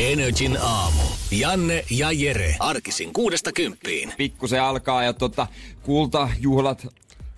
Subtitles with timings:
[0.00, 1.02] Energin aamu.
[1.30, 2.56] Janne ja Jere.
[2.58, 4.12] Arkisin kuudesta kymppiin.
[4.16, 5.46] Pikkusen alkaa ja tota,
[5.82, 6.86] kultajuhlat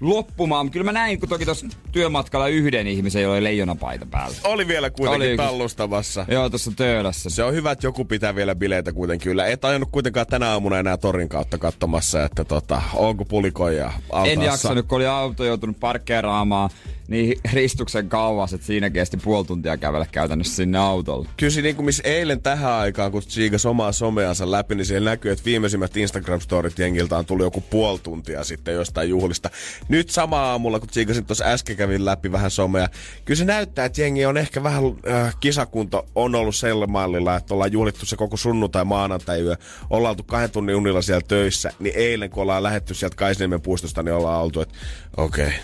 [0.03, 0.71] loppumaan.
[0.71, 4.37] Kyllä mä näin, kun toki tuossa työmatkalla yhden ihmisen, jolla oli leijonapaita päällä.
[4.45, 5.37] Oli vielä kuitenkin Oli.
[5.37, 6.27] tallustamassa.
[6.29, 7.31] Joo, tuossa töölössä.
[7.31, 9.47] Se on hyvä, että joku pitää vielä bileitä kuitenkin yllä.
[9.47, 14.33] Et ajanut kuitenkaan tänä aamuna enää torin kautta katsomassa, että tota, onko pulikoja altaassa.
[14.33, 16.71] En jaksanut, kun oli auto joutunut parkkeeraamaan
[17.09, 21.29] niin ristuksen kauas, että siinä kesti puoli tuntia kävellä käytännössä sinne autolle.
[21.37, 25.33] Kyllä niin kuin missä eilen tähän aikaan, kun siikas omaa someansa läpi, niin siellä näkyy,
[25.33, 29.51] että viimeisimmät Instagram-storit jengiltä on tullut joku puoli tuntia sitten jostain juhlista.
[29.93, 32.89] Nyt sama aamulla, kun tsiikasin tuossa äsken kävin läpi vähän somea,
[33.25, 37.55] kyllä se näyttää, että jengi on ehkä vähän, äh, kisakunto on ollut sillä mallilla, että
[37.55, 39.57] ollaan juhlittu se koko sunnuntai maanantai yö,
[39.91, 44.03] ollaan oltu kahden tunnin unilla siellä töissä, niin eilen kun ollaan lähetty sieltä Kaisniemen puistosta,
[44.03, 44.75] niin ollaan oltu, että
[45.17, 45.59] okei, okay.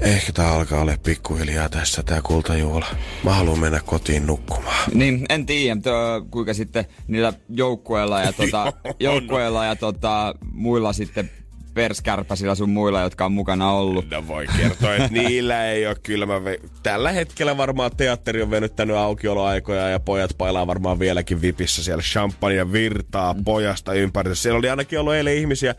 [0.00, 2.86] Ehkä tää alkaa olla pikkuhiljaa tässä tää kultajuhla.
[3.24, 4.90] Mä haluan mennä kotiin nukkumaan.
[4.94, 11.30] Niin, en tiedä, tuo, kuinka sitten niillä joukkueilla ja, tota, joukkueilla ja tota, muilla sitten
[11.74, 14.10] perskärpäsillä sun muilla, jotka on mukana ollut.
[14.10, 16.26] No voi kertoa, että niillä ei ole kyllä.
[16.26, 16.60] Mä ve...
[16.82, 22.02] Tällä hetkellä varmaan teatteri on venyttänyt aukioloaikoja ja pojat pailaa varmaan vieläkin vipissä siellä.
[22.02, 24.36] Champagne virtaa pojasta ympäri.
[24.36, 25.74] Siellä oli ainakin ollut eilen ihmisiä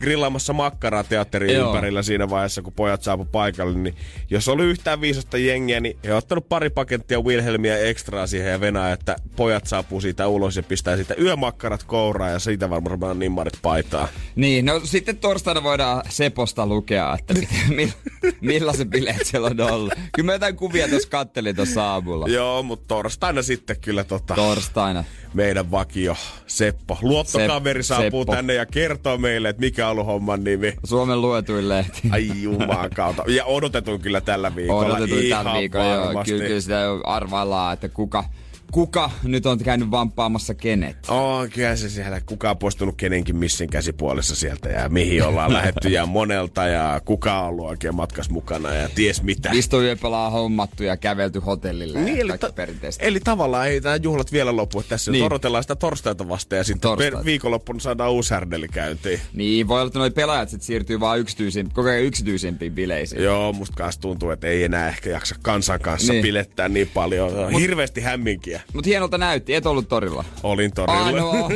[0.00, 1.66] grillaamassa makkaraa teatterin Joo.
[1.66, 3.94] ympärillä siinä vaiheessa, kun pojat saapu paikalle, niin
[4.30, 8.60] jos oli yhtään viisasta jengiä, niin he on ottanut pari pakettia Wilhelmia ekstraa siihen ja
[8.60, 13.58] venää, että pojat saapuu siitä ulos ja pistää siitä yömakkarat kouraan ja siitä varmaan nimmarit
[13.62, 14.08] paitaa.
[14.36, 17.92] Niin, no sitten torstaina voidaan Seposta lukea, että miten, mi,
[18.40, 19.92] millaiset bileet siellä on ollut.
[20.12, 22.26] Kyllä mä jotain kuvia tuossa kattelin tuossa aamulla.
[22.28, 25.04] Joo, mutta torstaina sitten kyllä tota, Torstaina.
[25.34, 26.98] meidän vakio Seppo.
[27.02, 28.34] Luottokaveri Sep- saapuu Seppo.
[28.34, 30.72] tänne ja kertoo meille, että mikä on ollut homman nimi.
[30.84, 32.08] Suomen luetuin lehti.
[32.10, 33.24] Ai juman kautta.
[33.26, 34.86] Ja odotetun kyllä tällä viikolla.
[34.96, 36.24] Odotetun Ihan tällä viikolla, joo.
[36.24, 38.24] Kyllä, kyllä sitä arvaillaan, että kuka,
[38.72, 40.96] kuka nyt on käynyt vamppaamassa kenet.
[41.08, 45.88] On kyllä se siellä, kuka on poistunut kenenkin missin käsipuolessa sieltä ja mihin ollaan lähetty
[45.88, 49.50] ja monelta ja kuka on ollut oikein matkas mukana ja ties mitä.
[49.52, 53.04] Istuyöpälaa hommattu ja kävelty hotellille Niin, eli, ta- perinteistä.
[53.04, 54.80] eli tavallaan ei tämä juhlat vielä lopu.
[54.80, 55.24] että Tässä Niin.
[55.24, 59.20] odotellaan sitä torstaita vasta ja sitten per- viikonloppuna saadaan uusi härdeli käyntiin.
[59.34, 63.22] Niin, voi olla, että noi pelaajat sit siirtyy vaan yksityisiin, koko ajan yksityisempiin bileisiin.
[63.22, 66.16] Joo, musta kanssa tuntuu, että ei enää ehkä jaksa kansan kanssa Niin.
[66.16, 66.22] niin.
[66.28, 67.32] pilettää niin paljon.
[67.52, 68.55] Mut, Hirveästi hämminkiä.
[68.72, 70.24] Mut hienolta näytti, et ollut torilla.
[70.42, 71.04] Olin torilla.
[71.04, 71.48] Ainoa.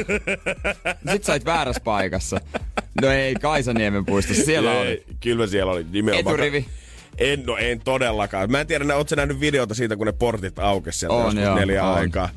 [1.13, 2.41] Sit sait väärässä paikassa.
[3.03, 5.05] No ei, Kaisaniemen puistossa, siellä Ei, oli.
[5.21, 6.35] Kyllä siellä oli nimenomaan.
[6.35, 6.67] Eturivi.
[7.19, 8.51] En, no en todellakaan.
[8.51, 11.55] Mä en tiedä, ootko sä nähnyt videota siitä, kun ne portit aukesi sieltä On, joo,
[11.55, 11.95] neljä on.
[11.95, 12.29] aikaa.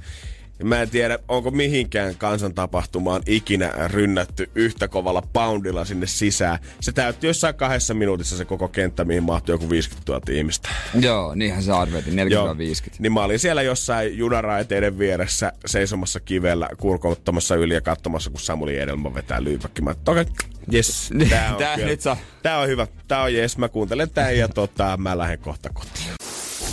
[0.64, 6.60] Mä en tiedä, onko mihinkään kansantapahtumaan ikinä rynnätty yhtä kovalla poundilla sinne sisään.
[6.80, 10.70] Se täytti jossain kahdessa minuutissa se koko kenttä, mihin mahtui joku 50 000 ihmistä.
[11.00, 12.96] Joo, niinhän se arvioitiin, 40-50.
[13.00, 18.78] Niin mä olin siellä jossain junaraiteiden vieressä seisomassa kivellä, kurkouttamassa yli ja katsomassa, kun Samuli
[18.80, 19.82] Edelman vetää lyypäkki.
[19.82, 20.26] Mä okei, okay,
[20.74, 22.18] yes, tää on, Tää nyt saa.
[22.44, 22.88] tää on hyvä.
[23.08, 26.14] Tää on jes, mä kuuntelen tän ja tota, mä lähden kohta kotiin.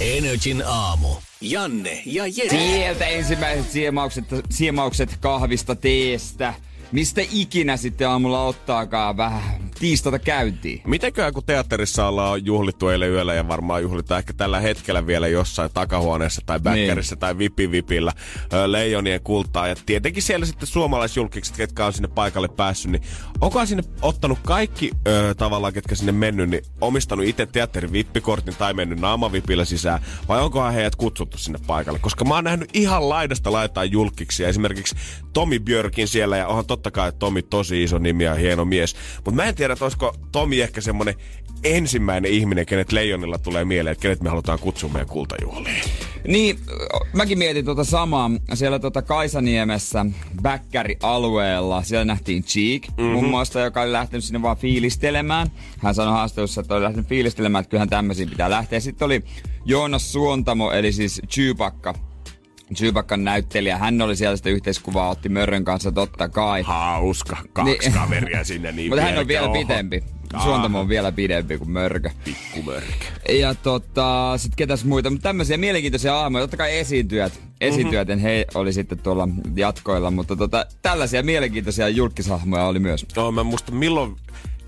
[0.00, 1.08] Energin aamu.
[1.40, 2.50] Janne ja Jere.
[2.50, 6.54] Sieltä ensimmäiset siemaukset, siemaukset kahvista, teestä.
[6.92, 10.82] Mistä ikinä sitten aamulla ottaakaan vähän tiistata käyntiin.
[10.86, 15.70] Mitenköhän kun teatterissa ollaan juhlittu eilen yöllä ja varmaan juhlitaan ehkä tällä hetkellä vielä jossain
[15.74, 18.12] takahuoneessa tai bäkkärissä tai vipivipillä
[18.66, 19.68] leijonien kultaa.
[19.68, 23.02] Ja tietenkin siellä sitten suomalaisjulkikset, ketkä on sinne paikalle päässyt, niin
[23.40, 28.74] onkohan sinne ottanut kaikki ö, tavallaan, ketkä sinne mennyt, niin omistanut itse teatterin vippikortin tai
[28.74, 30.00] mennyt naamavipillä sisään?
[30.28, 31.98] Vai onkohan heidät kutsuttu sinne paikalle?
[31.98, 34.44] Koska mä oon nähnyt ihan laidasta laitaan julkiksi.
[34.44, 34.96] Esimerkiksi
[35.32, 39.30] Tomi Björkin siellä ja onhan totta kai Tomi tosi iso nimi ja hieno mies, mutta
[39.30, 41.14] mä en tiedä, että olisiko Tomi ehkä semmonen
[41.64, 45.82] ensimmäinen ihminen, kenet Leijonilla tulee mieleen, että kenet me halutaan kutsua meidän kultajuhliin.
[46.26, 46.58] Niin,
[47.12, 48.30] mäkin mietin tuota samaa.
[48.54, 50.06] Siellä tuota Kaisaniemessä,
[50.42, 53.04] Bäkkäri-alueella, siellä nähtiin Cheek, mm-hmm.
[53.04, 55.50] muun muassa, joka oli lähtenyt sinne vaan fiilistelemään.
[55.78, 58.80] Hän sanoi haastattelussa, että oli lähtenyt fiilistelemään, että kyllähän tämmöisiin pitää lähteä.
[58.80, 59.24] Sitten oli
[59.64, 61.94] Joonas Suontamo, eli siis Chewbacca,
[62.74, 63.78] Chewbaccan näyttelijä.
[63.78, 66.62] Hän oli siellä sitä yhteiskuvaa, otti Mörrön kanssa totta kai.
[66.62, 67.92] Hauska, kaksi Niin.
[67.92, 68.72] kaveria sinne.
[68.72, 69.58] Niin Mutta hän on vielä Oho.
[69.58, 70.04] pitempi.
[70.42, 72.10] Suontamo on vielä pidempi kuin mörkö.
[72.24, 72.88] Pikkumörkö.
[73.28, 76.42] Ja tota, sit ketäs muita, mutta tämmöisiä mielenkiintoisia aamuja.
[76.42, 77.40] Totta kai esiintyjät.
[77.60, 78.22] Esiintyjät, mm-hmm.
[78.22, 83.06] he oli sitten tuolla jatkoilla, mutta tota, tällaisia mielenkiintoisia julkisahmoja oli myös.
[83.16, 84.16] No, mä muistan milloin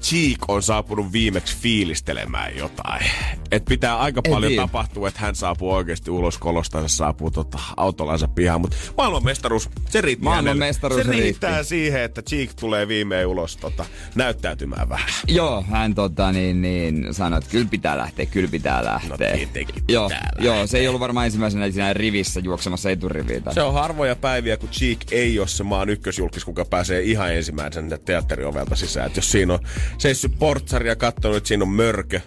[0.02, 3.06] Cheek on saapunut viimeksi fiilistelemään jotain.
[3.52, 4.62] Et pitää aika en paljon tiedä.
[4.62, 8.60] tapahtua, että hän saapuu oikeasti ulos kolosta ja saapuu tota autolansa pihaan.
[8.60, 10.25] Mutta maailmanmestaruus, se riittää.
[10.25, 11.69] Maailmanmestaruus se riittää riitti.
[11.69, 13.84] siihen, että Cheek tulee viimein ulos tota,
[14.14, 15.08] näyttäytymään vähän.
[15.28, 19.10] Joo, hän tota, niin, niin, sanoi, että kyllä pitää lähteä, kyllä pitää lähteä.
[19.10, 20.31] No tietenkin joo, lähteä.
[20.38, 23.43] joo, se ei ollut varmaan ensimmäisenä siinä rivissä juoksemassa eturiviin.
[23.50, 27.98] Se on harvoja päiviä, kun Cheek ei ole se maan ykkösjulkis, kuka pääsee ihan ensimmäisen
[28.05, 29.06] teatteriovelta sisään.
[29.06, 29.60] Et jos siinä on
[29.98, 32.20] seissyt portsari ja katsonut, että siinä on mörkö,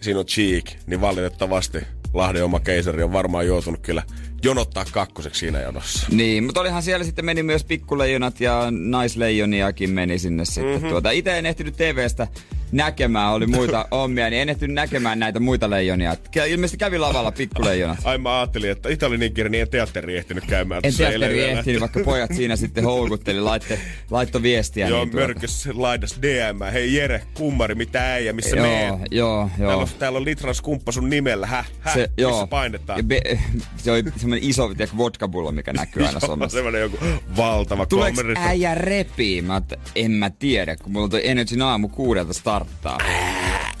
[0.00, 1.78] siinä on cheek, niin valitettavasti
[2.14, 4.02] Lahden oma keisari on varmaan joutunut kyllä
[4.42, 6.06] jonottaa kakkoseksi siinä jonossa.
[6.10, 10.72] Niin, mutta olihan siellä sitten meni myös pikkuleijonat ja naisleijoniakin meni sinne sitten.
[10.72, 10.88] Mm-hmm.
[10.88, 12.28] Tuota, itse en ehtinyt TVstä
[12.72, 16.16] näkemään, oli muita ommia, niin en ehtinyt näkemään näitä muita leijonia.
[16.48, 17.98] Ilmeisesti kävi lavalla pikkuleijonat.
[18.04, 20.80] Ai mä ajattelin, että Ita oli niin kiire, niin en teatteri ehtinyt käymään.
[20.84, 23.78] En teatteri ehtinyt, vaikka pojat siinä sitten houkutteli, laitte,
[24.10, 24.88] laitto viestiä.
[24.88, 26.72] Joo, niin mörkös laidas DM.
[26.72, 28.94] Hei Jere, kummari, mitä äijä, missä joo, meet?
[29.10, 29.68] Joo, joo.
[29.68, 31.70] Täällä on, täällä on litras kumppa sun nimellä, häh?
[31.80, 31.94] häh?
[31.94, 32.46] Se, missä joo.
[32.46, 33.04] painetaan?
[33.04, 33.20] Be,
[33.76, 36.54] se oli semmoinen iso tiedätkö, vodkapullo, mikä näkyy aina somessa.
[36.54, 36.98] semmoinen joku
[37.36, 39.42] valtava Tuleeko äijä repii?
[39.42, 39.62] Mä
[39.94, 42.32] en mä tiedä, kun mulla toi Energy aamu kuudelta
[42.64, 42.98] starttaa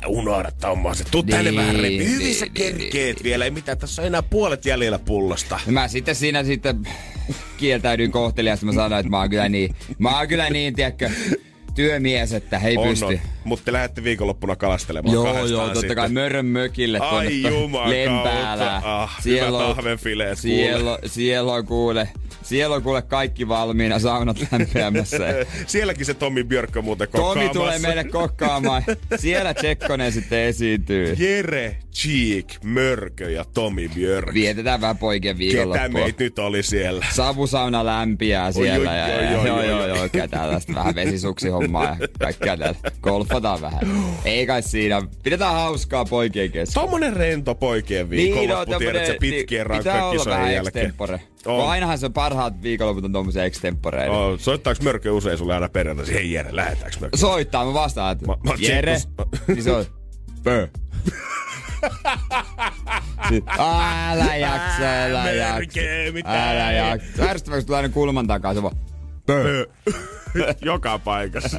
[0.06, 1.08] unohda tommoset.
[1.10, 1.98] Tuu niin, tänne vähän repi.
[1.98, 3.44] Hyvin niin, sä niin, kerkeet niin, vielä.
[3.44, 5.60] Ei mitään, tässä on enää puolet jäljellä pullosta.
[5.66, 6.88] Mä sitten siinä sitten
[7.56, 8.66] kieltäydyin kohteliaasti.
[8.66, 11.10] Mä sanoin, että mä oon kyllä niin, mä oon kyllä niin, tiedätkö,
[11.74, 13.04] työmies, että ei on, pysty.
[13.04, 13.18] On.
[13.44, 15.96] Mutta te lähdette viikonloppuna kalastelemaan Joo, joo, totta sitten.
[15.96, 17.42] kai Mörön mökille Ai
[17.86, 18.76] Lempäällä.
[18.84, 19.76] Ah, siellä on,
[20.34, 22.08] siellä, siellä on kuule,
[22.50, 25.18] siellä on kuule kaikki valmiina, saunat lämpiämässä.
[25.66, 27.40] Sielläkin se Tommi Björkkö muuten kokkaamassa.
[27.40, 28.82] Tomi tulee meille kokkaamaan.
[29.16, 31.16] Siellä Tsekkonen sitten esiintyy.
[31.18, 34.34] Jere, Cheek, Mörkö ja Tomi Björk.
[34.34, 35.82] Vietetään vähän poikien viikonloppua.
[35.82, 37.06] Ketä meitä nyt oli siellä?
[37.12, 38.96] Savusauna lämpiää siellä.
[39.32, 40.08] Joo, joo, joo, joo.
[40.30, 42.78] Tällaista vähän vesisuksi hommaa ja kaikkea täällä.
[43.02, 43.80] Golfataan vähän.
[44.24, 45.02] Ei kai siinä.
[45.22, 46.74] Pidetään hauskaa poikien kesken.
[46.74, 50.86] Tommonen rento poikien viikonloppu, niin, no, tiedät sä pitkien niin, rankkakisojen jälkeen.
[50.86, 51.20] Extempore.
[51.46, 51.68] On.
[51.68, 54.12] ainahan se parhaat viikonloput on tommosia extemporeita.
[54.12, 56.14] Oh, soittaaks Mörkö usein sulle aina perjantaisin?
[56.14, 57.16] Hei Jere, lähetääks Mörkö?
[57.16, 58.96] Soittaa, mä vastaan, että mä, mä Jere.
[59.48, 59.84] niin se on.
[60.42, 60.68] Pö.
[63.58, 65.80] älä jaksa, älä jaksa.
[66.24, 67.22] Älä jaksa.
[67.22, 68.76] Ärsyttäväksi tulee aina kulman takaa, se vaan.
[69.26, 69.66] Pö.
[70.62, 71.58] Joka paikassa.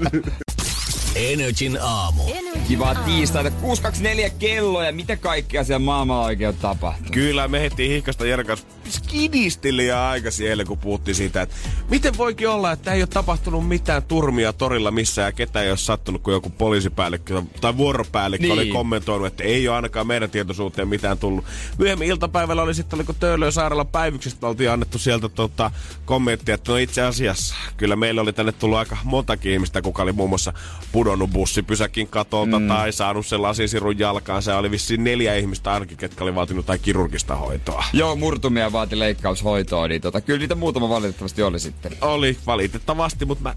[1.16, 2.24] Energin aamu.
[2.68, 3.52] Kivaa tiistaita.
[3.52, 7.12] 624 kello ja mitä kaikkea siellä maailmalla oikein on tapahtunut?
[7.12, 11.56] Kyllä, me hettiin hihkasta Jerkas skidistili ja aika siellä, kun puhuttiin siitä, että
[11.90, 15.78] miten voikin olla, että ei ole tapahtunut mitään turmia torilla missään ja ketään ei ole
[15.78, 18.54] sattunut, kun joku poliisipäällikkö tai vuoropäällikkö niin.
[18.54, 21.46] oli kommentoinut, että ei ole ainakaan meidän tietoisuuteen mitään tullut.
[21.78, 25.72] Myöhemmin iltapäivällä oli sitten, oliko Töölön sairaala päivyksestä, oltiin annettu sieltä tota,
[26.06, 30.12] kommenttia, että no itse asiassa kyllä meillä oli tänne tullut aika montakin ihmistä, kuka oli
[30.12, 30.54] muun muassa
[30.92, 32.68] pudonnut bussipysäkin katolta mm.
[32.68, 34.42] tai saanut sen lasisirun jalkaan.
[34.42, 37.84] Se oli vissiin neljä ihmistä ainakin, ketkä oli vaatinut tai kirurgista hoitoa.
[37.94, 41.92] Joo, murtumia vaati leikkaushoitoa, niin tota, kyllä niitä muutama valitettavasti oli sitten.
[42.02, 43.56] Oli valitettavasti, mutta mä,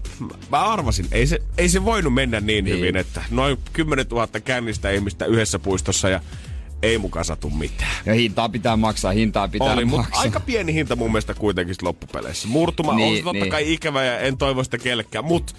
[0.51, 2.77] mä, arvasin, ei se, ei se voinut mennä niin, niin.
[2.77, 6.21] hyvin, että noin 10 000 kännistä ihmistä yhdessä puistossa ja
[6.81, 7.95] ei mukaan satu mitään.
[8.05, 10.21] Ja hintaa pitää maksaa, hintaa pitää Oli, maksaa.
[10.21, 12.47] aika pieni hinta mun mielestä kuitenkin loppupeleissä.
[12.47, 13.51] Murtuma niin, on totta niin.
[13.51, 15.53] kai ikävä ja en toivo sitä kellekään, mutta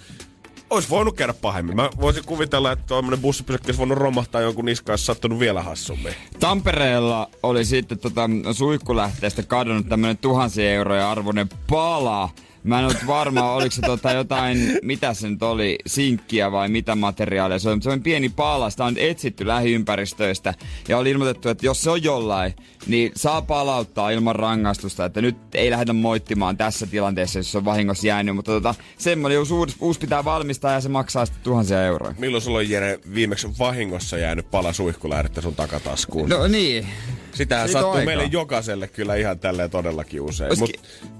[0.71, 1.77] olisi voinut käydä pahemmin.
[1.77, 6.15] Mä voisin kuvitella, että tuommoinen bussipysäkki olisi voinut romahtaa jonkun niskaan, sattunut vielä hassummin.
[6.41, 12.31] Tampereella oli sitten tota, suihkulähteestä kadonnut tämmöinen tuhansia euroja arvoinen pala
[12.67, 16.95] Mä en ole varma, oliko se tota jotain, mitä se nyt oli, sinkkiä vai mitä
[16.95, 17.59] materiaalia.
[17.59, 20.55] Se on semmoinen pieni pala, sitä on etsitty lähiympäristöistä.
[20.89, 22.55] Ja oli ilmoitettu, että jos se on jollain,
[22.87, 25.05] niin saa palauttaa ilman rangaistusta.
[25.05, 28.37] Että nyt ei lähdetä moittimaan tässä tilanteessa, jos se on vahingossa jäänyt.
[28.37, 32.15] Mutta tota, semmoinen uusi, uusi pitää valmistaa ja se maksaa sitten tuhansia euroja.
[32.19, 36.29] Milloin sulla on Jere viimeksi vahingossa jäänyt pala suihkulähdettä sun takataskuun?
[36.29, 36.87] No niin.
[37.37, 38.05] Sitähän sattuu aikaa.
[38.05, 40.49] meille jokaiselle kyllä ihan tälleen todellakin usein.
[40.49, 40.71] Olis, Mut,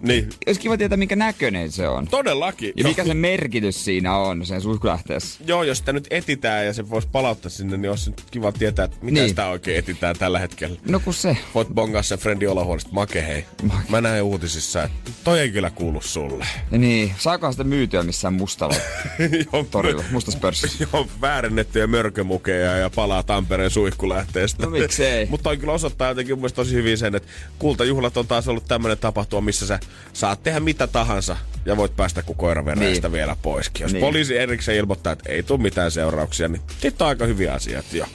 [0.03, 0.29] niin.
[0.47, 2.09] Olisi kiva tietää, minkä näköinen se on.
[2.09, 2.73] Todellakin.
[2.77, 5.41] Ja mikä se merkitys siinä on sen suihkulähteessä.
[5.47, 8.97] Joo, jos sitä nyt etitään ja se voisi palauttaa sinne, niin olisi kiva tietää, että
[9.01, 9.29] mitä niin.
[9.29, 10.77] sitä oikein etitään tällä hetkellä.
[10.89, 11.37] No kun se.
[11.55, 13.45] Voit bongaa sen Frendi Olahuolesta, Make hei.
[13.63, 13.85] Make.
[13.89, 16.47] Mä näen uutisissa, että toi ei kyllä kuulu sulle.
[16.71, 18.77] Ja niin, saakohan sitä myytyä missään mustalla
[19.71, 20.87] torilla, mustaspörssissä.
[20.93, 24.63] Joo, väärennettyjä mörkömukeja ja palaa Tampereen suihkulähteestä.
[24.63, 25.27] No miksei.
[25.31, 28.99] Mutta on kyllä osoittaa jotenkin mun tosi hyvin sen, että kultajuhlat on taas ollut tämmöinen
[28.99, 29.81] tapahtuma, missä sä
[30.13, 33.13] saat tehdä mitä tahansa ja voit päästä kuin koiravereistä niin.
[33.13, 33.85] vielä poiskin.
[33.85, 34.01] Jos niin.
[34.01, 38.07] poliisi erikseen ilmoittaa, että ei tule mitään seurauksia, niin sitten on aika hyviä asiat jo.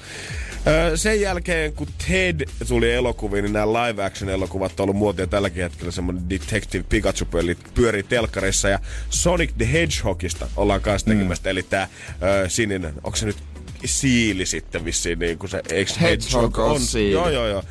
[0.96, 5.64] Sen jälkeen, kun Ted tuli elokuviin, niin nämä live action elokuvat on ollut muotia tälläkin
[5.64, 7.28] hetkellä semmoinen Detective Pikachu
[7.74, 8.80] pyörii telkkarissa ja
[9.10, 11.52] Sonic the Hedgehogista ollaan kanssa tekemästä, mm.
[11.52, 11.88] eli tämä
[12.48, 13.38] sininen, onko se nyt
[13.86, 16.80] siili sitten vissiin, niin kuin se eikö Hedgehog on?
[16.80, 17.12] Siili.
[17.12, 17.64] Joo, joo, joo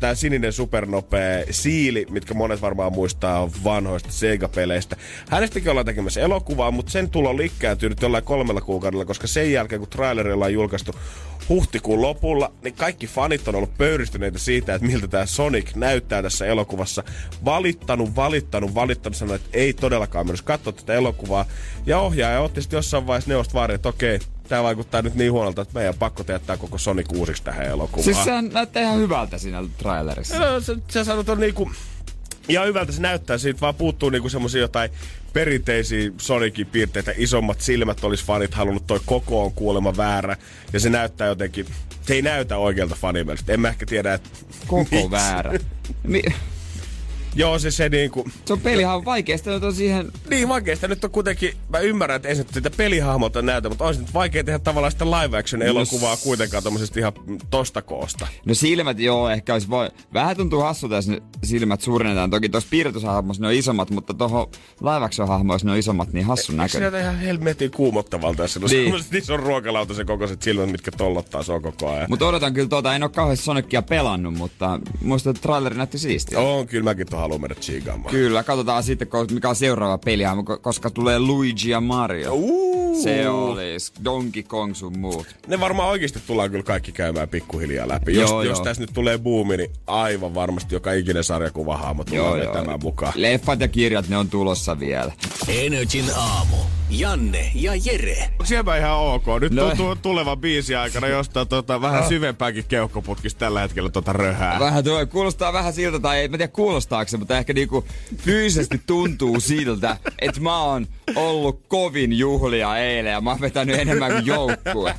[0.00, 4.96] tämä sininen supernopea siili, mitkä monet varmaan muistaa vanhoista Sega-peleistä.
[5.30, 9.78] Hänestäkin ollaan tekemässä elokuvaa, mutta sen tulo likkääntyy nyt jollain kolmella kuukaudella, koska sen jälkeen
[9.78, 10.92] kun traileri ollaan julkaistu
[11.48, 16.46] huhtikuun lopulla, niin kaikki fanit on ollut pöyristyneitä siitä, että miltä tämä Sonic näyttää tässä
[16.46, 17.04] elokuvassa.
[17.44, 21.44] Valittanut, valittanut, valittanut, sanoi, että ei todellakaan mennä katsoa tätä elokuvaa.
[21.86, 24.18] Ja ohjaaja otti sitten jossain vaiheessa neuvosta vaari, että okei,
[24.50, 28.04] tämä vaikuttaa nyt niin huonolta, että meidän on pakko teettää koko Sonic uusiksi tähän elokuvaan.
[28.04, 30.38] Siis se näyttää ihan hyvältä siinä trailerissa.
[30.38, 31.70] No, se, se sanot on niinku,
[32.48, 34.90] ihan hyvältä se näyttää, siitä vaan puuttuu niinku semmosia jotain
[35.32, 40.36] perinteisiä Sonicin piirteitä, isommat silmät olisi fanit halunnut, toi koko on kuulemma väärä,
[40.72, 41.66] ja se näyttää jotenkin,
[42.06, 43.52] se ei näytä oikealta fanimielestä.
[43.52, 44.28] En mä ehkä tiedä, että
[44.66, 45.10] Koko miksi.
[45.10, 45.52] väärä.
[46.02, 46.22] Mi-
[47.34, 48.24] Joo, se se niinku...
[48.44, 50.12] Se on pelihan vaikeasta nyt on siihen...
[50.30, 51.54] Niin, vaikeasta nyt on kuitenkin...
[51.68, 54.92] Mä ymmärrän, että ei se sitä pelihahmolta näytä, mutta on se nyt vaikea tehdä tavallaan
[54.92, 57.12] sitä live action elokuvaa no, kuitenkaan tommosesta ihan
[57.50, 58.26] tosta koosta.
[58.44, 59.90] No silmät, joo, ehkä olisi voi...
[60.14, 62.30] Vähän tuntuu hassulta, jos ne silmät suurennetaan.
[62.30, 64.46] Toki tuossa piirretyshahmossa ne on isommat, mutta tuohon
[64.80, 66.92] live action hahmoissa ne on isommat, niin hassun näköinen.
[66.92, 68.70] Se ihan helmetin kuumottavalta, jos niin.
[68.70, 72.06] semmoiset ison ruokalautasen kokoiset silmät, mitkä tollottaa se on koko ajan.
[72.08, 76.40] Mutta odotan kyllä tuota, en ole kauheasti Sonicia pelannut, mutta muista, että traileri näytti siistiä.
[76.40, 78.10] On, kyllä mäkin haluaa mennä chiigaamaan.
[78.10, 80.24] Kyllä, katsotaan sitten, mikä on seuraava peli,
[80.60, 82.32] koska tulee Luigi ja Mario.
[82.34, 82.70] Uh.
[83.02, 85.26] Se olisi Donkey Kong sun muut.
[85.46, 88.14] Ne varmaan oikeasti tullaan kyllä kaikki käymään pikkuhiljaa läpi.
[88.14, 88.42] Joo, jos, joo.
[88.42, 93.12] jos tässä nyt tulee buumi, niin aivan varmasti joka ikinen sarjakuvahaamo tulee vetämään mukaan.
[93.16, 95.12] Leffat ja kirjat, ne on tulossa vielä.
[95.48, 96.56] Energin aamu.
[96.90, 98.30] Janne ja Jere.
[98.44, 99.24] Sieltä ihan ok.
[99.40, 99.68] Nyt no.
[99.68, 102.08] tuntuu tuleva biisi aikana jostain tota, vähän ah.
[102.08, 104.58] syvempääkin keuhkoputkista tällä hetkellä tota röhää.
[104.58, 107.84] Vähän tuo, kuulostaa vähän siltä, tai ei mä tiedä kuulostaako se, mutta ehkä niinku
[108.16, 110.86] fyysisesti tuntuu siltä, että mä oon
[111.16, 114.94] ollut kovin juhlia eilen ja mä oon vetänyt enemmän kuin joukkue.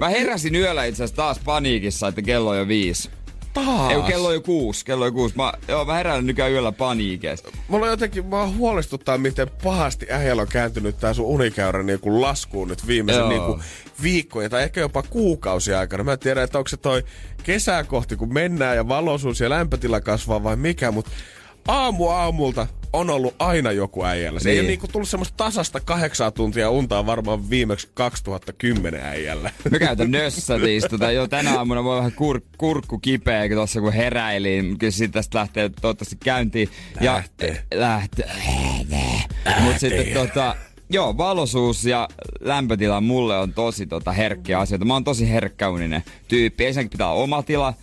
[0.00, 3.10] Mä heräsin yöllä itse asiassa taas paniikissa, että kello on jo viisi.
[3.56, 3.92] Taas?
[3.92, 5.36] Ei, kello on jo kuusi, kello on kuusi.
[5.36, 7.50] Mä, joo, mä herään nykyään yöllä paniikeista.
[7.68, 12.68] Mulla on jotenkin, mä huolestuttaa, miten pahasti äijällä on kääntynyt tää sun unikäyrä niinku laskuun
[12.68, 13.60] nyt viimeisen niinku
[14.02, 16.04] viikkoja tai ehkä jopa kuukausia aikana.
[16.04, 17.04] Mä en tiedä, että onko se toi
[17.42, 21.10] kesää kohti, kun mennään ja valoisuus ja lämpötila kasvaa vai mikä, mutta
[21.66, 24.40] aamu aamulta on ollut aina joku äijällä.
[24.40, 24.54] Se niin.
[24.54, 29.50] ei ole niinku tullut semmoista tasasta kahdeksaa tuntia untaa varmaan viimeksi 2010 äijällä.
[29.70, 30.84] Mä käytän nössätis.
[30.90, 34.78] Tota, jo tänä aamuna voi vähän kur, kurkku kipeä, kun tuossa kun heräilin.
[34.78, 36.68] Kyllä siitä tästä lähtee toivottavasti käyntiin.
[37.00, 37.64] Lähtee.
[37.70, 38.30] Ja, lähtee.
[39.60, 40.56] Mutta sitten tota,
[40.90, 42.08] Joo, valoisuus ja
[42.40, 44.84] lämpötila mulle on tosi tota, herkkiä asioita.
[44.84, 46.66] Mä oon tosi herkkäuninen tyyppi.
[46.66, 47.74] Ensinnäkin pitää olla oma tila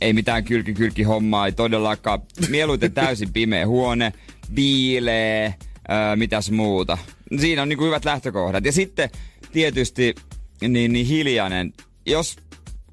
[0.00, 2.22] ei mitään kylki-kylki hommaa, ei todellakaan.
[2.48, 4.12] Mieluiten täysin pimeä huone,
[4.56, 5.54] viilee,
[6.16, 6.98] mitäs muuta.
[7.40, 8.64] Siinä on niinku hyvät lähtökohdat.
[8.64, 9.10] Ja sitten
[9.52, 10.14] tietysti
[10.68, 11.72] niin, niin hiljainen.
[12.06, 12.36] Jos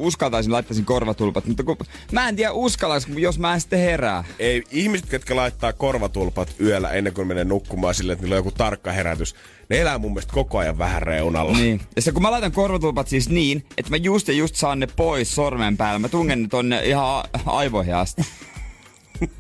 [0.04, 1.78] uskaltaisin, laittaisin korvatulpat, mutta kun,
[2.12, 4.24] mä en tiedä uskallais, jos mä en sitten herää.
[4.40, 8.52] Ei, ihmiset, jotka laittaa korvatulpat yöllä ennen kuin menee nukkumaan silleen, että niillä on joku
[8.52, 9.36] tarkka herätys,
[9.70, 11.58] ne elää mun mielestä koko ajan vähän reunalla.
[11.58, 11.82] Niin.
[11.96, 14.88] Ja se, kun mä laitan korvatulpat siis niin, että mä just ja just saan ne
[14.96, 18.22] pois sormen päällä, mä tungen ne tonne ihan aivoihin asti.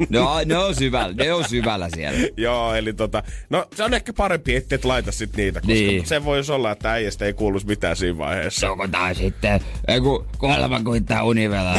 [0.09, 2.19] Ne on, ne on syvällä, ne on syvällä siellä.
[2.37, 6.05] Joo, eli tota, no se on ehkä parempi, ettei et laita sit niitä, koska niin.
[6.05, 8.65] se voisi olla, että äijästä ei kuuluisi mitään siinä vaiheessa.
[8.67, 9.61] Joko tai sitten,
[10.03, 11.75] kun kuolema kuittaa univela.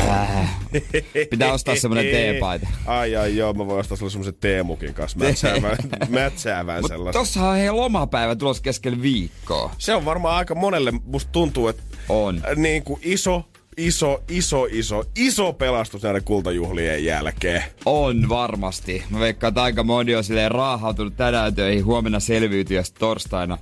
[1.30, 2.68] Pitää ostaa semmonen teepaita.
[2.86, 5.76] Ai ai joo, mä voin ostaa sulle semmosen teemukin kanssa, mätsäävän,
[6.08, 7.18] mätsäävän Mut sellaista.
[7.18, 9.74] Tossahan on hei lomapäivä tulossa keskellä viikkoa.
[9.78, 12.42] Se on varmaan aika monelle, musta tuntuu, että on.
[12.56, 13.44] Niin kuin iso
[13.76, 17.62] iso, iso, iso, iso pelastus näiden kultajuhlien jälkeen.
[17.84, 19.04] On varmasti.
[19.10, 21.84] Mä veikkaan, että aika moni on silleen raahautunut tänään töihin.
[21.84, 23.58] Huomenna selviytyä torstaina.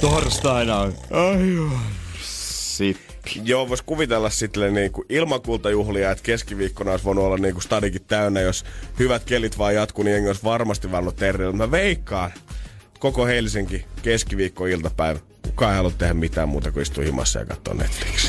[0.00, 0.94] Torstaina on.
[1.10, 1.78] Ai
[2.22, 3.06] Sitten.
[3.44, 8.04] Joo, vois kuvitella sitten niin ilman kultajuhlia, että keskiviikkona olisi voinut olla niin kuin stadikin
[8.04, 8.64] täynnä, jos
[8.98, 11.56] hyvät kelit vaan jatkuu, niin jengi olisi varmasti vannut terveellä.
[11.56, 12.30] Mä veikkaan,
[12.98, 15.18] koko Helsinki keskiviikko-iltapäivä.
[15.42, 18.25] Kukaan ei halua tehdä mitään muuta kuin istua himassa ja katsoa Netflixiä.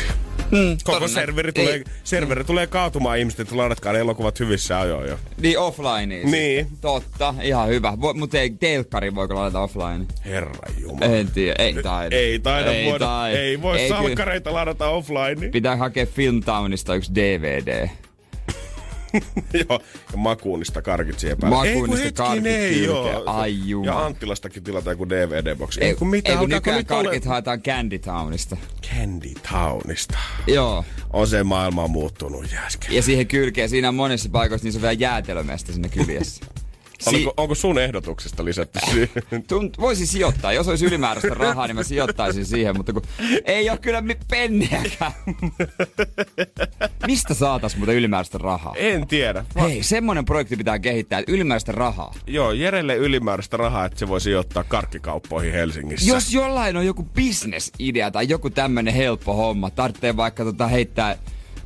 [0.52, 5.20] Mm, Koko serveri tulee, serveri tulee kaatumaan ihmiset, että ladatkaan elokuvat hyvissä ajoin jo.
[5.42, 6.24] Niin offline.
[6.24, 6.68] Niin.
[6.82, 7.98] Totta, ihan hyvä.
[8.02, 10.06] Vo, mutta ei telkkari voiko ladata offline?
[10.26, 11.06] Herra Jumala.
[11.06, 12.16] En tiedä, ei taida.
[12.16, 13.40] Ei taida ei voida, taida.
[13.40, 15.50] ei voi ei salkkareita ladata offline.
[15.52, 17.90] Pitää hakea Filmtownista yksi DVD.
[19.70, 19.82] joo,
[20.12, 21.58] ja makuunista karkit siihen päälle.
[21.58, 23.24] Makuunista ei, karkit ei, joo.
[23.26, 23.86] Ai juma.
[23.86, 25.84] Ja Anttilastakin tilataan joku DVD-boksi.
[25.84, 27.30] Ei, kun mitä, ei, kun nykyään karkit ole...
[27.30, 28.58] haetaan Candy Townista.
[28.90, 30.18] Candy Townista.
[30.48, 30.86] Joo.
[31.14, 32.96] On se maailma muuttunut jäsken.
[32.96, 36.46] Ja siihen kylkeen, siinä on monissa paikoissa, niin se on vielä jäätelömestä sinne kyljessä.
[37.00, 39.10] Si- Oliko, onko sun ehdotuksesta lisätty siihen?
[39.50, 40.54] Tunt, voisi sijoittaa.
[40.54, 43.02] Jos olisi ylimääräistä rahaa, niin mä sijoittaisin siihen, mutta kun
[43.46, 45.12] ei ole kyllä penniäkään.
[47.08, 48.74] Mistä saatas muuten ylimääräistä rahaa?
[48.78, 49.46] En tiedä.
[49.56, 52.14] Va- Hei, semmonen projekti pitää kehittää, että ylimääräistä rahaa.
[52.28, 56.10] Joo, Jerelle ylimääräistä rahaa, että se voi sijoittaa karkkikauppoihin Helsingissä.
[56.10, 61.16] Jos jollain on joku bisnesidea tai joku tämmönen helppo homma, tarvitsee vaikka tota heittää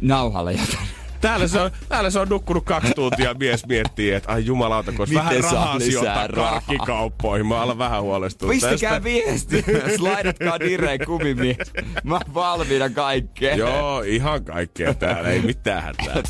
[0.02, 0.88] nauhalle jotain
[1.22, 5.08] Täällä se, on, täällä se on nukkunut kaksi tuntia, mies miettii, että ai jumalauta, kun
[5.14, 6.52] vähän rahaa sijoittaa rahaa?
[6.52, 7.46] karkkikauppoihin.
[7.48, 9.04] Mä alan vähän huolestunut Pistäkää tästä.
[9.04, 9.66] viesti,
[9.98, 11.58] slaidatkaa direen kumimies.
[12.04, 13.58] Mä valmiina kaikkeen.
[13.58, 16.24] Joo, ihan kaikkea täällä, ei mitään hätää.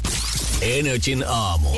[0.61, 1.69] Energin aamu.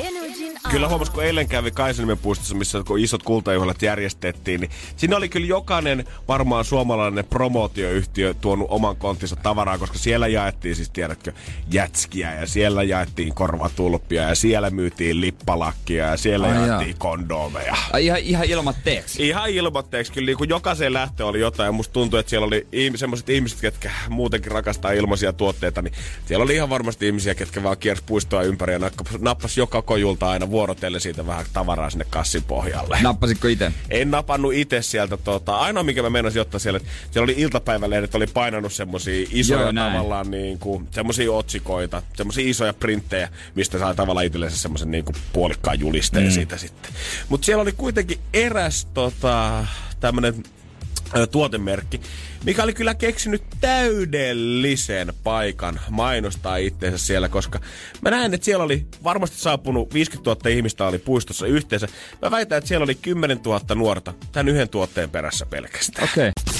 [0.70, 5.28] Kyllä huomas, kun eilen kävi Kaisaniemen puistossa, missä kun isot kultajuhlat järjestettiin, niin siinä oli
[5.28, 11.32] kyllä jokainen varmaan suomalainen promootioyhtiö tuonut oman konttinsa tavaraa, koska siellä jaettiin siis, tiedätkö,
[11.70, 16.98] jätskiä ja siellä jaettiin korvatulppia ja siellä myytiin lippalakkia ja siellä Ai jaettiin jaa.
[16.98, 17.76] kondomeja.
[17.92, 19.28] Ai ihan, ihan ilmatteeksi?
[19.28, 20.12] Ihan ilmatteeksi.
[20.12, 23.60] Kyllä niin kuin jokaiseen lähtö oli jotain ja musta tuntui, että siellä oli semmoiset ihmiset,
[23.60, 25.94] ketkä muutenkin rakastaa ilmaisia tuotteita, niin
[26.26, 28.80] siellä oli ihan varmasti ihmisiä, ketkä vaan kiersi puistoa ympäri ja
[29.18, 32.98] nappas joka kojulta aina vuorotelle siitä vähän tavaraa sinne kassin pohjalle.
[33.02, 33.72] Nappasitko itse?
[33.90, 35.16] En napannut itse sieltä.
[35.16, 39.60] Tota, ainoa, mikä mä meinasin ottaa siellä, että siellä oli iltapäivälehdet, oli painanut semmosia isoja
[39.60, 45.04] Joo, tavallaan niin kuin, semmosia otsikoita, semmosia isoja printtejä, mistä sai tavallaan itsellensä semmoisen niin
[45.04, 46.30] kuin puolikkaan julisteen mm.
[46.30, 46.92] siitä sitten.
[47.28, 49.66] Mutta siellä oli kuitenkin eräs tota,
[50.00, 50.42] tämmönen
[51.30, 52.00] tuotemerkki,
[52.44, 57.60] mikä oli kyllä keksinyt täydellisen paikan mainostaa itseensä siellä, koska
[58.00, 61.88] mä näen, että siellä oli varmasti saapunut 50 000 ihmistä oli puistossa yhteensä.
[62.22, 66.08] Mä väitän, että siellä oli 10 000 nuorta tämän yhden tuotteen perässä pelkästään.
[66.12, 66.28] Okei.
[66.28, 66.54] Okay.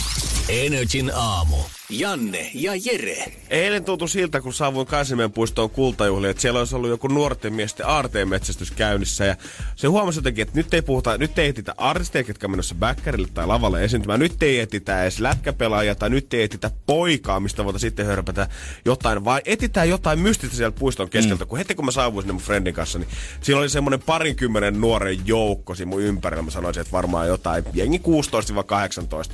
[0.48, 1.56] Energin aamu.
[1.90, 3.24] Janne ja Jere.
[3.50, 7.86] Eilen tuntui siltä, kun saavuin Kaisimeen puistoon kultajuhliin, että siellä olisi ollut joku nuorten miesten
[7.86, 9.24] aarteenmetsästys käynnissä.
[9.24, 9.36] Ja
[9.76, 13.46] se huomasi jotenkin, että nyt ei puhuta, nyt ei etitä artisteja, jotka menossa backerille tai
[13.46, 14.20] lavalle esiintymään.
[14.20, 18.48] Nyt ei etitä edes lätkäpelaajia tai nyt ei etitä poikaa, mistä voitaisiin sitten hörpätä
[18.84, 21.44] jotain, vai etitään jotain mystistä siellä puiston keskeltä.
[21.44, 21.48] Mm.
[21.48, 23.08] Kun heti kun mä saavuin sinne mun friendin kanssa, niin
[23.40, 26.42] siellä oli semmoinen parinkymmenen nuoren joukko siinä mun ympärillä.
[26.42, 28.00] Mä sanoisin, että varmaan jotain jengi 16-18,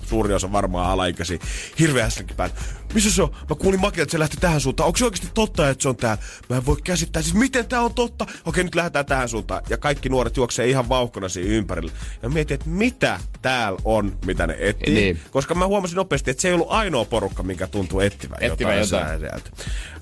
[0.07, 1.39] suuri osa varmaan alaikäisiä,
[1.79, 2.11] hirveä
[2.41, 2.53] päin.
[2.95, 3.31] Missä se on?
[3.51, 4.87] Mä kuulin Makilta, että se lähti tähän suuntaan.
[4.87, 6.23] Onko se oikeasti totta, että se on täällä?
[6.49, 7.23] Mä en voi käsittää.
[7.23, 8.27] Siis miten tää on totta?
[8.45, 9.63] Okei, nyt lähdetään tähän suuntaan.
[9.69, 11.93] Ja kaikki nuoret juoksee ihan vauhkona siinä ympärillä.
[12.23, 14.95] Ja mietin, että mitä täällä on, mitä ne etsii.
[14.95, 15.21] Niin.
[15.31, 18.79] Koska mä huomasin nopeasti, että se ei ollut ainoa porukka, mikä tuntuu etsivän jotain.
[18.79, 19.43] jotain.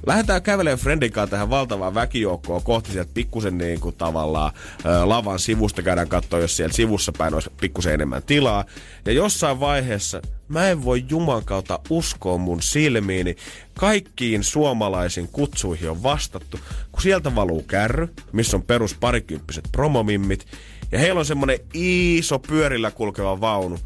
[0.07, 4.53] Lähdetään kävelemään Friendin kanssa tähän valtavaan väkijoukkoon kohti sieltä pikkusen niin kuin tavallaan
[4.87, 5.83] ä, lavan sivusta.
[5.83, 8.65] Käydään katsoa, jos siellä sivussa päin olisi pikkusen enemmän tilaa.
[9.07, 13.37] Ja jossain vaiheessa mä en voi Juman kautta uskoa mun silmiini.
[13.79, 16.61] Kaikkiin suomalaisiin kutsuihin on vastattu,
[16.93, 20.47] kun sieltä valuu kärry, missä on perus parikymppiset promomimmit.
[20.93, 23.79] Ja heillä on semmonen iso pyörillä kulkeva vaunu,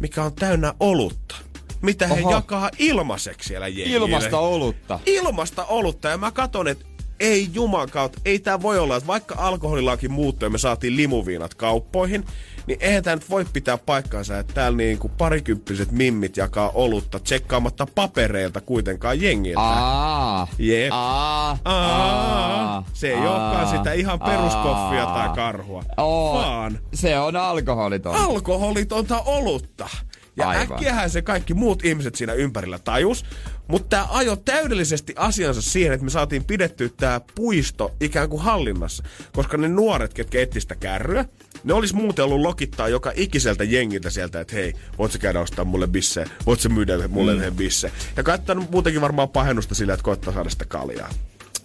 [0.00, 1.36] mikä on täynnä olutta
[1.82, 2.30] mitä he Oho.
[2.30, 3.96] jakaa ilmaiseksi siellä jengille.
[4.06, 4.98] Ilmasta olutta.
[5.06, 6.08] Ilmasta olutta.
[6.08, 6.86] Ja mä katon, että
[7.20, 11.54] ei juman kautta, ei tää voi olla, että vaikka alkoholilaki muuttui ja me saatiin limuviinat
[11.54, 12.24] kauppoihin,
[12.66, 17.86] niin eihän tämä nyt voi pitää paikkaansa, että täällä niinku parikymppiset mimmit jakaa olutta tsekkaamatta
[17.94, 19.60] papereilta kuitenkaan jengiltä.
[19.60, 20.88] Aa, Jep.
[20.92, 27.18] Aa, aa, Se ei aa, olekaan sitä ihan peruskoffia aa, tai karhua, oo, vaan se
[27.18, 28.24] on alkoholitonta.
[28.24, 29.88] Alkoholitonta olutta.
[30.36, 30.72] Ja Aivan.
[30.72, 33.24] äkkiähän se kaikki muut ihmiset siinä ympärillä tajus.
[33.68, 39.04] Mutta tämä ajo täydellisesti asiansa siihen, että me saatiin pidettyä tämä puisto ikään kuin hallinnassa.
[39.32, 41.24] Koska ne nuoret, ketkä etsivät sitä kärryä,
[41.64, 45.64] ne olisi muuten ollut lokittaa joka ikiseltä jengiltä sieltä, että hei, voit sä käydä ostaa
[45.64, 47.38] mulle bisse, voit sä myydä mulle mm.
[47.38, 47.92] yhden bisse.
[48.16, 51.10] Ja katsonut muutenkin varmaan pahennusta sillä, että koittaa saada sitä kaljaa.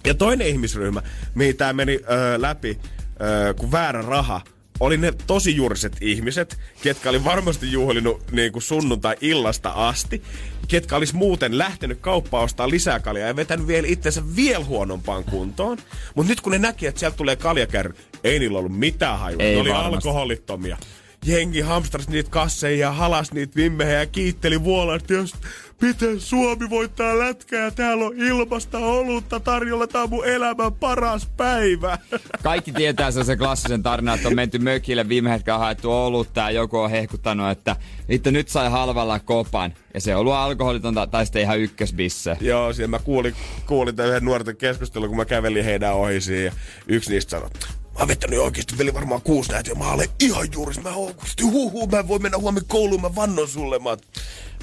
[0.06, 1.02] Ja toinen ihmisryhmä,
[1.36, 2.80] mihin tämä meni öö, läpi,
[3.22, 4.42] öö, kun väärä raha,
[4.82, 10.22] oli ne tosi jurset ihmiset, ketkä oli varmasti juhlinut niin kuin sunnuntai-illasta asti,
[10.68, 15.78] ketkä olisi muuten lähtenyt kauppaan ostaa lisää kaljaa ja vetänyt vielä itsensä vielä huonompaan kuntoon.
[16.16, 19.44] Mutta nyt kun ne näki, että sieltä tulee kaljakärry, ei niillä ollut mitään hajua.
[19.44, 19.96] Ei ne oli varmasti.
[19.96, 20.78] alkoholittomia.
[21.26, 25.36] Jengi hamstras niitä kasseja ja halas niitä vimmejä ja kiitteli vuolaasti, jos
[25.82, 29.88] miten Suomi voittaa lätkää ja täällä on ilmasta olutta tarjolla.
[29.88, 31.98] Tää on mun elämän paras päivä.
[32.44, 36.52] Kaikki tietää se, se klassisen tarina, että on menty mökille viime hetkellä haettu olutta ja
[36.52, 37.76] joku on hehkuttanut, että
[38.10, 39.74] itse nyt sai halvalla kopan.
[39.94, 42.38] Ja se on ollut alkoholitonta tai sitten ihan ykkösbisse.
[42.42, 46.46] Joo, siellä mä kuulin, kuulin tämän yhden nuorten keskustelun, kun mä kävelin heidän ohi siihen.
[46.46, 46.52] Ja
[46.88, 47.50] yksi niistä sanoi,
[47.94, 50.76] Mä oon vettänyt oikeesti veli varmaan kuusi näitä ja mä olen ihan juuri.
[50.84, 53.80] Mä oon huhu, mä voin mennä huomenna kouluun, mä vannon sulle.
[53.80, 53.98] Mä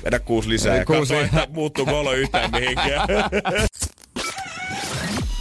[0.04, 1.14] vedä kuusi lisää ja kuusi.
[1.14, 3.08] katso, että muuttuuko olo yhtään mihinkään.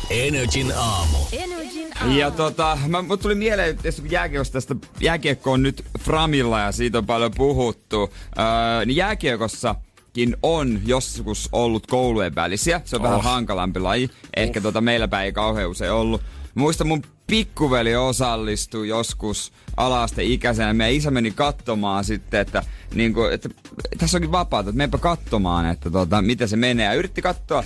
[0.10, 1.18] Energin aamu.
[1.32, 2.14] Energin aamu.
[2.14, 6.98] Ja tota, mä, mut tuli mieleen, että jääkiekosta tästä jääkiekko on nyt Framilla ja siitä
[6.98, 8.14] on paljon puhuttu.
[8.40, 12.82] Öö, niin jääkiekossakin on joskus ollut koulujen välisiä.
[12.86, 13.08] Se on oh.
[13.08, 14.10] vähän hankalampi laji.
[14.36, 14.64] Ehkä oh.
[14.64, 16.22] tota meillä päin ei kauhean usein ollut.
[16.56, 20.74] Muista mun pikkuveli osallistui joskus alaaste ikäisenä.
[20.74, 22.64] Meidän isä meni katsomaan sitten, että,
[22.94, 23.50] niin kuin, että
[23.98, 26.86] tässä onkin vapaata, että menepä katsomaan, että tota, miten se menee.
[26.86, 27.64] Ja yritti katsoa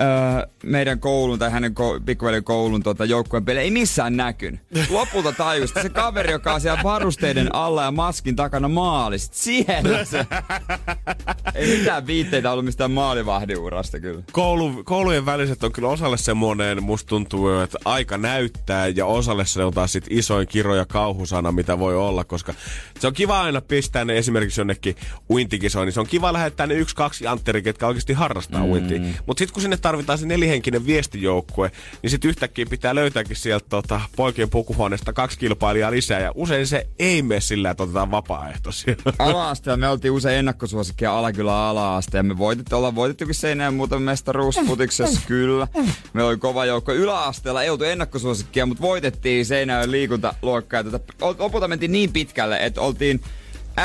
[0.00, 4.60] öö, meidän koulun tai hänen ko- pikkuveljen koulun tota, joukkueen peli ei missään näkyn.
[4.90, 9.36] Lopulta tajusti se kaveri, joka on siellä varusteiden alla ja maskin takana maalista.
[9.36, 10.26] Siellä se.
[11.54, 14.22] ei mitään viitteitä ollut mistään maalivahdiurasta kyllä.
[14.32, 19.64] Koulu, koulujen väliset on kyllä osalle semmoinen, musta tuntuu, että aika näyttää ja osalle se
[19.64, 22.54] on taas sit isoin kiro ja kauhusana, mitä voi olla, koska
[23.00, 24.96] se on kiva aina pistää ne esimerkiksi jonnekin
[25.30, 28.70] uintikisoihin, niin se on kiva lähettää ne yksi, kaksi antteri, ketkä oikeasti harrastaa mm.
[28.70, 29.00] uintia.
[29.26, 31.70] Mutta sitten kun sinne tarvitaan se nelihenkinen viestijoukkue,
[32.02, 36.20] niin sitten yhtäkkiä pitää löytääkin sieltä tota, poikien pukuhuoneesta kaksi kilpailijaa lisää.
[36.20, 38.96] Ja usein se ei mene sillä, että otetaan vapaaehtoisia.
[39.18, 45.20] Ala-asteella me oltiin usein ennakkosuosikkia Alakylä ala ja me voitettu, ollaan voitettukin seinään muuten mestaruusputiksessa,
[45.28, 45.68] kyllä.
[46.12, 46.92] Me oli kova joukko.
[46.92, 50.84] Yläasteella ei oltu ennakkosuosikkia, mutta voitettiin Seinäjoen liikuntaluokkaa.
[50.84, 51.00] Tota,
[51.38, 53.20] lopulta mentiin niin pitkälle, että oltiin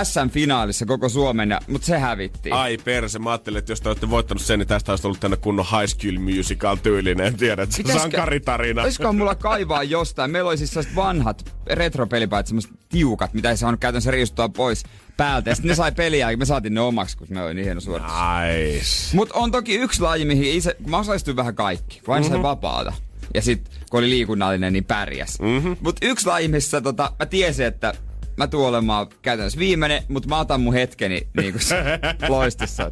[0.04, 2.52] SM-finaalissa koko Suomen, ja, mutta se hävitti.
[2.52, 5.38] Ai perse, mä ajattelin, että jos te olette voittanut sen, niin tästä olisi ollut tänne
[5.38, 8.82] kunnon High School Musical tyylinen, tiedät, Pitäisikö, sankaritarina.
[8.82, 10.32] Olisiko mulla kaivaa jostain?
[10.32, 14.84] Meillä oli siis vanhat retropelipäät, semmoiset tiukat, mitä ei saanut käytännössä riisuttua pois
[15.18, 15.50] päältä.
[15.50, 17.82] Ja sitten ne sai peliä ja me saatiin ne omaksi, kun me oli niin hieno
[17.82, 18.12] suoritus.
[18.12, 19.16] Nice.
[19.16, 22.42] Mut on toki yksi laji, mihin itse, mä osallistuin vähän kaikki, vain mm-hmm.
[22.42, 22.94] vapaata.
[23.34, 25.40] Ja sitten kun oli liikunnallinen, niin pärjäs.
[25.40, 25.78] Mm-hmm.
[25.82, 27.94] Mut yksi laji, missä tota, mä tiesin, että
[28.38, 31.64] mä tuun olemaan käytännössä viimeinen, mutta mä otan mun hetkeni niin kuin
[32.30, 32.92] loistissa.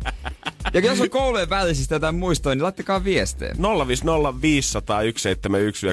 [0.73, 3.51] Ja jos on koulujen välisistä jotain muistoja, niin laittakaa viestejä.
[3.51, 3.55] 050501719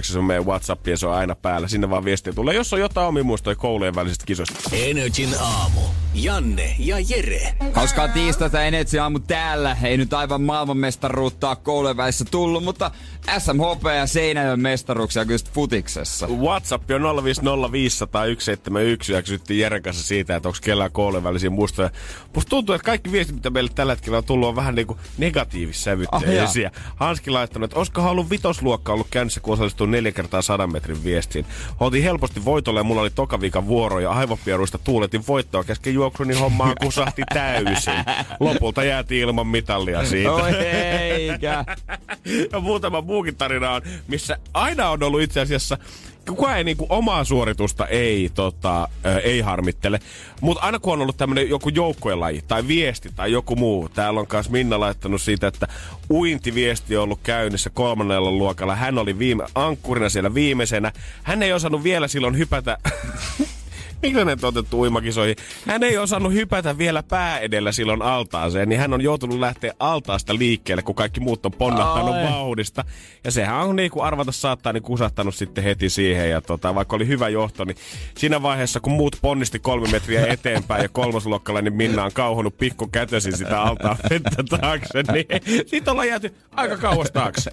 [0.02, 1.68] se on meidän WhatsApp ja se on aina päällä.
[1.68, 4.70] Sinne vaan viestiä tulee, jos on jotain omia muistoja koulujen välisistä kisoista.
[4.72, 5.80] Energin aamu.
[6.14, 7.54] Janne ja Jere.
[7.72, 9.76] Hauskaa tiistaita Energy aamu täällä.
[9.82, 12.90] Ei nyt aivan maailmanmestaruutta koulujen välissä tullut, mutta
[13.38, 16.26] SMHP ja Seinäjoen mestaruuksia kyllä futiksessa.
[16.26, 17.04] WhatsApp on 050501719
[19.22, 21.90] kysyttiin Jeren kanssa siitä, että onko kellään koulujen välisiä muistoja.
[22.34, 24.98] Musta tuntuu, että kaikki viestit, mitä meille tällä hetkellä on tullut, on vähän niin kuin
[25.18, 26.70] negatiivissävytteisiä.
[26.74, 31.04] Oh, Hanski laittanut, että olisiko ollut vitosluokka ollut käynnissä, kun osallistui neljä kertaa sadan metrin
[31.04, 31.46] viestiin.
[31.80, 36.38] Oltiin helposti voitolle ja mulla oli tokaviikan vuoro ja aivopieruista tuuletin voittoa kesken juoksun, niin
[36.38, 37.94] hommaa kusahti täysin.
[38.40, 40.32] Lopulta jäätiin ilman mitallia siitä.
[40.32, 41.64] Oi eikä.
[42.52, 45.78] ja muutama muukin tarina on, missä aina on ollut itse asiassa
[46.28, 48.88] kukaan ei niinku omaa suoritusta ei, tota,
[49.22, 50.00] ei harmittele.
[50.40, 53.88] Mutta aina kun on ollut tämmönen joku joukkuelaji tai viesti tai joku muu.
[53.88, 55.68] Täällä on myös Minna laittanut siitä, että
[56.10, 58.76] uintiviesti on ollut käynnissä kolmannella luokalla.
[58.76, 60.92] Hän oli viime, ankkurina siellä viimeisenä.
[61.22, 62.78] Hän ei osannut vielä silloin hypätä
[64.02, 65.36] On otettu uimakisoihin?
[65.66, 70.38] Hän ei osannut hypätä vielä pää edellä silloin altaaseen, niin hän on joutunut lähteä altaasta
[70.38, 72.24] liikkeelle, kun kaikki muut on ponnahtanut Ai.
[72.24, 72.84] vauhdista.
[73.24, 76.30] Ja sehän on niin kuin arvata saattaa niin kusahtanut sitten heti siihen.
[76.30, 77.76] Ja tota, vaikka oli hyvä johto, niin
[78.16, 82.86] siinä vaiheessa, kun muut ponnisti kolme metriä eteenpäin ja kolmosluokkalla, niin Minna on kauhunut pikku
[82.86, 85.26] kätösi sitä altaan vettä taakse, niin
[85.66, 87.50] siitä ollaan jääty aika kauas taakse.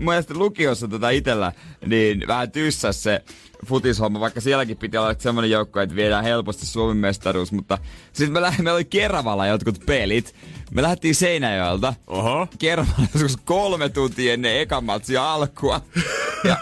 [0.00, 1.52] Mielestäni lukiossa tota itellä,
[1.86, 3.22] niin vähän tyssäs se
[3.64, 7.78] futishomma, vaikka sielläkin piti olla semmoinen joukko, että viedään helposti Suomen mestaruus, mutta
[8.12, 10.34] sitten me, läh- me oli Keravalla jotkut pelit.
[10.70, 11.94] Me lähdettiin Seinäjoelta.
[12.06, 12.48] Oho.
[12.58, 15.80] Keravalla joskus kolme tuntia ennen ekan matsia alkua.
[16.44, 16.56] Ja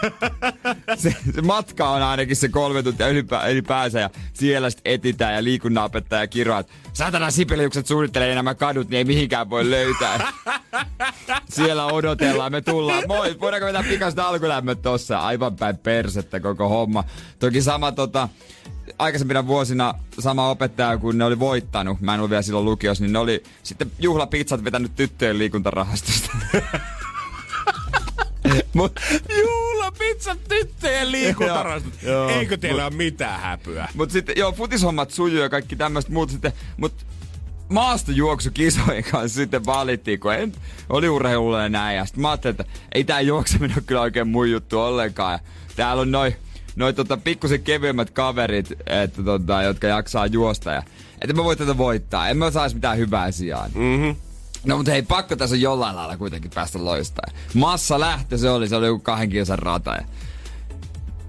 [0.95, 5.43] se, se, matka on ainakin se kolme tuntia ylipä, ylipäänsä ja siellä sitten etitään ja
[5.43, 10.33] liikunnanopettaja kiroaa, että saatana sipeliukset suunnittelee nämä kadut, niin ei mihinkään voi löytää.
[11.49, 13.03] siellä odotellaan, me tullaan.
[13.07, 15.19] Moi, voidaanko vetää pikasta alkulämmöt tossa?
[15.19, 17.03] Aivan päin persettä koko homma.
[17.39, 18.29] Toki sama tota,
[18.99, 23.13] aikaisempina vuosina sama opettaja, kun ne oli voittanut, mä en ollut vielä silloin lukios, niin
[23.13, 26.29] ne oli sitten juhlapizzat vetänyt tyttöjen liikuntarahastosta.
[28.73, 28.99] Mut,
[29.99, 31.93] pizza tyttöjen liikuntarastot.
[32.37, 33.87] Eikö teillä mut- ole mitään häpyä?
[33.93, 37.05] Mut sitten, joo, futishommat sujuu ja kaikki tämmöistä muut sitten, mut
[37.69, 40.53] maastojuoksukisojen kanssa sitten valittiin, kun en,
[40.89, 41.97] oli urheilulla ja näin.
[41.97, 45.33] Ja sitten mä ajattelin, että ei tää juokseminen ole kyllä oikein mun juttu ollenkaan.
[45.33, 45.39] Ja
[45.75, 46.35] täällä on noin
[46.75, 50.71] noi tota, pikkusen kevyemmät kaverit, että tota, jotka jaksaa juosta.
[50.71, 50.83] Ja,
[51.21, 52.29] että mä voin tätä voittaa.
[52.29, 53.71] En mä saisi mitään hyvää sijaan.
[53.75, 54.15] Mm-hmm.
[54.65, 57.25] No mutta hei, pakko tässä on jollain lailla kuitenkin päästä loistaa.
[57.53, 59.91] Massa lähtö se oli, se oli joku kahden kilsan rata.
[59.95, 60.01] Ja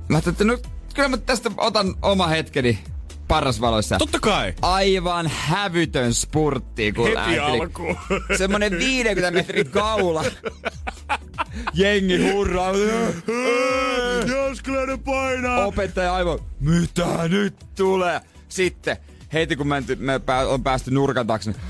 [0.08, 0.58] mä ajattelin, että no
[0.94, 2.78] kyllä mä tästä otan oma hetkeni
[3.28, 3.98] parasvaloissa.
[3.98, 4.54] Totta kai.
[4.62, 7.38] Aivan hävytön spurtti, kun Heti lähti.
[7.38, 7.96] alkuun.
[8.38, 10.24] Semmonen 50 metrin kaula.
[11.74, 12.72] Jengi hurraa.
[14.26, 15.66] Jaskelainen painaa.
[15.66, 18.20] Opettaja aivan, mitä nyt tulee?
[18.48, 18.96] Sitten
[19.32, 21.60] heti kun menty, me pää, on päästy nurkan taakse, niin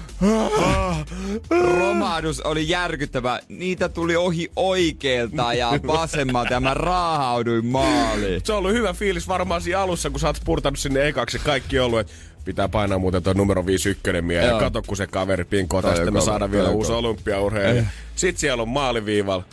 [1.50, 3.40] romahdus oli järkyttävä.
[3.48, 8.40] Niitä tuli ohi oikealta ja vasemmalta ja mä raahauduin maaliin.
[8.44, 11.78] Se on ollut hyvä fiilis varmaan siinä alussa, kun sä oot spurtannut sinne ekaksi kaikki
[11.78, 12.12] ollut, että
[12.44, 14.46] pitää painaa muuten tuo numero 51 mieleen.
[14.46, 14.60] Ja Joo.
[14.60, 17.84] kato, kun se kaveri pinkoo tästä, me saadaan vielä uusi olympiaurheilija.
[18.16, 19.44] Sitten siellä on maaliviivalla.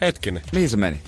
[0.00, 0.42] Hetkinen.
[0.52, 1.00] Mihin se meni?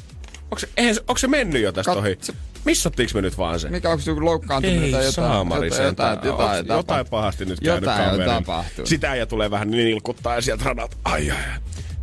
[0.51, 2.19] Onko se, eihän, onko se mennyt jo tästä Kat- ohi?
[2.21, 2.33] se-
[2.65, 3.69] Missattiinko me nyt vaan se?
[3.71, 5.13] Mikä onko se joku loukkaantuminen Ei tai jotain?
[5.13, 6.19] saamari jotain, jotain, sentään.
[6.33, 8.35] jotain, Onks jotain pahasti nyt käynyt Jotain on kaverilla?
[8.35, 8.89] tapahtunut.
[8.89, 10.97] Sitä ja tulee vähän niin ilkuttaa ja sieltä radalta.
[11.05, 11.61] Ai ai ai.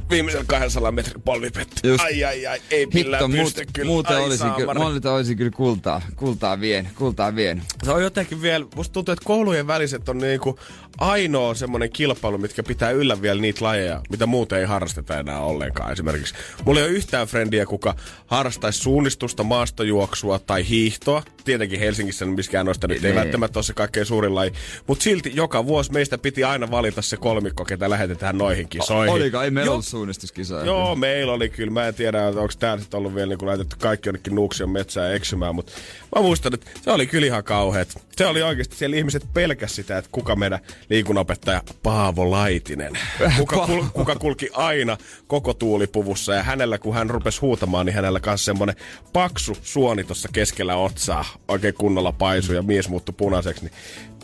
[0.09, 1.87] Viimeisellä 200 metrin polvi petti.
[1.87, 2.03] Just.
[2.03, 2.61] Ai ai ai.
[2.71, 3.87] Ei Hitto, millään muut, pysty kyllä.
[3.87, 7.61] muuten Ai olisin kyllä, muuten olisin kyllä kultaa, kultaa vien, kultaa vien.
[7.83, 10.59] Se on jotenkin vielä, musta tuntuu, että koulujen väliset on niinku
[10.97, 15.91] ainoa semmoinen kilpailu, mitkä pitää yllä vielä niitä lajeja, mitä muuten ei harrasteta enää ollenkaan.
[15.91, 17.95] Esimerkiksi mulla ei ole yhtään frendiä, kuka
[18.27, 21.23] harrastaisi suunnistusta, maastojuoksua tai hiihtoa.
[21.47, 23.15] Tietenkin Helsingissä miskään noista nyt ei Niin.
[23.21, 24.51] välttämättä ole se kaikkein suurin laji.
[24.87, 29.13] Mutta silti joka vuosi meistä piti aina valita se kolmikko, ketä lähetetään noihin kisoihin.
[29.13, 29.41] Oliko?
[29.41, 30.65] Ei meillä ollut suunnistuskisoja.
[30.65, 31.71] Joo, meillä oli kyllä.
[31.71, 35.55] Mä en tiedä, onko täällä sitten ollut vielä niin laitettu kaikki jonnekin Nuuksion metsään eksymään,
[35.55, 35.71] mutta
[36.15, 37.87] mä muistan, että se oli kyllä ihan kauheat.
[38.17, 42.99] Se oli oikeasti, siellä ihmiset pelkäs sitä, että kuka meidän liikunopettaja Paavo Laitinen,
[43.39, 48.19] kuka, kul, kuka kulki aina koko tuulipuvussa ja hänellä, kun hän rupesi huutamaan, niin hänellä
[48.19, 48.75] kanssa semmonen
[49.13, 53.73] paksu suoni tuossa keskellä otsaa, oikein kunnolla paisu ja mies muuttui punaiseksi, niin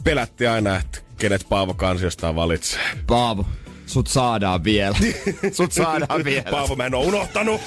[0.04, 2.82] pelätti aina, että kenet Paavo kansiostaan valitsee.
[3.08, 3.46] Paavo,
[3.86, 4.98] sut saadaan vielä.
[5.58, 6.52] sut saadaan vielä.
[6.52, 7.62] Paavo, mä en oo unohtanut.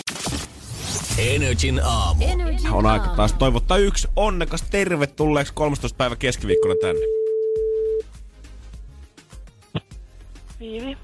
[1.18, 2.24] Energin aamu.
[2.72, 5.96] On aika taas toivottaa yksi onnekas tervetulleeksi 13.
[5.96, 7.00] päivä keskiviikkona tänne.
[10.61, 10.96] Viivi,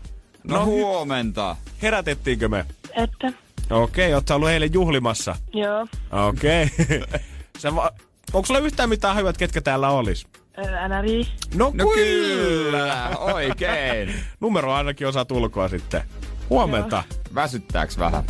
[0.45, 1.57] No, No, huomenta.
[1.83, 2.67] Herätettiinkö me?
[2.97, 3.33] että
[3.71, 5.37] Okei, oot sä ollut eilen juhlimassa?
[5.55, 5.87] joo,
[6.29, 6.67] Okei.
[7.59, 7.91] Sä va-
[8.33, 10.27] Onko sulla yhtään mitään hajua, että ketkä täällä olis?
[10.59, 14.15] ö, NRI, No, No kyllä, oikein.
[14.41, 16.03] Numero ainakin osaa tulkoa sitten.
[16.51, 17.03] Huomenta.
[17.35, 18.25] Väsyttääks vähän?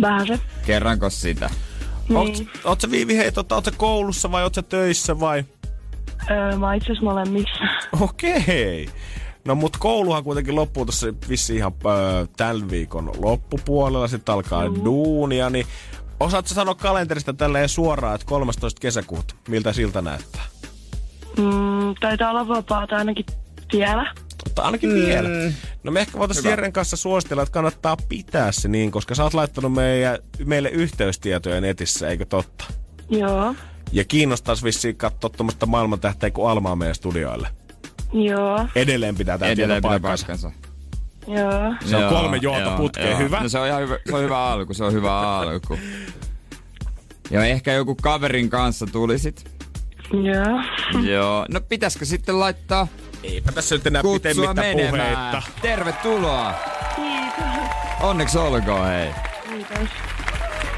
[0.00, 0.40] vähän se.
[0.66, 1.50] Kerranko sitä?
[2.08, 2.50] Niin.
[2.64, 5.44] oot sä Viivi, hei, tota, oot sä koulussa vai oot sä töissä vai?
[6.30, 7.64] Öö, mä itse asiassa molemmissa.
[8.00, 8.88] Okei.
[9.44, 14.84] No mut kouluhan kuitenkin loppuu tuossa vissi ihan öö, tämän viikon loppupuolella, sitten alkaa mm.
[14.84, 15.66] duunia, niin
[16.20, 18.80] osaatko sanoa kalenterista tälleen suoraan, että 13.
[18.80, 20.44] kesäkuuta, miltä siltä näyttää?
[21.36, 23.24] Mm, taitaa olla vapaata ainakin
[23.72, 24.14] vielä.
[24.44, 24.94] Mutta ainakin mm.
[24.96, 25.28] vielä.
[25.82, 29.34] No me ehkä voitaisiin Jeren kanssa suositella, että kannattaa pitää se niin, koska sä oot
[29.34, 32.64] laittanut meidän, meille yhteystietoja netissä, eikö totta?
[33.10, 33.54] Joo,
[33.92, 37.48] Ja kiinnostaisi vissiin katsoa tuommoista maailmantähteä kuin Almaa meidän studioille.
[38.12, 40.26] joo, Edelleen pitää tämä Edelleen pitää paikkansa.
[40.26, 40.69] paikkansa.
[41.26, 41.74] Joo.
[41.84, 43.10] Se on Joo, kolme joota joo, putkeen.
[43.10, 43.18] joo.
[43.18, 43.40] Hyvä.
[43.40, 45.78] No se on ihan hyvä, se on hyvä alku, se on hyvä alku.
[47.30, 49.50] Ja ehkä joku kaverin kanssa tulisit.
[50.12, 50.62] Joo.
[51.02, 51.46] Joo.
[51.48, 52.86] No pitäisikö sitten laittaa
[53.22, 54.90] Eipä tässä nyt enää pitemmittä menemään?
[54.90, 55.42] puheitta.
[55.62, 56.54] Tervetuloa.
[56.96, 57.66] Kiitos.
[58.00, 59.10] Onneksi olkoon, hei.
[59.48, 59.88] Kiitos.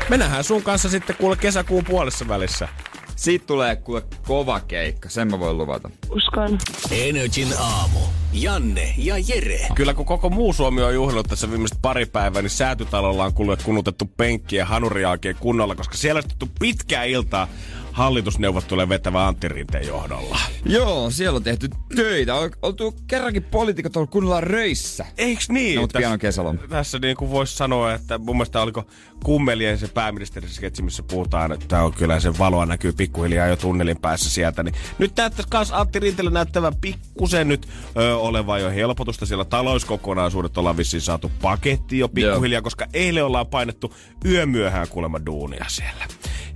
[0.08, 2.68] Me nähdään sun kanssa sitten kuule kesäkuun puolessa välissä.
[3.16, 5.90] Siitä tulee kuule kova keikka, sen mä voin luvata.
[6.10, 6.58] Uskon.
[6.90, 7.98] Energin aamu.
[8.32, 9.66] Janne ja Jere.
[9.74, 13.32] Kyllä kun koko muu Suomi on juhlinut tässä viimeiset pari päivää, niin säätytalolla on
[13.64, 17.48] kunnutettu penkki ja hanuri oikein kunnolla, koska siellä on pitkää iltaa
[17.92, 20.38] hallitusneuvottelujen vetävä Antti Rinteen johdolla.
[20.64, 22.34] Joo, siellä on tehty töitä.
[22.34, 25.06] On oltu kerrankin poliitikot ollut kunnolla röissä.
[25.18, 25.76] Eiks niin?
[25.76, 26.58] No, mutta pian on kesäloma.
[26.68, 28.84] Tässä niin kuin voisi sanoa, että mun mielestä oliko
[29.24, 34.00] kummelien se pääministerin sketsi, missä puhutaan, että on kyllä se valoa näkyy pikkuhiljaa jo tunnelin
[34.00, 34.62] päässä sieltä.
[34.62, 39.26] Niin nyt näyttäisi kans Antti Rinteellä näyttävän pikkusen nyt ö, olevan jo helpotusta.
[39.26, 42.62] Siellä talouskokonaisuudet ollaan vissiin saatu paketti jo pikkuhiljaa, Joo.
[42.62, 46.04] koska eilen ollaan painettu yömyöhään kuulemma duunia siellä.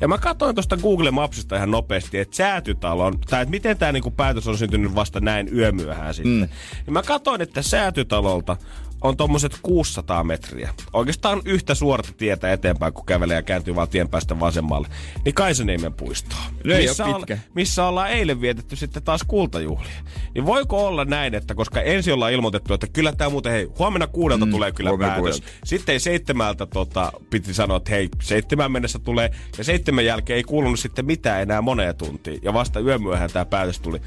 [0.00, 4.10] Ja mä katsoin tuosta Google Mapsista ihan nopeasti, että säätytalon, tai että miten tämä niinku
[4.10, 6.32] päätös on syntynyt vasta näin yömyöhään sitten.
[6.32, 6.48] Mm.
[6.86, 8.56] Ja mä katsoin, että säätytalolta
[9.02, 10.74] on tommoset 600 metriä.
[10.92, 14.88] Oikeastaan yhtä suorta tietä eteenpäin, kun kävelee ja kääntyy vaan tien päästä vasemmalle.
[15.24, 16.38] Niin Kaisaniemen puistoa.
[16.64, 17.38] Missä, oo olla- pitkä.
[17.54, 20.02] missä ollaan eilen vietetty sitten taas kultajuhlia.
[20.34, 24.06] Niin voiko olla näin, että koska ensin ollaan ilmoitettu, että kyllä tämä muuten, hei, huomenna
[24.06, 25.16] kuudelta mm, tulee kyllä päätös.
[25.18, 25.46] kuudelta.
[25.64, 29.30] Sitten ei seitsemältä tota, piti sanoa, että hei, seitsemän mennessä tulee.
[29.58, 32.40] Ja seitsemän jälkeen ei kuulunut sitten mitään enää moneen tuntiin.
[32.42, 34.00] Ja vasta yömyöhään tämä päätös tuli.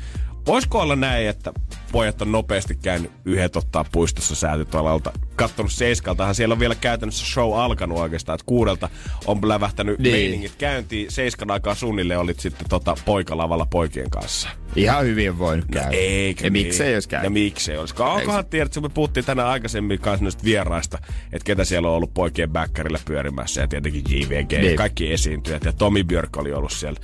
[0.50, 1.54] Voisiko olla näin, että
[1.92, 7.60] pojat on nopeasti käynyt yhdet ottaa puistossa säätytalalta, kattonut seiskaltahan, siellä on vielä käytännössä show
[7.60, 8.90] alkanut oikeastaan, että kuudelta
[9.26, 10.16] on lävähtänyt Niin.
[10.16, 14.50] meiningit käyntiin, seiskan aikaa suunnilleen olit sitten tota poikalavalla poikien kanssa.
[14.76, 15.90] Ihan hyvin voinut käydä.
[15.92, 16.66] Eikö Ja niin?
[16.66, 17.24] miksei jos käy?
[17.24, 17.94] Ja miksei olisi?
[18.00, 20.98] Onkohan tiedät, että me puhuttiin tänään aikaisemmin kanssa noista vieraista,
[21.34, 24.76] että ketä siellä on ollut poikien bäkkärillä pyörimässä ja tietenkin JVG ja Niin.
[24.78, 27.00] kaikki esiintyjät ja Tomi Björk oli ollut siellä.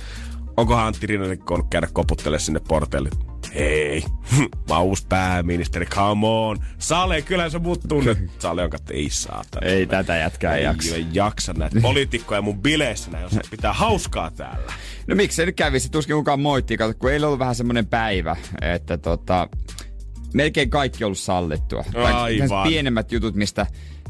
[0.56, 3.10] Onkohan Antti Rinnanen voinut käydä koputtelemaan sinne porteille?
[3.54, 4.02] Hei,
[4.68, 6.56] mä oon uusi pääministeri, come on.
[6.78, 8.18] Sale, kyllä sä mut tunnet.
[8.38, 9.66] Sale on katso, ei saatana.
[9.66, 10.94] Ei tätä jätkää ei jaksa.
[10.94, 14.72] Ei jaksa näitä poliitikkoja mun bileissä, näin, jos pitää hauskaa täällä.
[15.06, 15.90] No miksi se nyt kävisi?
[15.90, 19.48] Tuskin kukaan moittii, kato, kun eilen ollut vähän semmoinen päivä, että tota,
[20.34, 21.84] melkein kaikki on ollut sallittua.
[21.94, 22.68] Aivan.
[22.68, 23.66] pienemmät jutut, mistä,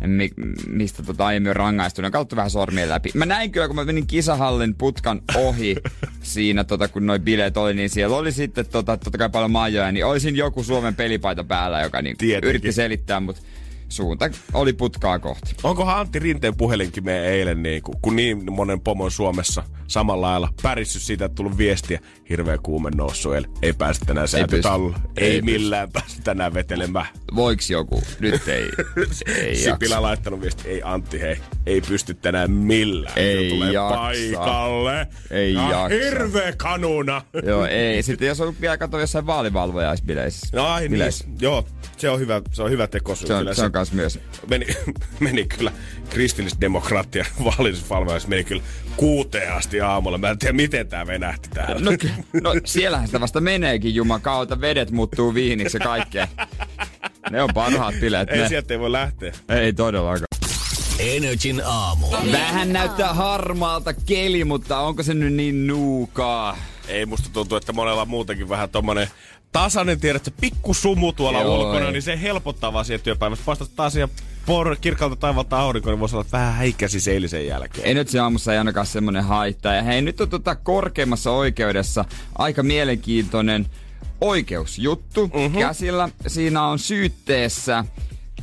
[0.07, 0.31] mi,
[0.69, 3.11] mistä tota aiemmin on rangaistu, ne katsottu vähän sormien läpi.
[3.15, 5.77] Mä näin kyllä, kun mä menin kisahallin putkan ohi
[6.23, 9.93] siinä, tota, kun noi bileet oli, niin siellä oli sitten tota, totta kai paljon maajoja,
[9.93, 12.49] niin olisin joku Suomen pelipaita päällä, joka niin Tietenkin.
[12.49, 13.43] yritti selittää, mutta
[13.89, 15.55] suunta oli putkaa kohti.
[15.63, 20.49] Onkohan Antti Rinteen puhelinkin meidän eilen, niin kun, kun niin monen pomon Suomessa samalla lailla
[20.63, 25.43] pärissyt siitä, että tullut viestiä, hirveä kuume noussut eilen, ei pääse tänään säätytalolla, ei, Ei
[25.43, 27.07] millään pääse tänään vetelemään.
[27.35, 28.03] Voiks joku?
[28.21, 28.71] Nyt ei,
[29.43, 30.03] ei Sipilä jaksa.
[30.03, 33.19] laittanut viesti, ei Antti, hei, ei pysty tänään millään.
[33.19, 33.97] Ei tulee jaksa.
[33.97, 35.07] paikalle.
[35.31, 35.89] Ei ja jaksa.
[35.89, 37.23] Hirveä kanuna.
[37.47, 38.03] Joo, ei.
[38.03, 40.47] Sitten jos on vielä katsoa jossain vaalivalvojaisbileissä.
[40.53, 43.15] No ai niin, joo, se on hyvä, se on hyvä teko.
[43.15, 44.19] Se on, se on kans myös.
[44.47, 44.67] meni,
[45.21, 45.73] meni kyllä
[46.11, 48.63] kristillisdemokraattia vaalillisvalvojaksi meni kyllä
[48.97, 50.19] kuuteen asti aamulla.
[50.19, 51.91] Mä en tiedä, miten tää venähti täällä.
[51.91, 54.61] No, ky- no siellähän sitä vasta meneekin jumakauta.
[54.61, 56.29] Vedet muuttuu viiniksi ja kaikkea.
[57.31, 58.31] Ne on parhaat bileet.
[58.31, 58.49] ei ne.
[58.49, 59.33] sieltä ei voi lähteä.
[59.49, 60.27] Ei todellakaan.
[60.99, 62.07] Energin aamu.
[62.33, 66.57] Vähän näyttää harmaalta keli, mutta onko se nyt niin nuukaa?
[66.89, 69.09] Ei musta tuntuu, että monella on muutenkin vähän tommonen
[69.53, 71.93] tasainen, tiedät, että pikku sumu tuolla Joo, ulkona, ei.
[71.93, 73.47] niin se helpottaa vaan siihen työpäivästä.
[73.47, 74.09] Vastat taas siihen
[74.47, 77.87] por, kirkalta taivalta aurinko, niin voisi olla vähän häikäsi eilisen jälkeen.
[77.87, 79.75] Ei nyt se aamussa ei ainakaan semmonen haittaa.
[79.75, 82.05] Ja hei, nyt on tota korkeimmassa oikeudessa
[82.39, 83.67] aika mielenkiintoinen
[84.21, 85.59] oikeusjuttu mm-hmm.
[85.59, 86.09] käsillä.
[86.27, 87.85] Siinä on syytteessä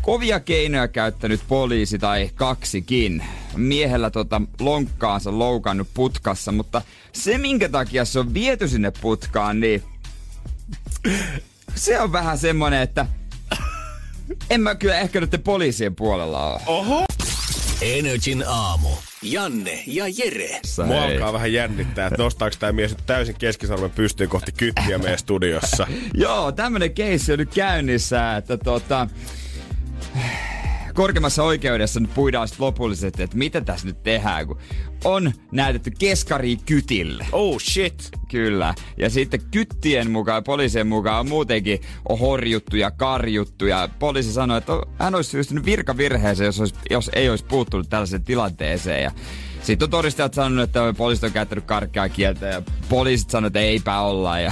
[0.01, 3.23] kovia keinoja käyttänyt poliisi tai kaksikin.
[3.55, 9.83] Miehellä tota lonkkaansa loukannut putkassa, mutta se minkä takia se on viety sinne putkaan, niin
[11.75, 13.05] se on vähän semmonen, että
[14.49, 16.61] en mä kyllä ehkä nyt poliisien puolella ole.
[16.65, 17.05] Oho!
[17.81, 18.89] Energin aamu.
[19.21, 20.61] Janne ja Jere.
[20.85, 21.13] Mua Hei.
[21.13, 25.87] alkaa vähän jännittää, että nostaako tämä mies nyt täysin keskisarven pystyyn kohti kyttiä meidän studiossa.
[26.13, 29.07] Joo, tämmönen keissi on nyt käynnissä, että tota...
[30.93, 34.59] Korkeimmassa oikeudessa nyt puidaan sit lopullisesti, että mitä tässä nyt tehdään, kun
[35.03, 37.25] on näytetty keskari kytille.
[37.31, 38.09] Oh shit!
[38.31, 38.73] Kyllä.
[38.97, 43.65] Ja sitten kyttien mukaan ja poliisien mukaan on muutenkin on horjuttu ja karjuttu.
[43.65, 48.23] Ja poliisi sanoi, että hän olisi syyllistynyt virkavirheeseen, jos, olisi, jos ei olisi puuttunut tällaiseen
[48.23, 49.03] tilanteeseen.
[49.03, 49.11] Ja
[49.63, 53.99] sitten on todistajat sanonut, että poliisit on käyttänyt karkeaa kieltä ja poliisit sanoi, että eipä
[53.99, 54.39] olla.
[54.39, 54.51] Ja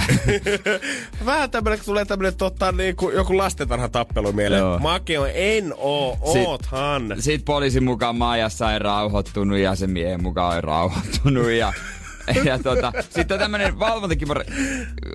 [1.26, 4.60] Vähän tämmönen, kun tulee tämmönen tota, niin kuin joku lastentarha tappelu mieleen.
[4.60, 4.78] Joo.
[4.78, 7.14] Make on, en oo, Sit- oothan.
[7.18, 11.50] sitten poliisin mukaan Maijassa ei rauhoittunut ja sen miehen mukaan ei rauhoittunut.
[11.50, 11.72] Ja,
[12.44, 14.44] ja tota, sitten tämmönen valvontakimori,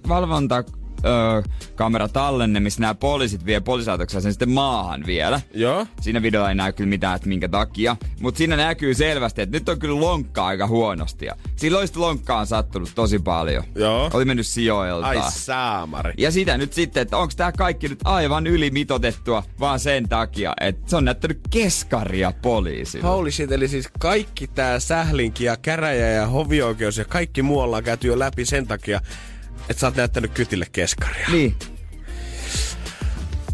[0.08, 0.64] valvonta
[1.06, 1.44] ö,
[1.76, 5.42] kamera tallenne, missä nämä poliisit vie poliisilaitoksia sen sitten maahan vielä.
[5.54, 5.88] Joo.
[6.02, 7.96] Siinä videolla ei näy kyllä mitään, että minkä takia.
[8.22, 11.26] Mutta siinä näkyy selvästi, että nyt on kyllä lonkkaa aika huonosti.
[11.26, 13.64] Ja silloin sitä lonkkaa on sattunut tosi paljon.
[13.76, 14.10] Joo.
[14.14, 15.08] Oli mennyt sijoilta.
[15.08, 16.14] Ai saamari.
[16.18, 20.90] Ja sitä nyt sitten, että onko tämä kaikki nyt aivan ylimitotettua vaan sen takia, että
[20.90, 23.08] se on näyttänyt keskaria poliisille.
[23.08, 27.84] Holy shit, eli siis kaikki tää sählinki ja käräjä ja hovioikeus ja kaikki muu ollaan
[27.84, 29.02] käyty jo läpi sen takia,
[29.70, 31.28] että sä oot näyttänyt kytille keskaria.
[31.32, 31.56] Niin.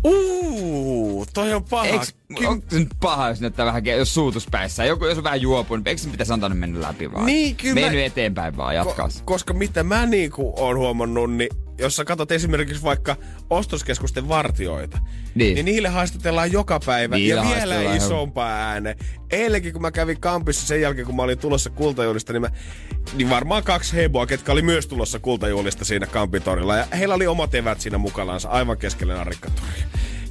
[0.03, 1.85] Uuu, toi on paha.
[1.85, 5.87] Eiks, onko se nyt paha, jos näyttää vähän, jos suutuspäissä, joku, jos on vähän juopunut,
[5.87, 7.25] eikö se pitäisi antaa mennä läpi vaan?
[7.25, 9.07] Niin, kyllä Mene mä- eteenpäin vaan, jatkaa.
[9.07, 13.15] Ko- koska mitä mä niinku oon huomannut, niin jos sä katsot esimerkiksi vaikka
[13.49, 14.99] ostoskeskusten vartioita,
[15.35, 15.55] Niin.
[15.55, 18.95] niin niille haastatellaan joka päivä Niille ja vielä isompaa ääne.
[19.31, 22.49] Eilenkin kun mä kävin kampissa sen jälkeen, kun mä olin tulossa kultajuhlista, niin, mä,
[23.13, 26.77] niin varmaan kaksi heboa, ketkä oli myös tulossa kultajuhlista siinä kampitorilla.
[26.77, 29.83] Ja heillä oli omat evät siinä mukanansa aivan keskellä narikkaturia.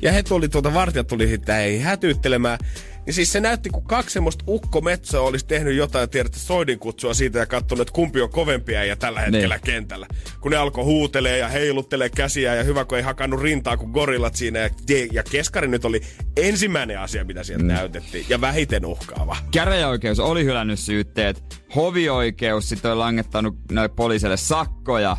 [0.03, 2.59] Ja he tuli tuota, vartijat tuli sitten ei hätyyttelemään.
[3.07, 7.38] Niin siis se näytti, kun kaksi semmoista ukkometsoa olisi tehnyt jotain, tiedätte, soidin kutsua siitä
[7.38, 9.65] ja katsonut, että kumpi on kovempia ja tällä hetkellä Niin.
[9.65, 10.07] kentällä.
[10.40, 14.35] Kun ne alkoi huutelee ja heiluttelee käsiä ja hyvä, kun ei hakannut rintaa kuin gorillat
[14.35, 14.59] siinä.
[14.59, 14.69] Ja,
[15.13, 16.00] ja keskari nyt oli
[16.37, 17.69] ensimmäinen asia, mitä sieltä mm.
[17.69, 18.27] näytettiin.
[18.29, 19.37] Ja vähiten uhkaava.
[19.50, 21.63] Käräjäoikeus oli hylännyt syytteet.
[21.77, 25.17] Hovioikeus sitten on langettanut noille poliisille sakkoja.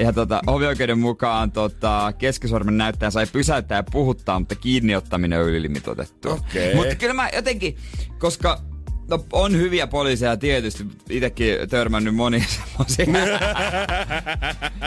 [0.00, 6.30] Ja tota, hovioikeuden mukaan tota, keskisormen näyttäjä sai pysäyttää ja puhuttaa, mutta kiinniottaminen on ylimitoitettu.
[6.30, 6.74] Okei.
[6.74, 7.76] Mutta kyllä mä jotenkin,
[8.18, 8.60] koska
[9.08, 13.06] No on hyviä poliiseja tietysti, itsekin törmännyt moniin semmoisia.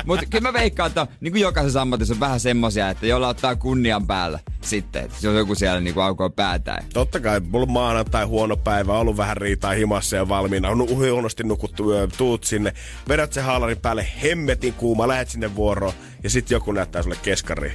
[0.06, 3.56] Mutta kyllä mä veikkaan, että niin kuin jokaisessa ammatissa on vähän semmosia, että jolla ottaa
[3.56, 6.86] kunnian päällä sitten, että jos joku siellä niin kuin aukoo päätään.
[6.94, 11.44] Totta kai, mulla on maanantai huono päivä, ollut vähän riitaa himassa ja valmiina, on huonosti
[11.44, 12.74] nukuttu yö, tuut sinne,
[13.08, 15.94] vedät se haalarin päälle, hemmetin kuuma, lähet sinne vuoroon
[16.24, 17.74] ja sitten joku näyttää sulle keskari.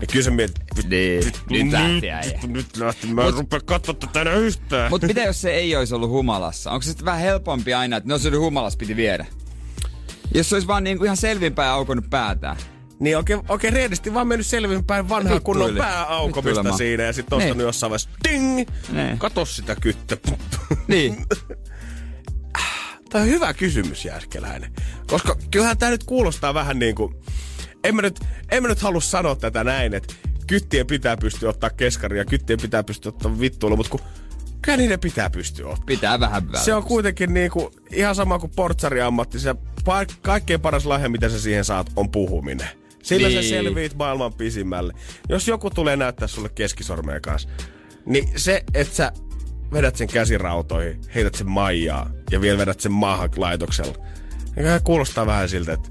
[0.00, 0.56] Ja kyllä sä mietit,
[0.88, 2.20] Niin, nyt äijä.
[2.20, 4.90] nyt, nyt lähti, mä en rupea katsoa tätä enää yhtään.
[4.90, 6.70] Mutta mitä jos se ei olisi ollut humalassa?
[6.70, 9.26] Onko se sitten vähän helpompi aina, että no se oli humalassa, piti viedä?
[10.34, 12.56] Jos se olisi vaan niinku ihan selvinpäin aukonut päätään.
[13.00, 17.66] Niin oikein, oikein reedisti vaan mennyt selvinpäin vanhaa kunnon pääaukomista siinä ja sitten ostanut Niin.
[17.66, 18.68] jossain vaiheessa ding!
[18.92, 19.18] Niin.
[19.18, 20.16] Kato sitä kyttä.
[20.88, 21.16] Niin.
[23.10, 24.72] Tämä on hyvä kysymys, Jääskeläinen.
[25.06, 27.14] Koska kyllähän tämä nyt kuulostaa vähän niin kuin...
[27.84, 28.20] En mä nyt,
[28.50, 30.14] en mä nyt halua sanoa tätä näin, että
[30.46, 34.00] kyttien pitää pystyä ottaa keskari ja kyttien pitää pystyä ottaa vittuilla, mutta kun
[34.62, 35.86] kyllä niiden pitää pystyä ottaa.
[35.86, 36.64] Pitää vähän välillä.
[36.64, 39.38] Se on kuitenkin niinku ihan sama kuin portsariammatti.
[39.38, 42.68] Se pa- kaikkein paras lahja, mitä sä siihen saat, on puhuminen.
[43.02, 43.42] Sillä niin.
[43.42, 44.92] Sä selviit maailman pisimmälle.
[45.28, 47.48] Jos joku tulee näyttää sulle keskisormeen kanssa,
[48.06, 49.12] niin se, että sä
[49.72, 53.94] vedät sen käsirautoihin, heität sen maijaa ja vielä vedät sen maahan laitoksella.
[54.56, 55.88] niin kuulostaa vähän siltä, että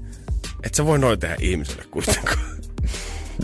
[0.62, 2.38] et sä voi noin tehdä ihmiselle kuitenkaan.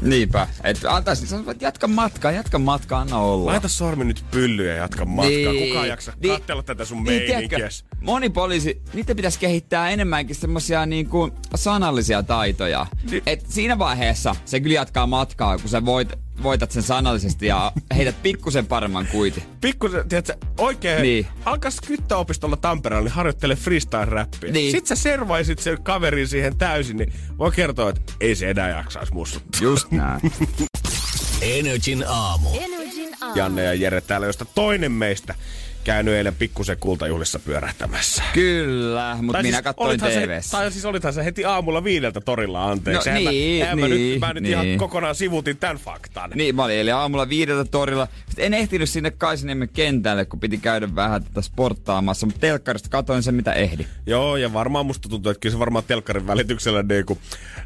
[0.03, 0.49] Niinpä.
[0.65, 3.51] Et antaisin, sanoa, että jatka matkaa, jatka matkaa, anna olla.
[3.51, 5.29] Laita sormi nyt pyllyyn ja jatka matkaa.
[5.53, 5.69] Niin.
[5.69, 6.35] Kukaan jaksa Niin.
[6.35, 7.49] katsella tätä sun Niin, meininkiä.
[7.59, 7.69] tiedätkö,
[8.01, 12.87] moni poliisi, niitä pitäisi kehittää enemmänkin semmosia niinku sanallisia taitoja.
[13.11, 13.23] Niin.
[13.27, 16.13] Et siinä vaiheessa se kyllä jatkaa matkaa, kun sä voit,
[16.43, 19.43] voitat sen sanallisesti ja heität pikkusen paremman kuiti.
[19.61, 21.27] pikkusen, tiedätkö, oikein, niin.
[21.45, 24.53] Alkas kyttäopistolla Tampereella, niin harjoittele freestyle-räppiä.
[24.53, 24.71] Niin.
[24.73, 29.15] Sitten sä servaisit sen kaverin siihen täysin, niin voi kertoa, että ei se enää jaksaisi
[29.15, 29.61] mussuttaa.
[29.63, 30.21] Just näin.
[31.43, 32.49] Energin aamu.
[33.35, 35.35] Janne ja Jere täällä, josta toinen meistä
[35.87, 38.23] käynyt eilen pikkusen kultajuhlissa pyörähtämässä.
[38.33, 40.57] Kyllä, mutta minä katsoin olithan se, TVssä.
[40.57, 43.11] tai siis olithan se heti aamulla viideltä torilla, anteeksi.
[43.11, 44.53] No Eihän niin, mä, eihän mä, niin, nyt, mä nyt niin.
[44.53, 46.31] ihan kokonaan sivutin tämän faktan.
[46.35, 48.09] Niin, mä olin eilen aamulla viideltä torilla.
[48.27, 53.23] Sitten en ehtinyt sinne Kaisaniemen kentälle, kun piti käydä vähän tätä sporttaamassa, mutta telkkarista katoin
[53.23, 53.87] sen, mitä ehdi.
[54.07, 57.19] Joo, ja varmaan musta tuntuu, että kyllä se varmaan telkkarin välityksellä niin kuin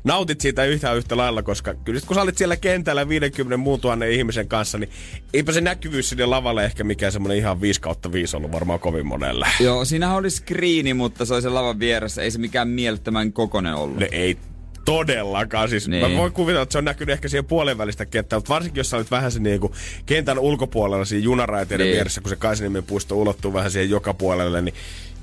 [0.04, 4.12] nautit siitä yhtä yhtä lailla, koska kyllä kun sä olit siellä kentällä 50 muun tuhannen
[4.12, 4.90] ihmisen kanssa, niin
[5.34, 9.06] eipä se näkyvyys sinne lavalle ehkä mikään semmonen ihan 5 kautta 5 ollut varmaan kovin
[9.06, 9.46] monelle.
[9.60, 12.22] Joo, siinähän oli skriini, mutta se oli sen lavan vieressä.
[12.22, 13.98] Ei se mikään mielettömän kokonen ollut.
[13.98, 14.36] Ne ei
[14.84, 15.68] todellakaan.
[15.68, 16.02] Siis niin.
[16.02, 16.12] Niin.
[16.12, 18.90] mä voin kuvitella, että se on näkynyt ehkä siihen puolen välistä kenttää, mutta varsinkin jos
[18.90, 19.74] sä olit vähän se niinku
[20.06, 21.90] kentän ulkopuolella siinä junaraiteiden niin.
[21.90, 21.94] Niin.
[21.94, 24.74] vieressä, kun se Kaisaniemen puisto ulottuu vähän siihen joka puolelle, niin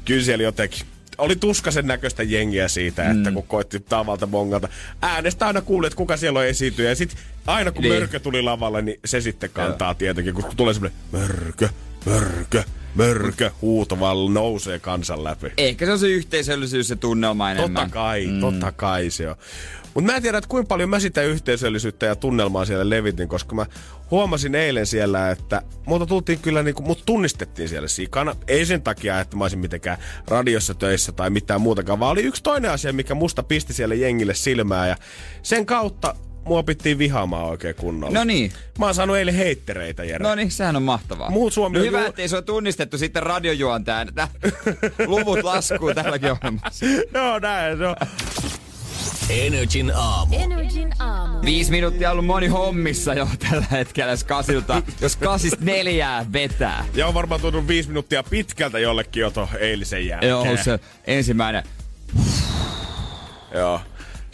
[0.06, 0.82] kyllä siellä jotenkin
[1.18, 3.12] oli tuskasen näköistä jengiä siitä, mm.
[3.12, 4.68] että kun koitti tavalta bongalta.
[5.02, 6.90] Äänestä aina kuuli, että kuka siellä on esiintyjä.
[6.90, 7.92] Ja sitten aina kun niin.
[7.92, 8.02] Niin.
[8.02, 11.70] mörkö tuli lavalle, niin se sitten kantaa tietenkin, kun tulee semmoinen mörkö,
[12.06, 12.64] mörkö,
[12.96, 15.52] mörkö, huuto vaan nousee kansan läpi.
[15.58, 17.74] Ehkä se on se yhteisöllisyys ja tunnelma enemmän.
[17.74, 18.40] Totta kai, mm.
[18.40, 19.36] totta kai se on.
[19.94, 23.56] Mutta mä en tiedä, että kuinka paljon mä sitä yhteisöllisyyttä ja tunnelmaa siellä levitin, koska
[23.56, 23.66] mä
[24.12, 28.36] huomasin eilen siellä, että muuta tultiin kyllä, niinku, mut tunnistettiin siellä sikana.
[28.48, 32.44] Ei sen takia, että mä olisin mitenkään radiossa töissä tai mitään muutakaan, vaan oli yksi
[32.44, 34.96] toinen asia, mikä musta pisti siellä jengille silmää ja
[35.44, 36.16] sen kautta
[36.48, 38.14] mua pittiin vihaamaan oikein kunnolla.
[38.20, 38.52] No niin.
[38.80, 40.24] Mä oon saanut eilen heittereitä, Jere.
[40.24, 41.30] No niin, sehän on mahtavaa.
[41.30, 44.12] Muut Suomi no on hyvä, ju- ettei se ole tunnistettu sitten radiojuontajana.
[44.12, 44.28] Tää-
[45.08, 46.86] Luvut laskuu tälläkin ohjelmassa.
[47.14, 47.96] Joo, näin se on.
[49.30, 50.36] Energin aamu.
[50.40, 51.42] Energin aamu.
[51.46, 56.86] Viisi minuuttia ollut moni hommissa jo tällä hetkellä, jos kasilta, jos kasista neljää vetää.
[56.94, 60.30] Ja on varmaan tuntunut viisi minuuttia pitkältä jollekin jo eilisen jälkeen.
[60.30, 61.64] Joo, se ensimmäinen.
[63.54, 63.82] Joo.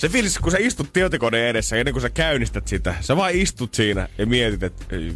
[0.03, 3.73] Se fiilis, kun sä istut tietokoneen edessä ennen kuin sä käynnistät sitä, sä vaan istut
[3.73, 5.13] siinä ja mietit, että ei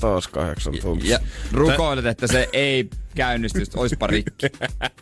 [0.00, 1.10] taas kahdeksan tuntia.
[1.10, 1.18] Ja
[1.52, 4.46] rukoilet, että se ei käynnisty, oispa rikki.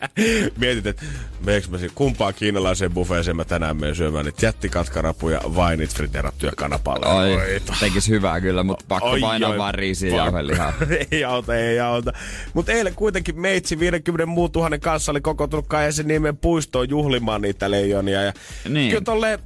[0.59, 1.05] mietit, että
[1.45, 7.13] mä kumpaan kiinalaiseen buffeeseen mä tänään menen syömään niitä jättikatkarapuja vai niitä friterattuja kanapalleja.
[7.13, 7.73] Oi, Oita.
[7.79, 10.73] tekis hyvää kyllä, mutta pakko Oi, painaa oi, vaan riisiä ja jauhelihaa.
[11.11, 12.13] ei auta, ei auta.
[12.53, 17.71] Mutta eilen kuitenkin meitsi 50 muun tuhannen kanssa oli kokoontunut Kaijasen niemen puistoon juhlimaan niitä
[17.71, 18.21] leijonia.
[18.21, 18.33] Ja
[18.69, 18.89] Niin.
[18.89, 19.39] Kyllä tolleen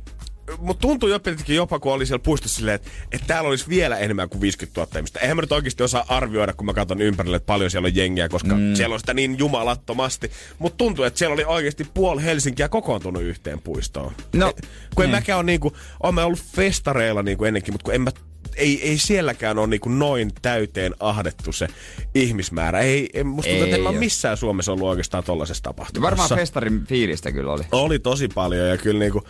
[0.59, 4.29] mut tuntui jotenkin jopa, kun oli siellä puistossa silleen, että, että täällä olisi vielä enemmän
[4.29, 5.19] kuin 50 000 ihmistä.
[5.19, 8.29] Eihän mä nyt oikeasti osaa arvioida, kun mä katson ympärille, että paljon siellä on jengiä,
[8.29, 8.75] koska mm.
[8.75, 10.31] siellä on sitä niin jumalattomasti.
[10.59, 14.11] Mutta tuntuu, että siellä oli oikeasti puoli Helsinkiä kokoontunut yhteen puistoon.
[14.33, 14.53] No,
[14.95, 15.17] kun en niin.
[15.17, 15.73] mäkään ole niinku,
[16.03, 18.11] oon mä ollut festareilla niinku ennenkin, mutta kun en mä
[18.55, 21.67] ei, ei sielläkään ole niinku noin täyteen ahdettu se
[22.15, 22.79] ihmismäärä.
[22.79, 26.01] Ei, en, musta tuntuu, että en mä Ei missään Suomessa ollut oikeastaan tollasessa tapahtumassa.
[26.01, 27.63] Varmaan festarin fiilistä kyllä oli.
[27.71, 29.23] Oli tosi paljon ja kyllä niinku,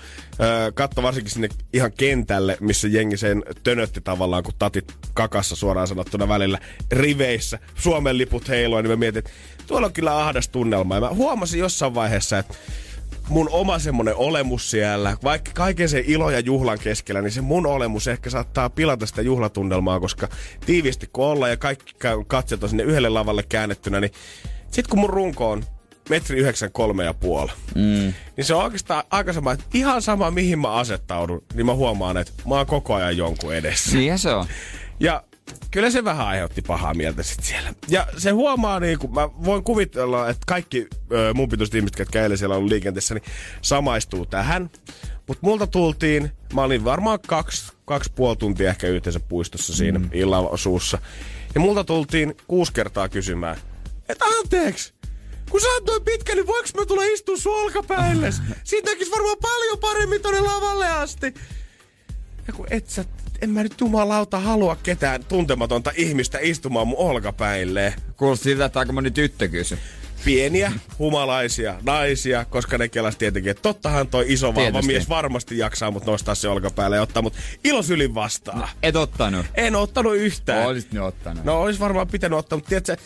[0.73, 6.27] katso varsinkin sinne ihan kentälle, missä jengi sen tönötti tavallaan, kun tatit kakassa suoraan sanottuna
[6.27, 6.59] välillä
[6.91, 7.59] riveissä.
[7.75, 9.31] Suomen liput heiloi, niin mä mietin, että
[9.67, 10.95] tuolla on kyllä ahdas tunnelma.
[10.95, 12.53] Ja mä huomasin jossain vaiheessa, että
[13.29, 17.67] mun oma semmonen olemus siellä, vaikka kaiken sen ilo ja juhlan keskellä, niin se mun
[17.67, 20.27] olemus ehkä saattaa pilata sitä juhlatunnelmaa, koska
[20.65, 21.93] tiiviisti kun ollaan ja kaikki
[22.27, 24.11] katseet on sinne yhdelle lavalle käännettynä, niin
[24.71, 25.63] sit kun mun runko on
[26.09, 28.13] metri 93 ja puoli, mm.
[28.37, 32.17] niin se on oikeastaan aika sama, että ihan sama mihin mä asettaudun, niin mä huomaan,
[32.17, 33.97] että mä oon koko ajan jonkun edessä.
[33.97, 34.45] Niinhän se on.
[34.99, 35.23] Ja
[35.71, 37.73] kyllä se vähän aiheutti pahaa mieltä sit siellä.
[37.87, 42.21] Ja se huomaa, niin kun mä voin kuvitella, että kaikki ö, mun pituiset ihmiset, jotka
[42.21, 43.23] eilen siellä on liikenteessä, niin
[43.61, 44.69] samaistuu tähän.
[45.27, 50.09] Mutta multa tultiin, mä olin varmaan kaksi, kaksi puoli tuntia ehkä yhteensä puistossa siinä mm.
[50.13, 50.97] illan osuussa.
[51.55, 53.57] Ja multa tultiin kuusi kertaa kysymään,
[54.09, 54.93] että anteeksi,
[55.49, 58.41] kun sä oot noin pitkä, niin voiko mä tulla istua sun olkapäilles?
[58.63, 61.33] Siitä näkis varmaan paljon paremmin tonne lavalle asti.
[62.47, 63.05] Ja kun et sä,
[63.41, 67.93] en mä nyt jumalauta halua ketään tuntematonta ihmistä istumaan mun olkapäille.
[68.17, 69.77] Kuulosti siltä, että aika moni tyttö kysy.
[70.25, 74.87] Pieniä, humalaisia, naisia, koska ne kelas tietenkin, että tottahan toi iso Tietysti.
[74.87, 77.33] mies varmasti jaksaa mut nostaa se olkapäälle ja ottaa mut
[77.63, 78.69] ilosylin vastaan.
[78.83, 79.45] Et ottanut.
[79.55, 80.67] En ottanut yhtään.
[80.67, 81.43] Olisit ne ottanut.
[81.43, 82.97] No olis varmaan pitänyt ottaa, mutta tiedätkö,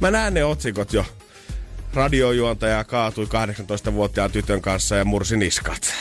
[0.00, 1.04] mä näen ne otsikot jo.
[1.94, 5.92] Radiojuontaja kaatui 18-vuotiaan tytön kanssa ja mursi niskat.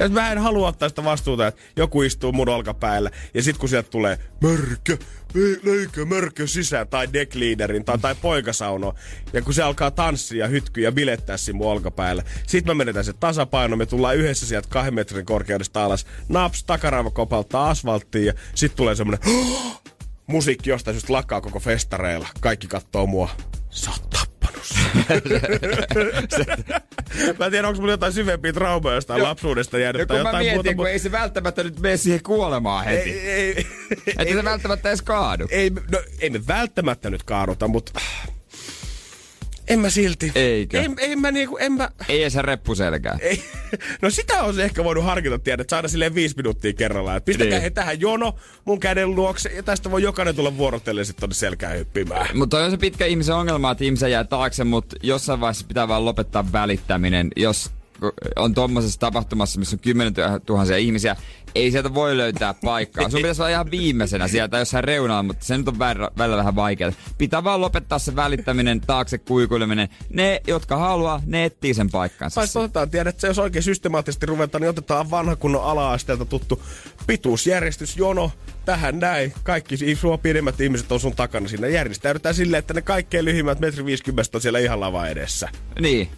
[0.00, 3.68] Ja mä en halua ottaa sitä vastuuta, että joku istuu mun olkapäällä ja sit kun
[3.68, 4.96] sieltä tulee mörkö,
[5.34, 8.94] ei, leikö mörkö sisään tai deckleaderin tai, tai poikasauno.
[9.32, 12.22] Ja kun se alkaa tanssia hytkyä ja bilettää siinä mun olkapäällä.
[12.46, 16.06] Sit mä menetään se tasapaino, me tullaan yhdessä sieltä kahden metrin korkeudesta alas.
[16.28, 19.20] Naps, takaraivo kopauttaa asfalttiin ja sit tulee semmonen
[20.26, 22.28] musiikki jostain syystä lakkaa koko festareilla.
[22.40, 23.28] Kaikki kattoo mua.
[23.70, 24.33] Sä oot
[25.08, 26.46] tappanut sen.
[27.38, 30.44] mä en tiedä, onko mulla jotain syvempiä traumaa jostain lapsuudesta jäänyt tai kun mä jotain
[30.44, 30.74] mietin, muuta.
[30.74, 33.10] kun ei se välttämättä nyt mene siihen kuolemaan heti.
[33.10, 33.66] ei, ei,
[34.18, 35.46] Että se välttämättä edes kaadu.
[35.50, 38.00] ei, no, ei me välttämättä nyt kaaduta, mutta
[39.68, 40.32] en mä silti.
[40.34, 40.80] Eikö?
[40.80, 41.90] En, en mä niinku, en mä...
[42.08, 43.18] Ei edes reppuselkää.
[43.20, 43.44] Ei.
[44.02, 47.16] No sitä on se ehkä voinut harkita, tiedä, että saada silleen viisi minuuttia kerrallaan.
[47.16, 47.62] Että pistäkää Niin.
[47.62, 48.34] he tähän jono
[48.64, 52.38] mun käden luokse ja tästä voi jokainen tulla vuorotellen sitten tonne selkään hyppimään.
[52.38, 56.04] Mutta on se pitkä ihmisen ongelma, että ihmisen jää taakse, mutta jossain vaiheessa pitää vaan
[56.04, 57.30] lopettaa välittäminen.
[57.36, 57.70] Jos
[58.36, 60.14] on tuommoisessa tapahtumassa, missä on kymmenen
[60.46, 61.16] tuhansia ihmisiä,
[61.54, 63.10] ei sieltä voi löytää paikkaa.
[63.10, 66.56] Sun pitäisi olla ihan viimeisenä sieltä jossain reunalla, mutta se nyt on välillä, välillä vähän
[66.56, 66.92] vaikeaa.
[67.18, 69.88] Pitää vaan lopettaa se välittäminen, taakse kuikuileminen.
[70.08, 72.40] Ne, jotka haluaa, ne etsii sen paikkansa.
[72.40, 76.62] Tai otetaan, tiedät, että jos oikein systemaattisesti ruvetaan, niin otetaan vanha kunnon ala-asteelta tuttu
[77.06, 78.30] pituusjärjestys, jono,
[78.64, 79.32] tähän näin.
[79.42, 81.68] Kaikki sua pidemmät ihmiset on sun takana siinä.
[81.68, 85.48] Järjestäydytään silleen, että ne kaikkein lyhimmät metri 50 on siellä ihan lava edessä.
[85.80, 86.08] Niin.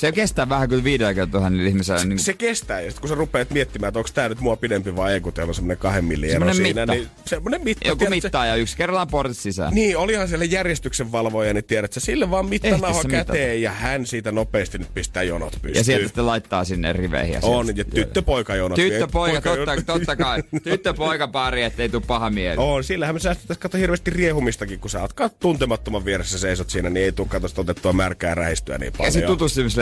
[0.00, 2.04] Se kestää vähän kyllä 50 000 ihmisellä.
[2.04, 4.96] Niin Se kestää, ja sit kun sä rupeat miettimään, että onko tää nyt mua pidempi
[4.96, 6.68] vai ei, kun teillä on semmonen kahden millin ero siinä.
[6.80, 6.92] mitta.
[6.92, 7.88] Niin, semmonen mitta.
[7.88, 8.26] joku tiedätkö?
[8.26, 9.74] mittaa ja yksi kerrallaan portit sisään.
[9.74, 13.32] Niin, olihan siellä järjestyksen valvoja, niin tiedät sä, sille vaan mittanauha se mitata.
[13.32, 15.74] käteen ja hän siitä nopeasti nyt pistää jonot pystyyn.
[15.74, 17.34] Ja sieltä sitten laittaa sinne riveihin.
[17.34, 18.76] Ja On, ja tyttö-poika jonot.
[18.76, 20.42] Tyttö-poika, Poika- totta, totta kai.
[20.64, 22.56] Tyttö-poika pari, ettei tuu paha mieli.
[22.58, 27.04] On, sillähän me säästetään kato hirveästi riehumistakin, kun sä oot tuntemattoman vieressä seisot siinä, niin
[27.04, 29.12] ei tuu katosta otettua märkää rähistyä niin Ja paljon.
[29.12, 29.20] se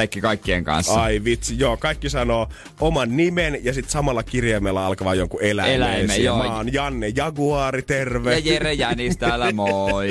[0.09, 1.03] tutustumisleikki kaikkien kanssa.
[1.03, 2.49] Ai vitsi, joo, kaikki sanoo
[2.81, 5.77] oman nimen ja sitten samalla kirjaimella alkava jonkun eläimen.
[5.77, 6.25] Eläimen, esiin.
[6.25, 6.39] joo.
[6.39, 8.33] Mä oon Janne Jaguari, terve.
[8.33, 10.09] Ja Jere Jänis täällä, moi.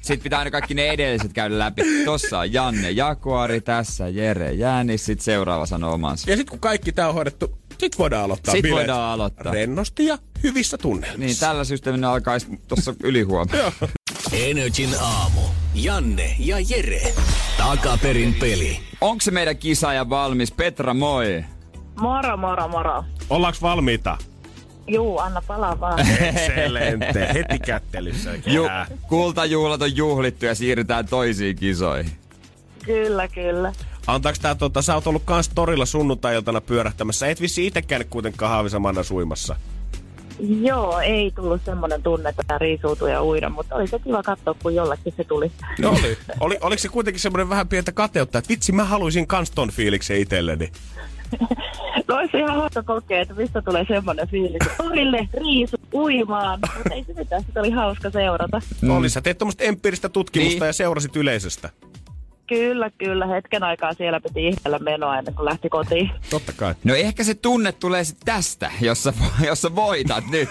[0.00, 1.82] Sitten pitää aina kaikki ne edelliset käydä läpi.
[2.04, 6.30] Tossa on Janne Jakuari, tässä Jere Jänis, sitten seuraava sanoo omansa.
[6.30, 8.78] Ja sitten kun kaikki tää on hoidettu, sit voidaan aloittaa Sit bileet.
[8.78, 9.52] voidaan aloittaa.
[9.52, 11.18] Rennosti ja hyvissä tunnelmissa.
[11.26, 13.72] Niin, tällä systeemillä alkaisi tuossa ylihuomenna.
[14.32, 15.40] Energin aamu.
[15.74, 17.12] Janne ja Jere.
[17.58, 18.80] Takaperin peli.
[19.00, 20.52] Onko se meidän kisaaja valmis?
[20.52, 21.44] Petra, moi.
[22.00, 23.04] Moro, moro, moro.
[23.30, 24.18] Ollaanko valmiita?
[24.88, 26.00] Juu, anna palaa vaan.
[26.00, 27.28] Excelente.
[27.34, 28.30] Heti kättelyssä.
[28.46, 28.68] Ju-
[29.08, 32.12] kultajuhlat on juhlittu ja siirrytään toisiin kisoihin.
[32.84, 33.72] kyllä, kyllä.
[34.06, 37.26] Antaaks tää tota, sä oot ollut kans torilla sunnuntai-iltana pyörähtämässä.
[37.28, 39.56] Et vissi ite käynyt kuitenkaan haavisamana suimassa.
[40.60, 44.74] Joo, ei tullut semmoinen tunne, että riisuutuu ja uida, mutta oli se kiva katsoa, kun
[44.74, 45.52] jollekin se tuli.
[45.80, 46.18] No oli.
[46.40, 46.58] oli.
[46.60, 50.72] Oliko se kuitenkin semmoinen vähän pientä kateutta, että vitsi mä haluaisin kans ton fiiliksen itselleni?
[52.08, 54.68] No olisi ihan hauska kokea, että mistä tulee semmoinen fiilis.
[54.76, 56.58] Torille, riisu, uimaan.
[56.76, 58.60] Mutta ei se mitään, sitä oli hauska seurata.
[58.80, 58.90] Mm.
[58.90, 60.66] Oli, sä teet tuommoista empiiristä tutkimusta niin.
[60.66, 61.70] ja seurasit yleisöstä.
[62.50, 63.26] Kyllä, kyllä.
[63.26, 66.10] Hetken aikaa siellä piti ihmeellä menoa ennen kuin lähti kotiin.
[66.30, 66.74] Totta kai.
[66.84, 69.12] No ehkä se tunne tulee sitten tästä, jos sä,
[69.46, 70.48] jos sä voitat nyt.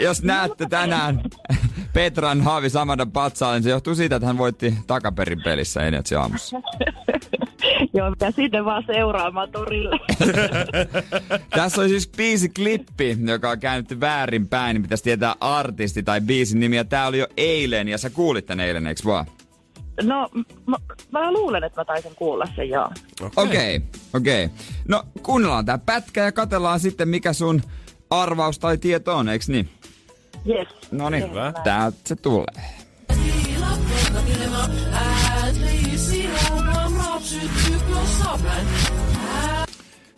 [0.00, 1.22] jos näette tänään
[1.92, 6.56] Petran Haavi Samadan patsaan, niin se johtuu siitä, että hän voitti takaperin pelissä Energy aamussa.
[7.94, 9.96] Joo, mitä sinne vaan seuraamaan torille.
[11.50, 16.60] Tässä on siis biisi klippi, joka on käynyt väärinpäin, niin pitäisi tietää artisti tai biisin
[16.60, 16.76] nimi.
[16.76, 19.26] Ja tää oli jo eilen, ja sä kuulit tän eilen, eikö vaan?
[20.02, 20.28] No,
[20.66, 20.76] mä,
[21.10, 22.90] mä luulen, että mä taisin kuulla sen, joo.
[23.36, 23.88] Okei, okay.
[24.14, 24.44] okei.
[24.44, 24.56] Okay.
[24.88, 27.62] No, kuunnellaan tää pätkä ja katellaan sitten, mikä sun
[28.10, 29.68] arvaus tai tieto on, eikö niin?
[30.48, 30.68] Yes.
[30.90, 31.24] No niin,
[31.64, 32.46] täältä se tulee.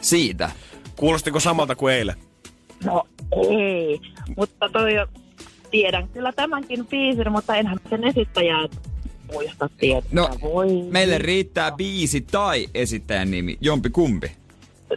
[0.03, 0.51] Siitä.
[0.97, 2.17] Kuulostiko samalta kuin eilen?
[2.85, 3.03] No
[3.51, 4.01] ei,
[4.37, 5.07] mutta toi jo,
[5.71, 8.69] tiedän kyllä tämänkin biisin, mutta enhän sen esittäjää
[9.33, 10.11] muista tietää.
[10.13, 10.67] No, Voi.
[10.91, 14.33] meille riittää biisi tai esittäjän nimi, jompi kumpi.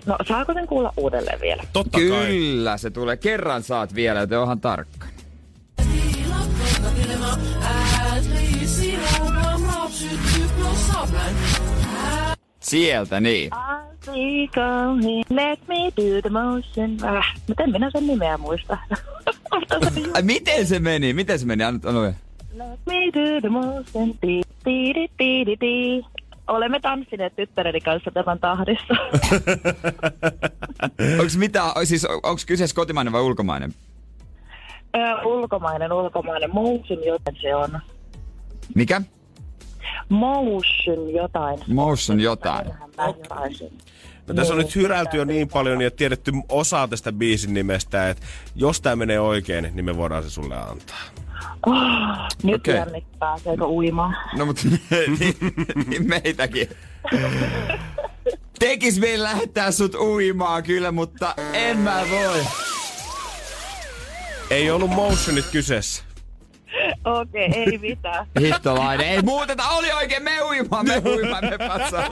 [0.05, 1.63] No, saako sen kuulla uudelleen vielä?
[1.73, 2.79] Totta Kyllä, kai.
[2.79, 3.17] se tulee.
[3.17, 5.07] Kerran saat vielä, joten onhan tarkka.
[12.59, 13.49] Sieltä, niin.
[15.29, 16.97] Let me do the motion.
[17.17, 18.77] Äh, miten minä sen nimeä muista?
[20.21, 21.13] Miten se meni?
[21.13, 21.63] Miten se meni?
[21.63, 22.13] Anna, anna
[22.59, 24.13] Let me do the motion.
[24.21, 26.05] Di, di, di, di, di, di.
[26.47, 28.93] Olemme tanssineet tyttäreni kanssa tämän tahdissa.
[31.19, 33.73] onko mitä, siis onko kyseessä kotimainen vai ulkomainen?
[34.95, 36.49] Ö, ulkomainen, ulkomainen.
[36.53, 37.79] Motion joten se on.
[38.75, 39.01] Mikä?
[40.09, 41.59] Motion jotain.
[41.67, 42.67] Motion jotain.
[44.27, 48.25] No, tässä on nyt hyräilty jo niin paljon ja tiedetty osaa tästä biisin nimestä, että
[48.55, 50.97] jos tämä menee oikein, niin me voidaan se sulle antaa.
[51.65, 51.75] Oh,
[52.43, 52.75] nyt okay.
[52.75, 54.15] Jannik pääseekö uimaan?
[54.37, 54.61] No mutta
[55.19, 55.35] niin,
[55.87, 56.69] niin meitäkin.
[58.59, 62.41] Tekis meidän lähettää sut uimaan kyllä, mutta en mä voi.
[64.49, 66.03] Ei ollut motionit kyseessä.
[67.05, 68.25] Okei, okay, ei mitään.
[68.41, 69.07] Hittolainen.
[69.07, 72.11] Ei muuteta, oli oikein, me uimaan, me uimaan, me patsaan.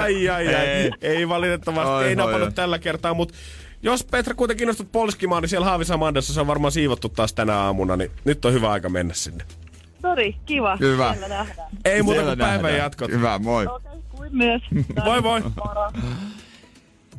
[0.00, 0.54] ai, ai, ai.
[0.54, 3.34] Ei, ei valitettavasti, oi, ei napannut tällä kertaa, mutta
[3.82, 7.96] jos Petra kuitenkin innostut polskimaan, niin siellä Haavisamandassa se on varmaan siivottu taas tänä aamuna,
[7.96, 9.44] niin nyt on hyvä aika mennä sinne.
[10.02, 10.76] Sori, kiva.
[10.80, 11.16] Hyvä.
[11.84, 13.10] Ei muuta kuin päivän jatkot.
[13.10, 13.66] Hyvä, moi.
[13.66, 14.62] Okay, kuin myös.
[15.04, 15.42] moi moi.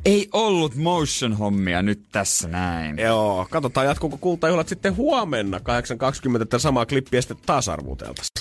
[0.05, 2.97] Ei ollut motion-hommia nyt tässä näin.
[2.97, 5.63] Joo, katsotaan jatkuuko kultajuhlat sitten huomenna 8.20
[6.39, 8.31] tätä samaa klippiä sitten taas arvuuteltaisiin.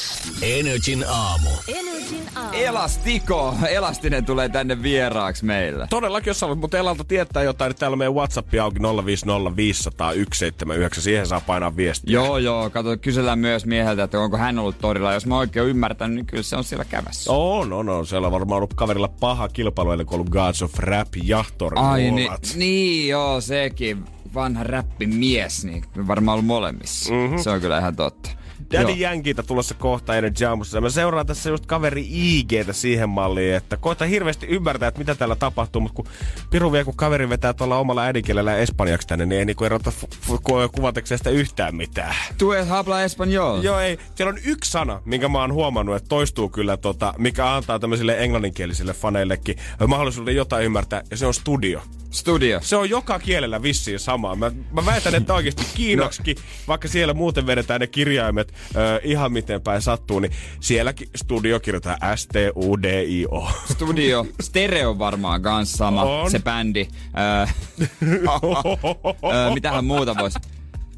[0.43, 1.51] Energin aamu.
[1.69, 2.49] Energin aamu.
[2.53, 3.55] Elastiko.
[3.69, 5.87] Elastinen tulee tänne vieraaksi meille.
[5.91, 8.83] Todellakin, jos haluat mutta Elalta tietää jotain, niin täällä meidän WhatsApp auki 050501719.
[11.01, 12.13] Siihen saa painaa viestiä.
[12.13, 12.71] Joo, joo.
[12.71, 15.13] Kato, kysellään myös mieheltä, että onko hän ollut torilla.
[15.13, 17.33] Jos mä oikein ymmärtänyt, niin kyllä se on siellä kävässä.
[17.33, 18.05] Oo, no, no.
[18.05, 21.09] Siellä on varmaan ollut kaverilla paha kilpailu, eli kun ollut Gods of Rap
[21.51, 21.73] Jahtor.
[21.77, 27.13] Ai niin, niin, joo, sekin vanha räppimies, niin varmaan ollut molemmissa.
[27.13, 27.39] Mm-hmm.
[27.39, 28.31] Se on kyllä ihan totta.
[28.73, 30.81] Daddy Jänkitä tulossa kohta ennen Jamussa.
[30.81, 35.37] Mä seuraan tässä just kaveri IGtä siihen malliin, että koita hirveästi ymmärtää, että mitä täällä
[35.37, 36.07] tapahtuu, mutta kun
[36.51, 39.93] Piru vielä kun kaveri vetää tuolla omalla äidinkielellä espanjaksi tänne, niin ei niinku erota
[40.75, 42.15] kuvatekseen sitä yhtään mitään.
[42.39, 43.63] Tues habla espanjol.
[43.63, 43.99] Joo, ei.
[44.15, 48.17] Siellä on yksi sana, minkä mä oon huomannut, että toistuu kyllä, tota, mikä antaa tämmöisille
[48.19, 49.57] englanninkielisille faneillekin
[49.87, 51.83] mahdollisuuden jotain ymmärtää, ja se on studio.
[52.11, 52.61] Studio.
[52.63, 54.35] Se on joka kielellä vissiin sama.
[54.35, 56.43] Mä, mä väitän, että oikeasti kiinoksikin, no.
[56.69, 62.19] vaikka siellä muuten vedetään ne kirjaimet ö, ihan miten päin sattuu, niin sielläkin studio kirjoitetaan
[62.19, 63.49] S-T-U-D-I-O.
[63.73, 64.27] Studio.
[64.41, 66.31] Stereo varmaan kans sama, on.
[66.31, 66.89] se bändi.
[67.45, 67.47] Ö,
[69.55, 70.39] mitähän muuta voisi?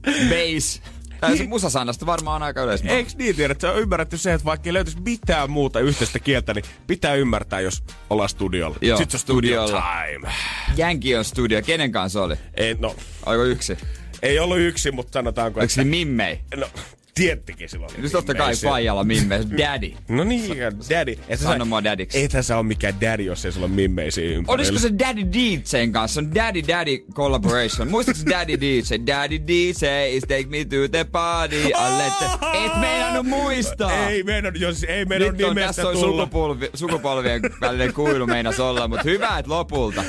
[0.04, 0.82] Bass.
[1.20, 2.94] Tai se musasanasta varmaan on aika yleismaa.
[2.94, 6.18] Eikö niin tiedä, että se on ymmärretty se, että vaikka ei löytyisi mitään muuta yhteistä
[6.18, 8.76] kieltä, niin pitää ymmärtää, jos ollaan studiolla.
[8.80, 10.32] Joo, Sitten se studio time.
[10.76, 11.62] Jänki on studio.
[11.62, 12.34] Kenen kanssa oli?
[12.54, 12.96] Ei, no.
[13.26, 13.76] Oliko yksi?
[14.22, 15.84] Ei ollut yksi, mutta sanotaanko, Oliko että...
[15.84, 16.40] Mimmei?
[16.56, 16.66] No,
[17.14, 17.92] Tiettikin silloin.
[17.98, 19.92] Nyt totta kai Fajalla mimme, daddy.
[20.08, 20.56] No niin,
[20.90, 21.18] daddy.
[21.28, 22.18] Et Sano mua daddyksi.
[22.18, 24.52] Ei tässä ole mikään daddy, jos ei sulla ole mimmeisiä ympärillä.
[24.52, 26.20] Olisiko se Daddy DJn kanssa?
[26.20, 27.90] On Daddy Daddy collaboration.
[27.90, 28.94] Muistatko Daddy DJ?
[29.06, 31.70] Daddy DJ is take me to the party.
[31.74, 32.24] Alette.
[32.64, 34.08] Et meinannut muistaa.
[34.08, 38.88] Ei meinannut, jos ei meinannut Nyt on, tässä on sukupolvi, sukupolvien välinen kuilu meinas olla,
[38.88, 40.04] mutta hyvä, että lopulta.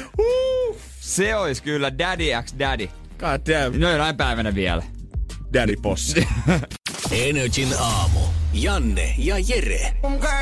[0.99, 2.89] Se olisi kyllä Daddy X Daddy.
[3.19, 3.79] God damn.
[3.79, 4.83] No jonain päivänä vielä.
[5.53, 6.27] Daddy Possi.
[7.11, 8.19] Energin aamu.
[8.53, 9.93] Janne ja Jere.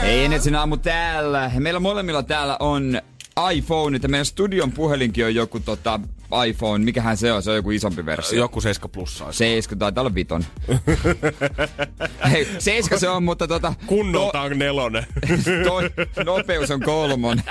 [0.04, 1.52] Ei Energin aamu täällä.
[1.60, 3.02] Meillä molemmilla täällä on
[3.54, 6.00] iPhone, että meidän studion puhelinkin on joku tota,
[6.48, 8.40] iPhone, mikähän se on, se on joku isompi versio.
[8.40, 9.32] Joku 7 plussa.
[9.32, 10.46] 7, taitaa olla viton.
[12.32, 13.74] Hei, 7 se on, mutta tota...
[13.86, 15.06] Kunnolta on nelonen.
[15.68, 15.90] toi
[16.26, 17.42] nopeus on kolmon.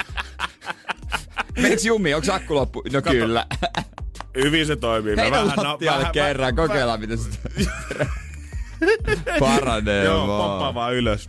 [1.58, 2.14] Menikö jumi?
[2.14, 2.82] Onko akku loppu?
[2.92, 3.10] No Kato.
[3.10, 3.46] kyllä.
[4.34, 5.16] Hyvin se toimii.
[5.16, 7.28] Heitä vähän, no, vähän, kerran, kokeillaan miten se
[9.40, 10.74] paranee Joo, vaan.
[10.74, 11.28] vaan ylös.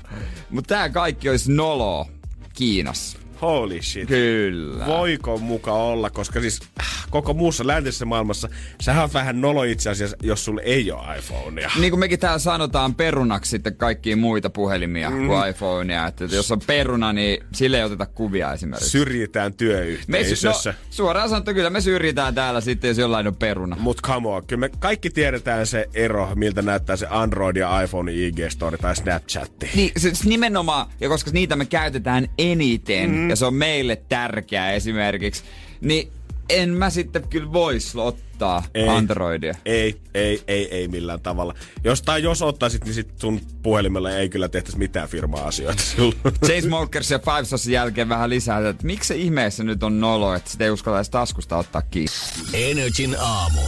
[0.49, 2.07] Mutta tää kaikki olisi nolo
[2.53, 3.20] Kiinassa.
[3.41, 4.07] Holy shit.
[4.07, 4.85] Kyllä.
[4.85, 8.49] Voiko muka olla, koska siis äh, koko muussa läntisessä maailmassa,
[8.81, 11.71] sähän on vähän nolo itse asiassa, jos sulla ei ole iPhonea.
[11.79, 15.27] Niin kuin mekin täällä sanotaan perunaksi sitten kaikkia muita puhelimia mm.
[15.27, 16.07] kuin iPhonea.
[16.07, 18.89] Että jos on peruna, niin sille ei oteta kuvia esimerkiksi.
[18.89, 20.69] Syrjitään työyhteisössä.
[20.69, 23.75] Me, no, suoraan sanottuna kyllä me syrjitään täällä sitten, jos jollain on peruna.
[23.79, 28.11] Mut come on, kyllä me kaikki tiedetään se ero, miltä näyttää se Android ja iPhone
[28.11, 29.69] IG-story tai Snapchatti.
[29.75, 34.71] Niin, siis nimenomaan, ja koska niitä me käytetään eniten, mm ja se on meille tärkeää
[34.71, 35.43] esimerkiksi,
[35.81, 36.11] niin
[36.49, 39.55] en mä sitten kyllä voisi ottaa ei, Androidia.
[39.65, 41.53] Ei, ei, ei, ei millään tavalla.
[41.83, 45.83] Jos, tai jos ottaisit, niin sit sun puhelimella ei kyllä tehtäisi mitään firma-asioita
[46.45, 50.35] Chase Smokers ja Five Saucein jälkeen vähän lisää, että miksi se ihmeessä nyt on nolo,
[50.35, 52.11] että sitä ei uskalla edes taskusta ottaa kiinni.
[52.53, 53.61] Energin aamu.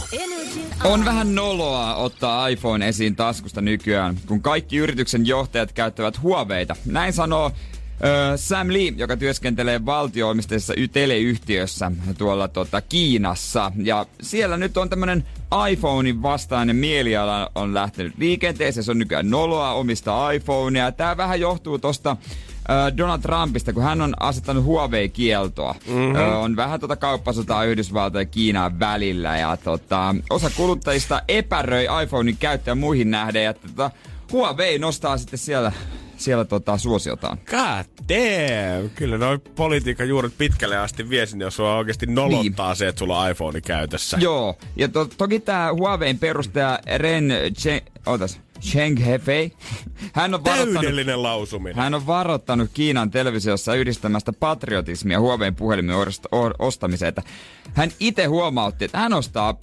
[0.84, 6.76] On vähän noloa ottaa iPhone esiin taskusta nykyään, kun kaikki yrityksen johtajat käyttävät huoveita.
[6.86, 7.52] Näin sanoo
[8.36, 13.72] Sam Lee, joka työskentelee valtio-omisteisessa teleyhtiössä tuolla tota, Kiinassa.
[13.82, 15.24] Ja siellä nyt on tämmönen
[15.70, 18.84] iPhonein vastainen mieliala on lähtenyt liikenteeseen.
[18.84, 20.92] Se on nykyään noloa omista iPhonea.
[20.92, 22.16] Tämä vähän johtuu tosta
[22.96, 25.74] Donald Trumpista, kun hän on asettanut Huawei-kieltoa.
[25.86, 26.36] Mm-hmm.
[26.36, 29.38] on vähän tota kauppasotaa Yhdysvaltojen ja Kiinan välillä.
[29.38, 33.44] Ja tota, osa kuluttajista epäröi iPhonein käyttöä muihin nähden.
[33.44, 33.90] Ja tota,
[34.32, 35.72] Huawei nostaa sitten siellä
[36.16, 37.38] siellä tota, suosiotaan.
[37.38, 38.90] God damn!
[38.94, 42.76] Kyllä noin politiikan juuret pitkälle asti vie sinne, jos sua oikeasti nolottaa niin.
[42.76, 44.18] se, että sulla on iPhone käytössä.
[44.20, 49.52] Joo, ja to, toki tämä Huawein perustaja Ren Chen, otas, Cheng Hefei.
[50.12, 51.76] Hän on Täydellinen lausuminen.
[51.76, 55.96] Hän on varoittanut Kiinan televisiossa yhdistämästä patriotismia Huaweiin puhelimen
[56.58, 57.08] ostamiseen.
[57.08, 57.22] Että
[57.74, 59.54] hän itse huomautti, että hän ostaa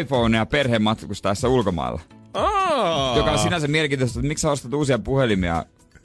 [0.00, 2.00] iPhonea perheen matkustaessa ulkomailla.
[2.34, 3.16] Aa.
[3.16, 5.64] Joka on sinänsä mielenkiintoista, että miksi sä ostat uusia puhelimia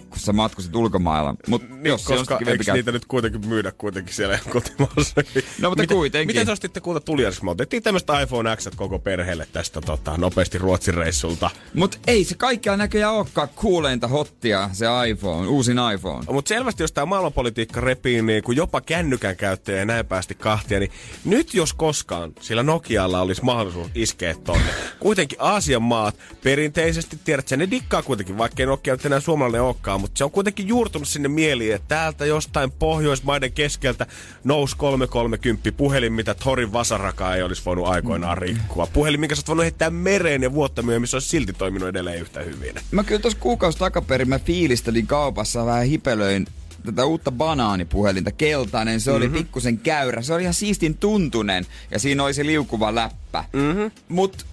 [0.09, 1.35] kun sä matkusit ulkomailla.
[1.47, 5.21] Mut niin, jos koska eikö niitä nyt kuitenkin myydä kuitenkin siellä kotimaassa?
[5.61, 6.27] No mutta miten, kuitenkin.
[6.27, 7.43] Miten sä ostitte kuuta tulijaksi?
[7.43, 11.49] Me otettiin tämmöistä iPhone X koko perheelle tästä tota, nopeasti Ruotsin reissulta.
[11.73, 16.25] Mut ei se kaikkea näköjään olekaan kuuleinta hottia, se iPhone, uusin iPhone.
[16.31, 20.79] Mut selvästi jos tää maailmanpolitiikka repii niin kuin jopa kännykän käyttäjä ja näin päästi kahtia,
[20.79, 20.91] niin
[21.25, 24.65] nyt jos koskaan sillä Nokialla olisi mahdollisuus iskeä tonne.
[24.99, 30.17] Kuitenkin Aasian maat perinteisesti, tiedät ne dikkaa kuitenkin, vaikkei Nokia nyt enää suomalainen olekaan, mutta
[30.17, 34.05] se on kuitenkin juurtunut sinne mieliin, että täältä jostain Pohjoismaiden keskeltä
[34.43, 38.87] nousi 330 puhelin, mitä Torin vasarakaa ei olisi voinut aikoinaan rikkua.
[38.87, 42.21] Puhelin, minkä sä oot voinut heittää mereen ja vuotta myöhemmin, se olisi silti toiminut edelleen
[42.21, 42.75] yhtä hyvin.
[42.91, 46.47] Mä kyllä tuossa kuukausi takaperin mä fiilistelin kaupassa vähän hipelöin
[46.85, 49.17] tätä uutta banaanipuhelinta, keltainen, se mm-hmm.
[49.17, 49.37] oli mhm.
[49.37, 53.43] pikkusen käyrä, se oli ihan siistin tuntunen ja siinä oli se liukuva läppä.
[53.53, 53.91] Mm-hmm.
[54.09, 54.45] Mut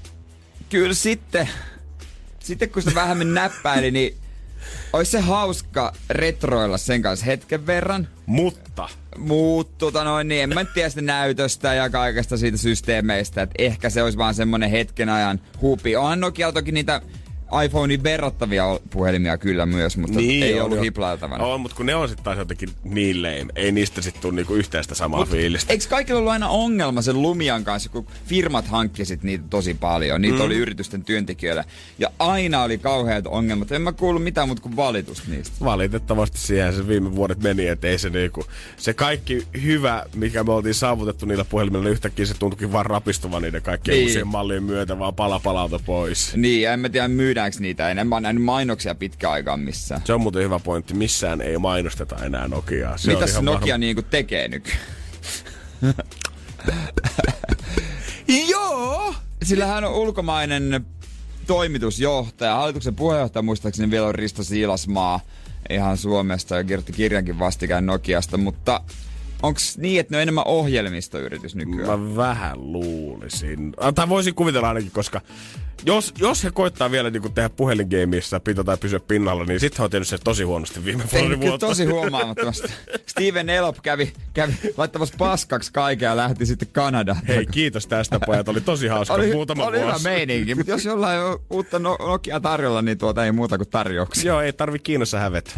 [0.68, 1.48] kyllä sitten,
[2.38, 4.16] sitten kun sitä vähän näppäili, niin
[4.94, 8.08] Ois se hauska retroilla sen kanssa hetken verran.
[8.26, 8.88] Mutta.
[9.18, 13.90] Muut, tota noin, niin en mä tiedä sitä näytöstä ja kaikesta siitä systeemeistä, että ehkä
[13.90, 15.96] se olisi vaan semmonen hetken ajan huupi.
[15.96, 17.00] Onhan Nokia toki niitä
[17.64, 21.44] iPhonein verrattavia puhelimia kyllä myös, mutta niin, ei on, ollut hiplailtavana.
[21.44, 23.46] On, mutta kun ne on sitten taas jotenkin niin lame.
[23.56, 25.72] Ei niistä sitten tule niinku yhteistä samaa Mut, fiilistä.
[25.72, 30.22] Eikö kaikilla ollut aina ongelma sen Lumian kanssa, kun firmat hankkisit niitä tosi paljon.
[30.22, 30.44] Niitä mm.
[30.44, 31.64] oli yritysten työntekijöillä.
[31.98, 33.72] Ja aina oli kauheat ongelmat.
[33.72, 35.56] En mä kuullut mitään muuta kuin valitus niistä.
[35.64, 38.44] Valitettavasti siihen se viime vuodet meni, että ei se niinku,
[38.76, 43.42] se kaikki hyvä, mikä me oltiin saavutettu niillä puhelimilla, niin yhtäkkiä se tuntuikin vaan rapistuvan
[43.42, 44.06] niiden kaikkien niin.
[44.06, 46.36] uusien mallien myötä, vaan pala palalta pois.
[46.36, 48.04] Niin, en mä tiedä myydään nähdäänkö niitä enää?
[48.04, 50.02] Mä oon nähnyt mainoksia pitkä aikaa missään.
[50.04, 50.94] Se on muuten hyvä pointti.
[50.94, 52.98] Missään ei mainosteta enää Nokiaa.
[52.98, 53.78] Se Mitäs Nokia varma...
[53.78, 54.70] niinku tekee nyky?
[58.50, 59.14] Joo!
[59.42, 60.86] Sillä hän on ulkomainen
[61.46, 62.54] toimitusjohtaja.
[62.54, 65.20] Hallituksen puheenjohtaja muistaakseni vielä on Risto Siilasmaa
[65.70, 68.80] ihan Suomesta ja kirjoitti kirjankin vastikään Nokiasta, mutta
[69.42, 72.00] onko niin, että ne on enemmän ohjelmistoyritys nykyään?
[72.00, 73.74] Mä vähän luulisin.
[73.94, 75.20] Tai voisin kuvitella ainakin, koska
[75.86, 79.84] jos, jos he koittaa vielä niin tehdä puhelingeimissä pito tai pysyä pinnalla, niin sitten he
[79.84, 81.04] on tehnyt se tosi huonosti viime
[81.40, 81.66] vuotta.
[81.66, 82.68] tosi huomaamattomasti.
[83.06, 87.20] Steven Elop kävi, kävi laittamassa paskaksi kaiken ja lähti sitten Kanadaan.
[87.28, 88.48] Hei, kiitos tästä pojat.
[88.48, 89.98] Oli tosi hauska oli, muutama oli vuosi.
[89.98, 93.68] hyvä meininki, mutta jos jollain on uutta no- Nokia tarjolla, niin tuota ei muuta kuin
[93.70, 94.28] tarjouksia.
[94.32, 95.50] Joo, ei tarvi Kiinassa hävetä.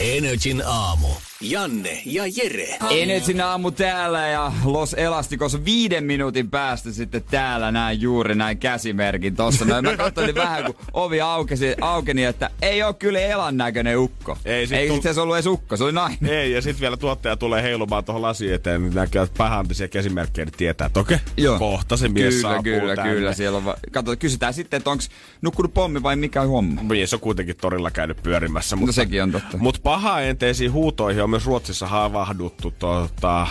[0.00, 1.08] Energin aamu.
[1.40, 2.78] Janne ja Jere.
[2.90, 9.36] Energin aamu täällä ja Los Elasticos viiden minuutin päästä sitten täällä näin juuri näin käsimerkin
[9.36, 9.64] tossa.
[9.64, 14.38] Noin mä katsoin vähän kun ovi aukesi, aukeni, että ei ole kyllä elan näköinen ukko.
[14.44, 16.30] Ei, sit ei tull- itse asiassa ollut edes ukko, se oli nainen.
[16.32, 20.44] Ei, ja sitten vielä tuottaja tulee heilumaan tuohon lasiin eteen, niin näkyy että päähantisia käsimerkkejä,
[20.44, 21.58] niin tietää, että okei, Joo.
[21.58, 23.14] kohta se mies Kyllä, saapuu kyllä, tänne.
[23.14, 23.34] kyllä.
[23.34, 25.04] Siellä on va- Kato, kysytään sitten, että onko
[25.42, 26.82] nukkunut pommi vai mikä homma.
[26.82, 28.76] Mies on kuitenkin torilla käynyt pyörimässä.
[28.76, 29.56] Mutta, No sekin on totta.
[29.58, 33.46] Mutta pahaenteisiin huutoihin on myös Ruotsissa havahduttu tuota,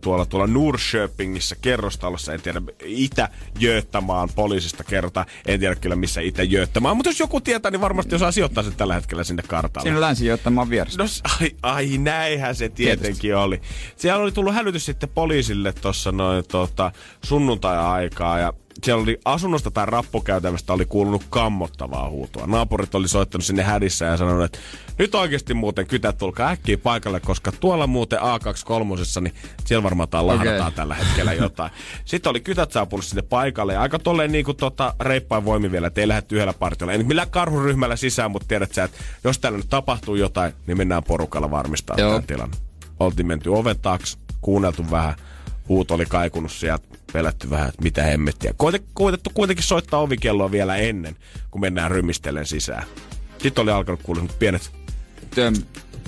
[0.00, 2.32] tuolla, tuolla Norrköpingissä kerrostalossa.
[2.34, 5.26] En tiedä, Itä-Götamaan poliisista kerrotaan.
[5.46, 6.96] En tiedä kyllä missä Itä-Götamaan.
[6.96, 9.84] Mutta jos joku tietää, niin varmasti osaa sijoittaa sen tällä hetkellä sinne kartalle.
[9.84, 11.02] Siinä on länsi ottamaan vieressä.
[11.02, 11.08] No
[11.40, 13.34] ai, ai näinhän se tietenkin Tietysti.
[13.34, 13.60] oli.
[13.96, 16.92] Siellä oli tullut hälytys sitten poliisille tuossa noin tota,
[17.24, 18.52] sunnuntai-aikaa ja
[18.84, 22.46] siellä oli asunnosta tai rappukäytävästä oli kuulunut kammottavaa huutoa.
[22.46, 24.58] Naapurit oli soittanut sinne hädissä ja sanonut, että
[24.98, 30.24] nyt oikeasti muuten kytät tulkaa äkkiä paikalle, koska tuolla muuten A23, niin siellä varmaan okay.
[30.24, 30.76] lahdataan Okei.
[30.76, 31.70] tällä hetkellä jotain.
[32.04, 35.86] Sitten oli kytät saapunut sinne paikalle ja aika tolleen niin kuin tota, reippain voimi vielä,
[35.86, 36.92] että ei lähde yhdellä partiolla.
[36.92, 40.76] Ei nyt millään karhuryhmällä sisään, mutta tiedät sä, että jos täällä nyt tapahtuu jotain, niin
[40.76, 42.10] mennään porukalla varmistaa Joo.
[42.10, 42.56] tämä tilanne.
[43.00, 45.14] Oltiin menty oven taakse, kuunneltu vähän,
[45.68, 48.54] huuto oli kaikunut sieltä, pelätty vähän, että mitä hemmettiä.
[48.56, 51.16] Koitettu, koitettu kuitenkin soittaa ovikelloa vielä ennen,
[51.50, 52.84] kun mennään rymistellen sisään.
[53.38, 54.72] Sitten oli alkanut kuulua nyt pienet
[55.34, 55.54] Töm,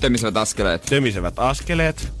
[0.01, 0.81] tömisevät askeleet.
[0.81, 2.11] tömisevät askeleet,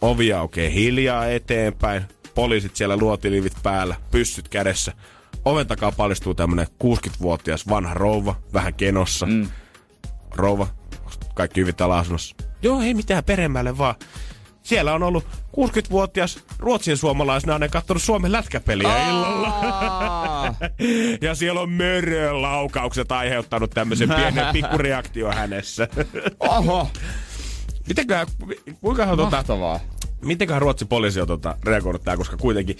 [0.00, 2.02] ovi aukeaa hiljaa eteenpäin,
[2.34, 4.92] poliisit siellä luotilivit päällä, pyssyt kädessä.
[5.44, 9.26] Oven takaa paljastuu tämmönen 60-vuotias vanha rouva, vähän kenossa.
[9.26, 9.48] Mm.
[10.34, 10.66] Rouva,
[11.34, 12.36] kaikki hyvin täällä asunnossa.
[12.62, 13.94] Joo, ei mitään peremmälle vaan.
[14.64, 15.24] Siellä on ollut
[15.56, 19.48] 60-vuotias ruotsin suomalaisnainen katsonut Suomen lätkäpeliä illalla.
[19.48, 20.54] Aa!
[21.20, 25.88] Ja siellä on mörölaukaukset aiheuttanut tämmöisen pienen pikkureaktio hänessä.
[26.40, 26.90] Oho!
[27.88, 28.26] Mitenköhän,
[28.80, 29.80] kuinkahan tota, Mahtavaa.
[30.22, 32.76] mitenköhän Ruotsin poliisi on tota, reagoinut tähän, koska kuitenkin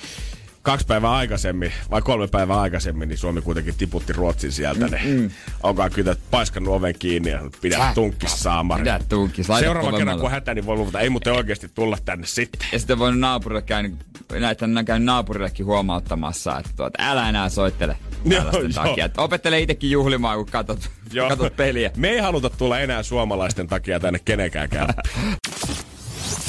[0.64, 4.86] kaksi päivää aikaisemmin, vai kolme päivää aikaisemmin, niin Suomi kuitenkin tiputti Ruotsin sieltä.
[4.86, 5.30] Mm, mm.
[5.62, 8.82] Onkaan kytät paiskannut oven kiinni ja pidä tunkkis saamari.
[8.82, 12.26] Pidä tunkkis, laita Seuraava kerran, kun hätä, niin voi luvata, ei muuten oikeasti tulla tänne
[12.26, 12.68] sitten.
[12.72, 13.94] Ja sitten voinut naapurille käynyt,
[14.32, 18.84] näitä on käynyt naapurillekin huomauttamassa, että tuota, älä enää soittele Joo, tällaisten joo.
[18.84, 19.04] takia.
[19.04, 20.90] Että opettele itsekin juhlimaan, kun katot,
[21.28, 21.90] katot peliä.
[21.96, 25.36] Me ei haluta tulla enää suomalaisten takia tänne kenenkään kämppiin.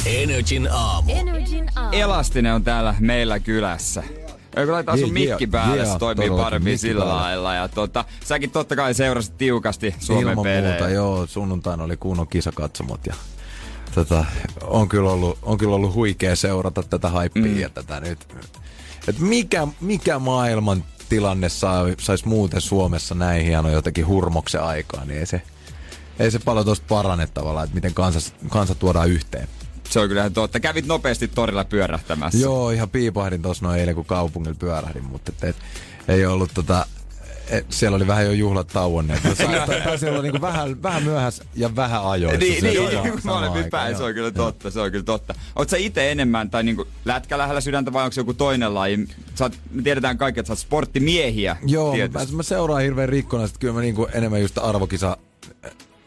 [0.05, 1.11] Energin aamu.
[1.11, 1.89] Energin aamu.
[1.91, 4.03] Elastinen on täällä meillä kylässä.
[4.55, 7.21] Eikö laittaa sun mikki päälle, jee, se toimii paremmin sillä päälle.
[7.21, 7.53] lailla.
[7.53, 10.69] Ja tota, säkin totta kai seurasit tiukasti Suomen Ilman pelejä.
[10.69, 11.27] muuta, joo.
[11.27, 13.13] Sunnuntaina oli kunnon kisakatsomot ja
[13.95, 14.25] tota,
[14.61, 17.59] on, kyllä ollut, on kyllä ollut huikea seurata tätä haippia mm.
[17.59, 18.27] ja tätä nyt.
[19.07, 25.19] Et mikä, mikä maailman tilanne saa, saisi muuten Suomessa näin hieno jotenkin hurmoksen aikaa, niin
[25.19, 25.41] ei se,
[26.19, 29.47] ei se paljon tuosta parane tavallaan, että miten kansa, kansa tuodaan yhteen.
[29.89, 30.59] Se on kyllä ihan totta.
[30.59, 32.39] Kävit nopeasti torilla pyörähtämässä.
[32.39, 35.55] Joo, ihan piipahdin tuossa noin eilen, kun kaupungilla pyörähdin, mutta et, et,
[36.07, 36.85] ei ollut tota,
[37.49, 39.21] et, siellä oli vähän jo juhlat tauonneet.
[39.83, 42.39] Taisi olla niinku vähän, vähän myöhässä ja vähän ajoissa.
[42.39, 43.97] Niin, se niin, niin sama molemmin päin, joo.
[43.97, 45.33] se on kyllä totta, se on kyllä totta.
[45.55, 49.07] Oot sä itse enemmän, tai niinku lätkä lähellä sydäntä vai onko se joku toinen laji?
[49.35, 51.57] Sä oot, me tiedetään kaikki, että sä oot sporttimiehiä.
[51.65, 52.35] Joo, mä, tietysti.
[52.35, 55.17] mä seuraan hirveän rikkona, että kyllä mä niinku enemmän just arvokisa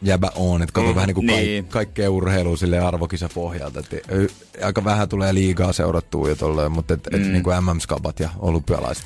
[0.01, 1.65] jäbä on, että katon Mm, vähän niinku kaik, niin.
[1.65, 3.79] kaikkea urheilua sille arvokisa pohjalta.
[3.79, 7.31] Et, aika vähän tulee liigaa seurattua ja tolleen, mutta et, et Mm.
[7.31, 9.05] niinku MM-skabat ja olympialaiset.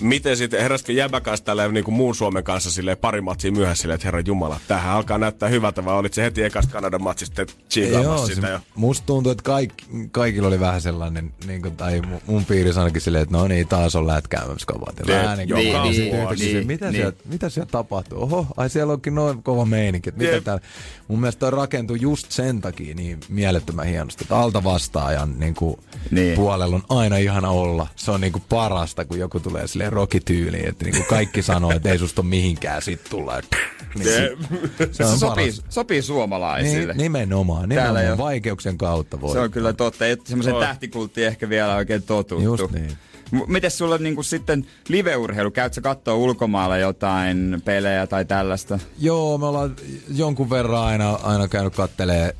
[0.00, 3.82] Miten sitten, heräsikö jäbä kanssa tällä niin kuin muun Suomen kanssa silleen pari matsia myöhässä
[3.82, 7.42] silleen, että herra Jumala, tähän alkaa näyttää hyvältä, vai olit se heti ekasta Kanadan matsista
[7.70, 8.60] chiikaamassa sitä se, jo?
[8.74, 9.72] musta tuntuu, että kaik,
[10.10, 13.68] kaikilla oli vähän sellainen, niin kuin, tai mu- mun piirissä ainakin silleen, että no niin,
[13.68, 14.98] taas on lätkäämäskabat.
[14.98, 16.00] Ja Jep, vähän niin kuin, vuosi.
[16.00, 16.94] niin, niin, Niin, mitä, niin.
[16.96, 18.22] Siellä, mitä siellä tapahtuu?
[18.22, 20.10] Oho, ai siellä onkin noin kova meininki.
[20.16, 20.44] Mitä Jep.
[20.44, 20.62] täällä?
[21.08, 25.76] Mun mielestä toi rakentuu just sen takia niin mielettömän hienosti, että alta vastaajan niin kuin,
[26.10, 26.34] Niin.
[26.36, 27.86] puolella on aina ihana olla.
[27.96, 31.70] Se on niin kuin parasta, kun joku tulee silleen rokityyliin, että niin kuin kaikki sanoo,
[31.72, 33.38] että ei susta ole mihinkään sit tulla.
[33.38, 33.56] Että,
[33.94, 34.36] niin, se,
[34.78, 35.62] se Se on sopii, paras.
[35.68, 36.92] sopii suomalaisille.
[36.92, 39.32] Niin, nimenomaan, Täällä nimenomaan jo- vaikeuksien kautta voi.
[39.32, 40.06] Se on kyllä totta.
[40.06, 40.60] Ei semmoisen Oi.
[40.62, 42.44] tähtikulttiin ehkä vielä oikein totuttu.
[42.44, 42.92] Just niin.
[43.30, 45.50] M- Mites sulla niinku sitten liveurheilu?
[45.50, 48.78] Käyt sä kattoo ulkomailla jotain pelejä tai tällaista?
[48.98, 49.76] Joo, me ollaan
[50.14, 52.34] jonkun verran aina, aina käynyt kattelee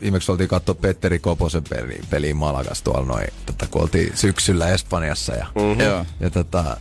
[0.00, 5.32] Viimeksi oltiin katsoa Petteri Koposen peli, peliä Malagas tuolla noin, tota, kun oltiin syksyllä Espanjassa.
[5.34, 5.46] Ja,
[5.84, 6.06] Joo.
[6.20, 6.76] ja tota,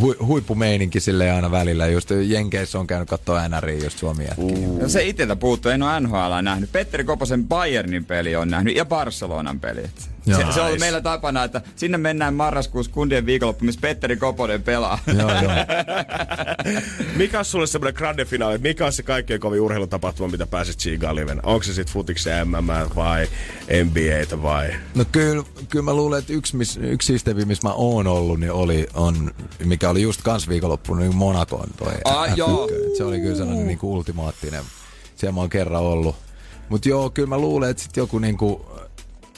[0.00, 1.86] hu, huippumeininki sille aina välillä.
[1.86, 4.80] Just Jenkeissä on käynyt katsoa NRI just Suomi uh.
[4.80, 6.72] No se itseltä puuttuu, en ole NHL nähnyt.
[6.72, 9.82] Petteri Koposen Bayernin peli on nähnyt ja Barcelonan peli.
[10.26, 14.62] Se, se, on ollut meillä tapana, että sinne mennään marraskuussa kundien viikonloppu, missä Petteri Koponen
[14.62, 14.98] pelaa.
[15.18, 15.52] joo, joo.
[17.16, 21.16] mikä on sulle semmoinen grande finaali, mikä on se kaikkein kovin urheilutapahtuma, mitä pääset Chigaan
[21.16, 21.40] liven?
[21.42, 23.28] Onko se sitten futiksen MM vai
[23.84, 24.74] NBAtä vai?
[24.94, 28.52] No kyllä, kyllä mä luulen, että yksi, miss, yksi systeemi, missä mä oon ollut, niin
[28.52, 29.30] oli, on,
[29.64, 32.68] mikä oli just kans viikonloppu, niin Monakon toi ah, joo.
[32.96, 34.64] Se oli kyllä sellainen niin kuin ultimaattinen.
[35.16, 36.16] Siellä mä oon kerran ollut.
[36.68, 38.66] Mutta joo, kyllä mä luulen, että sit joku niinku,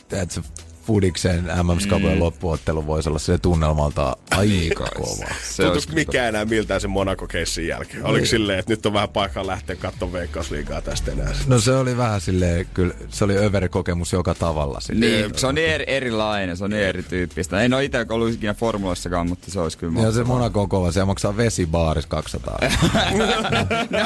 [0.09, 0.43] tiedätkö,
[0.87, 2.21] Fudiksen MM-skapujen mm.
[2.21, 5.27] loppuottelu voisi olla sille tunnelmalta aika kova.
[5.57, 8.05] Tuntuuko mikään enää miltään se Monaco-keissin jälkeen?
[8.05, 8.27] Oliko niin.
[8.27, 11.33] silleen, että nyt on vähän paikkaa lähteä katsomaan Veikkausliigaa tästä enää?
[11.47, 14.81] No se oli vähän silleen, kyllä se oli överi-kokemus joka tavalla.
[14.81, 15.13] Silleen.
[15.13, 17.61] Niin, se on niin eri, erilainen, se on niin erityyppistä.
[17.61, 20.93] En ole itse ollut ikinä formulassakaan, mutta se olisi kyllä Ja se Monaco on kova,
[20.93, 22.59] se maksaa vesibaaris 200.
[23.91, 23.99] no,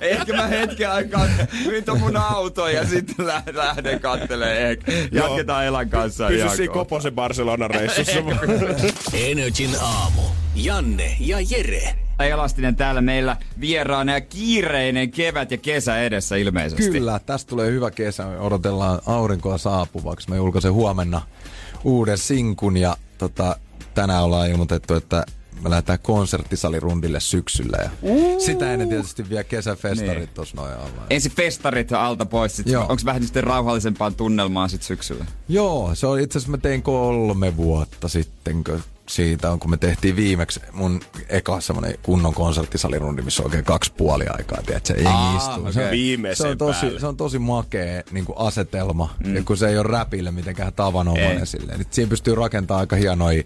[0.00, 1.26] ehkä mä hetken aikaa
[1.66, 4.76] myyn mun auto ja sitten lähden kattelemaan.
[5.12, 8.20] Jatketaan Elan kanssa Pysy siinä Koposen Barcelona reissussa.
[9.12, 10.22] Energin aamu.
[10.54, 11.94] Janne ja Jere.
[12.18, 16.90] Elastinen täällä meillä vieraana ja kiireinen kevät ja kesä edessä ilmeisesti.
[16.90, 18.26] Kyllä, tästä tulee hyvä kesä.
[18.40, 20.30] Odotellaan aurinkoa saapuvaksi.
[20.30, 21.22] Me julkaisen huomenna
[21.84, 23.56] uuden sinkun ja tota,
[23.94, 25.24] tänään ollaan ilmoitettu, että
[25.62, 27.78] me lähdetään konserttisalirundille syksyllä.
[27.82, 28.40] Ja mm.
[28.40, 30.34] Sitä ennen tietysti vielä kesäfestarit niin.
[30.34, 31.06] tuossa noin alla.
[31.10, 35.24] Ensin festarit alta pois, onko vähän sitten rauhallisempaa tunnelmaa sitten syksyllä?
[35.48, 38.64] Joo, se oli itse asiassa mä tein kolme vuotta sitten,
[39.08, 43.92] siitä on, kun me tehtiin viimeksi mun eka semmonen kunnon konserttisalirundi, missä on oikein kaksi
[43.92, 45.72] puoli aikaa, tiedätkö, ei Aa, istuu.
[45.72, 45.90] Se,
[46.34, 49.36] se, on tosi, se on tosi makea niin kuin asetelma, mm.
[49.36, 51.78] ja kun se ei ole räpille mitenkään tavanomainen silleen.
[51.78, 53.42] Niin siinä pystyy rakentamaan aika hienoja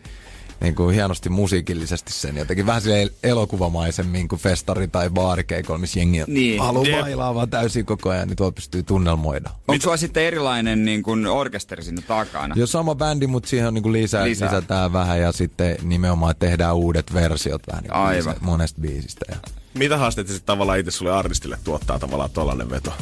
[0.61, 2.37] niin kuin hienosti musiikillisesti sen.
[2.37, 6.61] Jotenkin vähän sille elokuvamaisemmin kuin festari tai baarikeikolla, missä jengi niin.
[6.61, 9.51] haluaa bailaa vaan täysin koko ajan, niin tuo pystyy tunnelmoida.
[9.69, 12.55] Onko sulla sitten erilainen niin kuin orkesteri sinne takana?
[12.59, 14.49] Jo sama bändi, mutta siihen on niin kuin lisä, lisää.
[14.49, 18.37] lisätään vähän ja sitten nimenomaan tehdään uudet versiot vähän niin Aivan.
[18.41, 19.25] monesta biisistä.
[19.29, 19.37] Ja
[19.75, 22.93] mitä haasteita sitten tavallaan itse sulle artistille tuottaa tavallaan tollanen veto?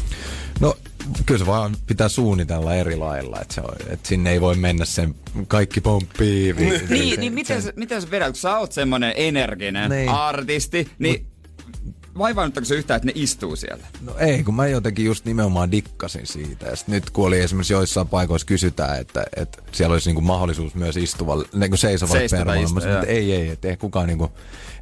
[0.61, 0.77] No
[1.27, 4.85] kyllä se vaan pitää suunnitella eri lailla, että, se on, että sinne ei voi mennä
[4.85, 5.15] sen
[5.49, 6.53] kaikki pomppii.
[6.89, 10.09] niin, niin miten, se, miten sä vedät, kun sä oot semmonen energinen niin.
[10.09, 11.27] artisti, niin
[12.19, 13.87] vaivauduttako se yhtään, että ne istuu siellä?
[14.01, 16.67] No ei, kun mä jotenkin just nimenomaan dikkasin siitä.
[16.67, 20.97] Ja nyt kun oli esimerkiksi joissain paikoissa kysytään, että, että siellä olisi niinku mahdollisuus myös
[20.97, 22.95] istuvalle, niin seisovalle permoille.
[22.95, 24.33] Että ei, ei, että ei kukaan niinku,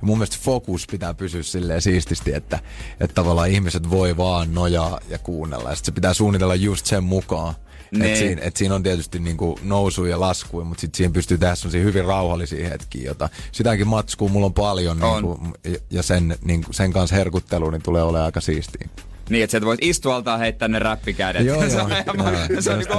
[0.00, 2.58] ja mun mielestä fokus pitää pysyä silleen siististi, että,
[3.00, 5.70] että tavallaan ihmiset voi vaan nojaa ja kuunnella.
[5.70, 7.54] Ja sit se pitää suunnitella just sen mukaan.
[7.90, 8.16] Niin.
[8.16, 12.04] siinä, et siinä on tietysti niinku nousu ja lasku, mutta sitten siihen pystyy tehdä hyvin
[12.04, 15.22] rauhallisia hetkiä, jota sitäkin matskuu mulla on paljon on.
[15.22, 15.46] Niinku,
[15.90, 18.88] ja sen, niinku, sen kanssa herkuttelu niin tulee olemaan aika siistiä.
[19.30, 21.46] Niin, että sä voit istua heittää ne räppikädet.
[21.46, 21.70] Joo, joo.
[21.70, 22.94] se on, joo, se on niinku.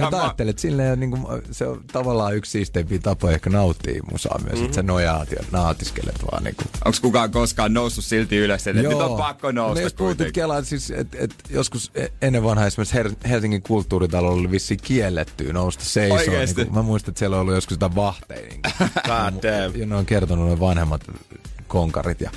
[0.00, 4.52] Mutta ajattelet, silleen niin kuin, se on tavallaan yksi siisteimpiä tapoja ehkä nauttia musaa myös,
[4.52, 4.64] mm-hmm.
[4.64, 6.44] että sä nojaat ja naatiskelet vaan.
[6.44, 6.66] Niin kuin.
[6.84, 10.90] Onko kukaan koskaan noussut silti ylös, että nyt on pakko nousta no, jos Kelaan, siis,
[10.90, 16.38] että et, joskus e- ennen vanhaa esimerkiksi Her- Helsingin kulttuuritalolla oli vissiin kielletty nousta seisoon.
[16.38, 18.48] Niin kuin, mä muistan, että siellä on ollut joskus sitä vahteja.
[18.48, 18.60] Niin
[19.42, 19.80] damn.
[19.80, 21.00] Ja ne on kertonut ne vanhemmat
[21.72, 22.20] konkarit.
[22.20, 22.30] Ja,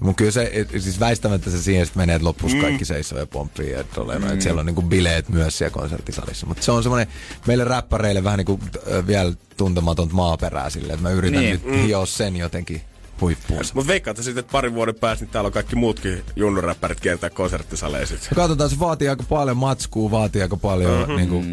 [0.00, 2.62] mun kyllä se, siis väistämättä se siihen menee, että lopussa mm.
[2.62, 3.72] kaikki seisoo ja pomppii.
[3.72, 4.30] Että, mm.
[4.30, 6.46] että siellä on niinku bileet myös siellä konserttisalissa.
[6.46, 7.08] Mutta se on semmoinen
[7.46, 8.60] meille räppäreille vähän niinku
[9.06, 11.52] vielä tuntematonta maaperää sille, että mä yritän niin.
[11.52, 11.82] nyt mm.
[11.82, 12.82] hioa sen jotenkin
[13.20, 13.74] huippuunsa.
[13.74, 18.06] Mutta veikkaatte sitten, että parin vuoden päästä niin täällä on kaikki muutkin junnuräppärit kiertää konserttisaleja
[18.06, 18.28] sitten.
[18.30, 21.16] No katsotaan, se vaatii aika paljon matskua, vaatii aika paljon mm-hmm.
[21.16, 21.44] niinku,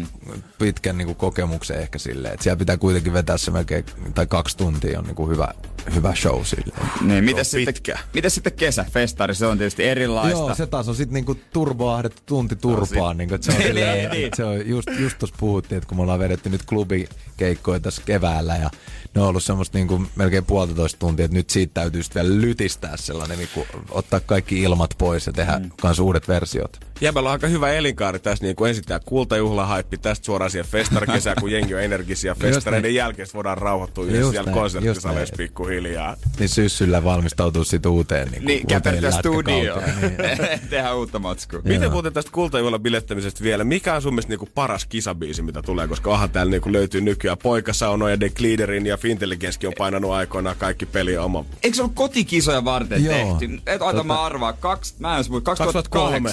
[0.58, 2.34] pitkän niinku, kokemuksen ehkä silleen.
[2.34, 5.48] Että siellä pitää kuitenkin vetää se melkein, tai kaksi tuntia on niinku, hyvä,
[5.94, 6.90] hyvä show silleen.
[7.00, 9.34] Niin, miten sitten, miten sitten kesäfestari?
[9.34, 10.38] Se on tietysti erilaista.
[10.38, 13.16] Joo, se taas on sitten niinku turboahdettu tunti turpaan.
[13.16, 14.30] No, niinku, että se on, silleen, niin.
[14.34, 18.56] se on just, just tuossa puhuttiin, että kun me ollaan vedetty nyt klubikeikkoja tässä keväällä
[18.56, 18.70] ja
[19.18, 22.96] ne on ollut semmoista niinku melkein puolitoista tuntia, että nyt siitä täytyy sitten vielä lytistää
[22.96, 25.70] sellainen, niinku ottaa kaikki ilmat pois ja tehdä mm.
[25.80, 26.80] kans uudet versiot.
[27.00, 31.36] Jäbällä on aika hyvä elinkaari tässä, niin kuin ensin tämä kultajuhlahaippi, tästä suoraan siihen festarikesään,
[31.40, 36.16] kun jengi on energisiä festareiden jälkeen voidaan rauhoittua yhdessä siellä konserttisaleissa pikkuhiljaa.
[36.38, 39.76] Niin syssyllä valmistautuu sitten uuteen niin, niin käpertää studio.
[40.00, 40.16] Niin.
[40.70, 41.60] Tehdään uutta matskua.
[41.64, 45.88] Miten muuten tästä kultajuhlan bilettämisestä vielä, mikä on sun mielestä niinku paras kisabiisi, mitä tulee,
[45.88, 50.56] koska aha täällä niinku löytyy nykyään Poikasauno ja The Gliderin ja Fintelligenskin on painanut aikoinaan
[50.56, 51.44] kaikki peli oma.
[51.62, 53.14] Eikö se ole kotikisoja varten Joo.
[53.14, 53.60] tehty?
[53.66, 54.04] Et ota tota...
[54.04, 56.32] mä arvaa, kaksi, mä en 2003.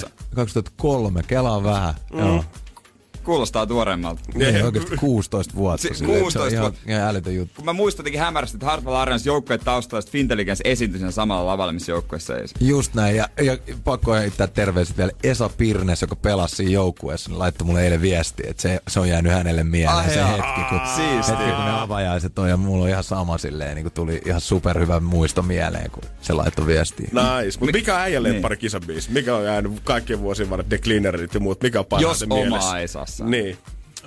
[0.62, 1.94] 2003, kelaa vähän.
[2.12, 2.18] Mm.
[2.18, 2.44] Joo
[3.26, 4.20] Kuulostaa tuoreemmalta.
[4.34, 5.88] Niin, oikeasti 16 vuotta.
[5.88, 6.80] Si- silleen, 16 se on vuotta.
[6.86, 7.54] ihan, ihan älytön juttu.
[7.56, 11.46] Kun mä muistan jotenkin hämärästi, että Hartwell Arens joukkueen taustalla sitten Fintelligence esiintyi siinä samalla
[11.50, 12.44] lavalla, missä joukkueessa ei.
[12.60, 17.38] Just näin, ja, ja pakko heittää terveiset vielä Esa Pirnes, joka pelasi siinä joukkueessa, niin
[17.38, 20.28] laittoi mulle eilen viesti, että se, se on jäänyt hänelle mieleen Ai se jaa.
[20.28, 21.36] hetki, kun, Siistiä.
[21.36, 24.40] hetki, kun ne avajaiset on, ja mulla on ihan sama silleen, niin kuin tuli ihan
[24.40, 27.06] superhyvä muisto mieleen, kun se laittoi viestiä.
[27.06, 27.58] Nice.
[27.60, 28.42] Mutta mikä on äijälle Niin.
[28.42, 29.10] pari kisabiisi?
[29.12, 31.62] Mikä on jäänyt kaikkien vuosien varrella The Cleanerit ja muut?
[31.62, 32.68] Mikä on Jos parhaiten mielessä?
[32.68, 33.30] omaa ei saa sanoa.
[33.30, 33.58] Niin.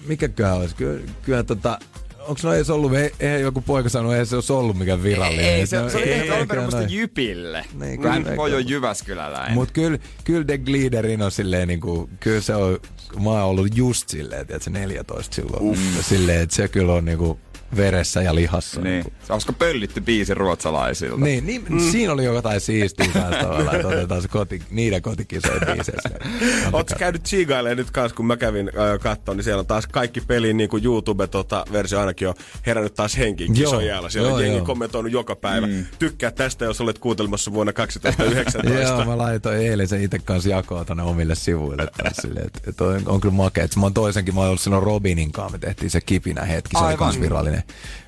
[0.08, 0.76] Mikäköhän olisi?
[0.76, 1.80] Kyllä, kyllä tota,
[2.20, 5.46] onko no edes ollut, ei, eihän joku poika sanonut, ei se olisi ollut mikään virallinen.
[5.46, 6.92] Ei, se, se oli tehty alun perin noin.
[6.92, 7.66] Jypille.
[7.80, 8.38] Niin, kun hän kyllä.
[8.38, 9.54] voi jo Jyväskyläläinen.
[9.54, 12.80] Mut kyllä, kyllä The Gliederin on silleen niinku, kyllä se on,
[13.24, 15.64] mä oon ollut just silleen, että se 14 silloin.
[15.64, 15.80] Uff.
[16.02, 17.40] Silleen, että se kyllä on niinku
[17.76, 18.82] veressä ja lihassa.
[18.82, 19.04] Niin.
[19.28, 21.26] Se olisiko pöllitty biisi ruotsalaisilta?
[21.26, 21.80] Niin, niin mm.
[21.80, 26.10] siinä oli jotain siistiä kanssa tavallaan, että otetaan se koti, niiden kotikisojen biiseissä.
[26.74, 30.22] Oletko käynyt chiigailemaan nyt kanssa, kun mä kävin äh, kattoon, niin siellä on taas kaikki
[30.22, 32.34] pelin niin kuin YouTube-versio ainakin on
[32.66, 34.10] herännyt taas henkiin Joo, kisojen jäällä.
[34.10, 34.66] Siellä joo, on jengi joo.
[34.66, 35.68] kommentoinut joka päivä.
[35.68, 35.86] Mm.
[36.00, 38.70] Tykkää tästä, jos olet kuuntelemassa vuonna 2019.
[38.90, 41.88] Joo, mä laitoin eilen sen itse kanssa jakoa tonne omille sivuille.
[41.98, 43.64] taas silleen, että, että on, on, kyllä makea.
[43.64, 46.72] Että Mä oon toisenkin, mä oon ollut silloin Robinin kanssa, me tehtiin se kipinä hetki.
[46.72, 46.98] Se oli Aivan.
[46.98, 47.59] kans virallinen,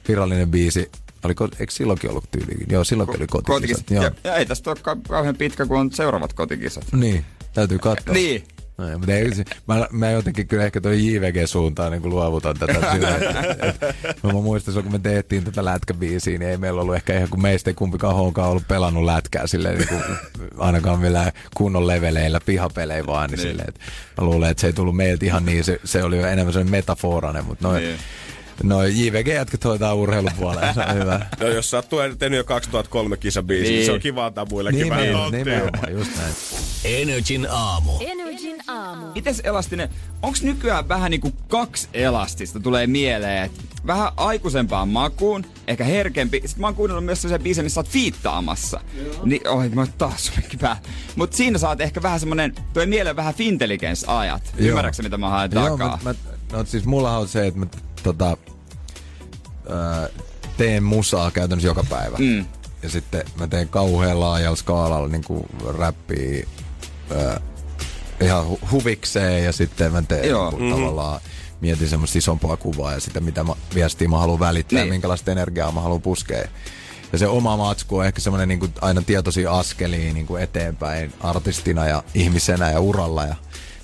[0.08, 0.92] virallinen biisi.
[1.24, 2.68] Oliko, eikö silloinkin ollut tyylikin?
[2.70, 3.56] Joo, silloinkin oli kotikisat.
[3.56, 3.90] kotikisat.
[3.92, 4.04] Joo.
[4.04, 6.86] Ja, ja, ei tästä ole ka- kauhean pitkä, kun on seuraavat kotikisat.
[6.94, 8.14] Niin, täytyy katsoa.
[8.14, 8.44] Niin.
[8.78, 9.32] No, mutta ei,
[9.68, 13.94] mä, mä jotenkin kyllä ehkä toi JVG-suuntaan niin luovutan tätä sillä, että, että,
[14.24, 17.42] mä muistan, silloin, kun me tehtiin tätä lätkäbiisiä, niin ei meillä ollut ehkä ihan, kun
[17.42, 20.02] meistä ei kumpikaan honkaan ollut pelannut lätkää silleen, niin kuin,
[20.58, 23.50] ainakaan millään kunnon leveleillä, pihapelejä vaan, niin, Niin.
[23.50, 23.82] silleen, että
[24.18, 26.72] mä luulen, että se ei tullut meiltä ihan niin, se, se oli jo enemmän sellainen
[26.72, 27.98] metaforanen, mutta noin, Niin.
[28.64, 31.26] Noin JVG-jätkät hoitaa urheilun puolella, se on hyvä.
[31.40, 31.90] no, jos sä oot
[32.20, 33.74] tehnyt jo 2003 kisabiisi, niin.
[33.76, 33.86] Niin.
[33.86, 35.40] se on kiva antaa muillekin vähän Nimen, nauttia.
[35.46, 36.34] nimenomaan, just näin.
[36.86, 37.92] Energin aamu.
[38.00, 39.06] Energin aamu.
[39.16, 39.90] Mites elastinen?
[40.22, 43.46] Onks nykyään vähän niinku kaksi elastista tulee mieleen?
[43.46, 43.52] Et
[43.88, 46.42] vähän aikuisempaan makuun, ehkä herkempi.
[46.46, 48.82] Sitten mä oon kuunnellut myös sellaisia biisejä, missä sä oot fiittaamassa.
[49.24, 50.32] Niin, oi, mä oon taas
[50.62, 50.82] päällä.
[51.16, 54.54] Mut siinä saat ehkä vähän semmonen, toi mieleen vähän fintelligence-ajat.
[54.58, 54.70] Joo.
[54.70, 56.00] Ymmärrätkö mitä mä haen Joo, takaa?
[56.04, 57.66] mä, mä, no siis mulla on se, että mä
[58.04, 58.38] tota,
[59.70, 60.08] ää,
[60.58, 62.18] teen musaa käytännössä joka päivä.
[62.20, 62.46] Mm.
[62.84, 65.44] Ja sitten mä teen kauhean laajalla skaalalla niin kuin
[65.78, 66.48] räppiä
[67.18, 67.42] ää,
[68.22, 70.50] ihan hu- huvikseen ja sitten mä teen Joo.
[70.50, 71.22] niin kuin, tavallaan
[71.62, 74.88] mietin semmoista isompaa kuvaa ja sitä, mitä mä, viestiä mä haluan välittää Niin.
[74.88, 76.44] ja minkälaista energiaa mä haluan puskea.
[77.12, 81.88] Ja se oma matsku on ehkä semmoinen niin aina tietoisia askelia niin kuin eteenpäin artistina
[81.88, 83.26] ja ihmisenä ja uralla.
[83.26, 83.36] Ja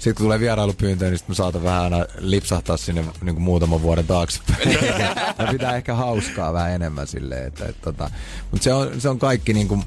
[0.07, 3.81] sitten kun tulee vierailupyyntöjä, niin sit mä saatan vähän aina lipsahtaa sinne niin kuin muutaman
[3.81, 4.71] vuoden taaksepäin.
[5.39, 7.47] ja pitää ehkä hauskaa vähän enemmän silleen.
[7.47, 8.09] Että, että, tota,
[8.51, 9.83] mutta se on, se on kaikki niin kuin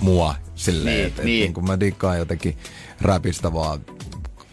[0.00, 1.34] mua silleen, Niin, että, niin.
[1.34, 2.58] että niin kuin mä dikkaan jotenkin
[3.00, 3.80] räpistä vaan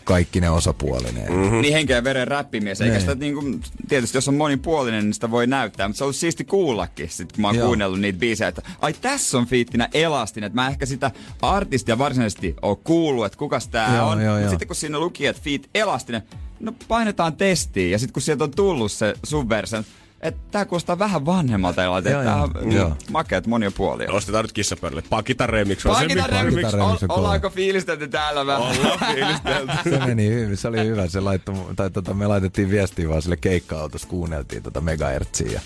[0.04, 1.32] kaikki ne osapuolineen.
[1.34, 1.62] Mm.
[1.62, 2.82] Niin henkeä veren räppimies.
[2.82, 3.02] Eikä Niin.
[3.02, 3.44] sitä niinku,
[3.88, 5.88] tietysti jos on monipuolinen, niin sitä voi näyttää.
[5.88, 7.66] Mutta se on ollut siisti kuullakin, sit, kun mä oon Joo.
[7.68, 10.48] kuunnellut niitä biisejä, että ai tässä on fiittinä elastinen.
[10.48, 14.18] Että mä ehkä sitä artistia varsinaisesti oo kuullut, että kukas tää Joo, on.
[14.18, 14.50] Mut joo.
[14.50, 16.22] sitten kun siinä luki, että fiit elastinen,
[16.60, 17.92] no painetaan testiin.
[17.92, 19.84] Ja sitten kun sieltä on tullut se sun versio,
[20.22, 21.84] että tää kuulostaa vähän vanhemmalta.
[21.84, 22.52] Joo, Tää joo, on
[22.90, 24.08] mm, makeat monia puolia.
[24.12, 25.04] Nostetaan nyt kissapöydälle.
[25.10, 25.86] Pakita remix.
[25.86, 27.14] on se, Pakita mikä- remix, Pakita remix on Ol- kova.
[27.14, 28.62] ollaanko fiilistelty täällä vähän?
[28.62, 29.74] Ollaan fiilistelty.
[29.90, 31.08] Se meni hyvin, se oli hyvä.
[31.08, 35.52] Se laittoi, tai tota, me laitettiin viestiä vaan sille keikka-autossa, kuunneltiin tota megahertsiä.
[35.52, 35.62] Ja,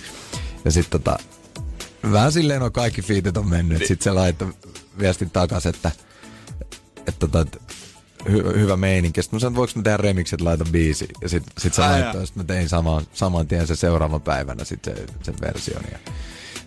[0.65, 1.19] ja sitten tota,
[2.11, 3.77] vähän silleen on kaikki fiitit on mennyt.
[3.77, 4.53] Sitten se laittoi
[4.99, 5.91] viestin takas, että,
[6.97, 7.57] että, tota, että
[8.31, 9.21] hy, hyvä meininki.
[9.21, 11.07] Sitten mä sanoin, että voiko mä tehdä remixit, laita biisi.
[11.21, 14.85] Ja sit se Ai laittoi, sitten mä tein saman, saman tien se seuraavan päivänä sit
[14.85, 15.83] se, sen version.
[15.91, 15.99] Ja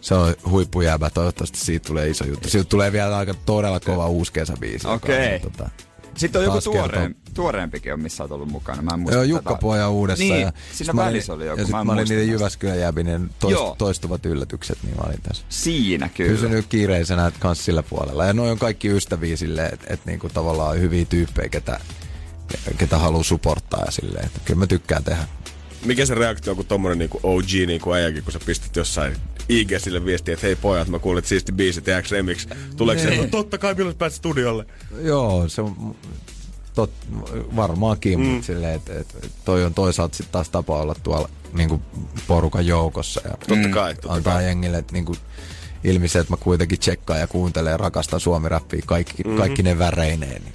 [0.00, 2.48] se on huippujääbä, toivottavasti siitä tulee iso juttu.
[2.48, 4.86] Siitä tulee vielä aika todella kova uusi kesäbiisi.
[4.86, 5.40] joka on, Okei.
[5.40, 5.70] Tota,
[6.18, 8.82] Sitten on joku tuoreen, tuoreempikin on, missä olet ollut mukana.
[8.82, 9.30] Mä en muista Joo, tätä.
[9.30, 10.24] Jukka Poja uudessa.
[10.24, 12.28] Niin, ja siinä välissä oli joku, Ja sit mä olin niiden.
[12.28, 15.44] Jyväskylän jäbinen toist, toistuvat yllätykset, niin mä olin tässä.
[15.48, 16.30] Siinä kyllä.
[16.30, 18.24] Pysynyt kiireisenä kans sillä puolella.
[18.24, 21.80] Ja noin on kaikki ystäviä silleen, että et niinku tavallaan hyviä tyyppejä, ketä,
[22.78, 24.26] ketä haluaa supporttaa ja silleen.
[24.26, 25.22] Että kyllä mä tykkään tehdä.
[25.84, 29.16] Mikä se reaktio on, kun tommonen niinku OG niinku äijäkin, kun sä pistät jossain
[29.48, 32.46] IG sille viestiä, että hei pojat, mä kuulin, että siisti biisi, tehdäänkö remix?
[32.76, 33.22] Tuleeko se, Niin.
[33.22, 34.66] no totta kai, milloin pääset studiolle?
[35.02, 35.96] Joo, se on
[36.74, 36.90] tot,
[37.56, 38.26] varmaankin, mm.
[38.26, 41.82] mutta silleen, että et, toi on toisaalta sitten taas tapa olla tuolla niinku
[42.26, 43.20] porukan joukossa.
[43.24, 44.44] Ja Totta kai, totta antaa kai.
[44.44, 45.16] jengille että niinku,
[45.84, 49.38] ilmi se, että mä kuitenkin tsekkaan ja kuuntelen ja rakastan suomi-räppiä kaikki, mm-hmm.
[49.38, 50.42] kaikki ne väreineen.
[50.42, 50.52] Niin.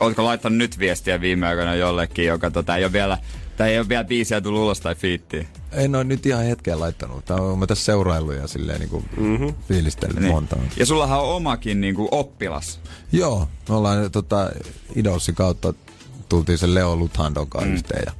[0.00, 3.18] Ootko laittanut nyt viestiä viime aikoina jollekin, joka tota, ei ole vielä,
[3.56, 5.46] tai ei ole vielä biisiä tullut ulos tai fiittiä?
[5.72, 7.24] En ole nyt ihan hetken laittanut.
[7.24, 9.54] Tää on mä tässä seuraillut ja silleen niinku mm-hmm.
[9.68, 10.32] fiilistellyt niin.
[10.32, 10.56] monta.
[10.76, 12.80] Ja sullahan on omakin niinku, oppilas.
[13.12, 14.50] Joo, me ollaan tota,
[14.96, 15.74] Idolsin kautta
[16.28, 17.74] tultiin sen Leo Luthandon kanssa mm.
[17.74, 18.12] yhteen ja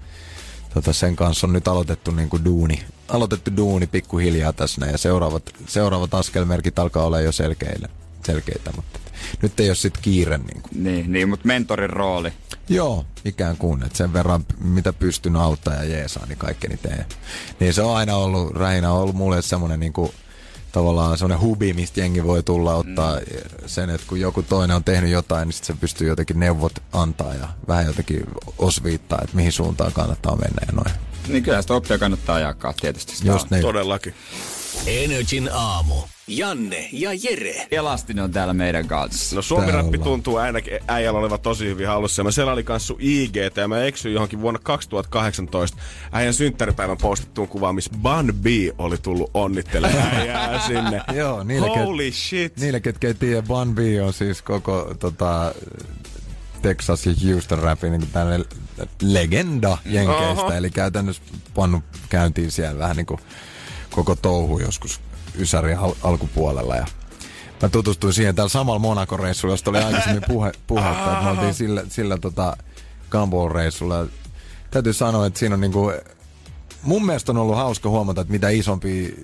[0.75, 5.43] tota, sen kanssa on nyt aloitettu niin kuin duuni, aloitettu duuni pikkuhiljaa tässä ja seuraavat,
[5.67, 7.89] seuraavat askelmerkit alkaa olla jo selkeitä,
[8.27, 9.04] selkeitä mutta
[9.43, 10.39] nyt ei ole sitten kiire.
[10.39, 10.85] Niin, kuin.
[10.85, 12.33] niin, niin mutta mentorin rooli.
[12.69, 17.07] Joo, ikään kuin, että sen verran mitä pystyn auttaa ja jeesaa, niin kaikkeni teen.
[17.61, 20.13] Niin se on aina ollut, Rähinä on ollut mulle semmoinen niin kuin,
[20.73, 23.23] tavallaan semmoinen hubi, mistä jengi voi tulla ottaa mm.
[23.67, 27.35] sen, että kun joku toinen on tehnyt jotain, niin sitten se pystyy jotenkin neuvot antaa
[27.35, 28.23] ja vähän jotenkin
[28.59, 30.91] osviittaa, että mihin suuntaan kannattaa mennä ja noin.
[31.29, 33.17] Niin kyllä sitä oppia kannattaa jakaa tietysti.
[33.17, 33.63] Sitä Just niin.
[33.63, 34.15] Todellakin.
[34.87, 35.95] Energin aamu.
[36.27, 37.67] Janne ja Jere.
[37.71, 39.37] Elastinen on täällä meidän kanssa.
[39.37, 42.25] No suomirappi tuntuu ainakin äijällä olevan tosi hyvin hallussa.
[42.25, 45.77] Mä selailin kanssa sun IGT ja mä eksyin johonkin vuonna 2018
[46.13, 48.47] äijän synttäripäivän postattuun kuvaan, missä Bun B
[48.79, 51.03] oli tullut onnittelemaan äijää sinne.
[51.13, 52.57] Joo, niille, Holy ket, shit.
[52.57, 55.55] Niille, ketkä ei tiedä, Bun B on siis koko tota,
[56.63, 58.45] Texas ja Houston rapin niin tällainen
[59.03, 60.43] legenda Jenkeistä.
[60.43, 60.53] Oho.
[60.53, 61.23] Eli käytännössä
[61.55, 63.21] pannut käyntiin siellä vähän niin kuin
[63.95, 65.01] koko touhu joskus
[65.39, 66.77] Ysärin al- alkupuolella.
[66.77, 66.87] Ja
[67.63, 71.83] mä tutustuin siihen täällä samalla Monaco-reissulla, josta oli aikaisemmin puhe, puhetta, että me oltiin sillä,
[71.89, 72.57] sillä tota
[73.11, 74.09] Gumball-reissulla.
[74.71, 75.93] Täytyy sanoa, että siinä on niinku,
[76.83, 79.15] mun mielestä on ollut hauska huomata, että mitä isompi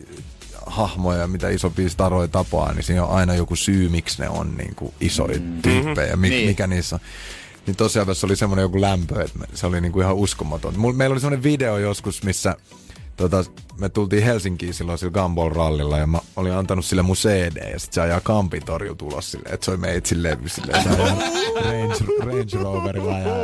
[0.66, 4.74] hahmoja, mitä isompia staroja tapaa, niin siinä on aina joku syy, miksi ne on niin
[4.74, 5.62] kuin isoja mm.
[5.62, 6.48] tyyppejä, mi- niin.
[6.48, 7.00] mikä niissä on.
[7.66, 10.74] Niin tosiaan tässä oli semmoinen joku lämpö, että se oli niin kuin ihan uskomaton.
[10.96, 12.56] Meillä oli semmoinen video joskus, missä
[13.20, 17.72] tota, me tultiin Helsinkiin silloin sillä Gumball rallilla ja mä olin antanut sille mun CD
[17.72, 20.88] ja sit se ajaa Kampitorju tulos silleen, että se oli meitsin levy silleen, se
[21.64, 21.94] Range,
[22.24, 23.34] Range Roverilla ja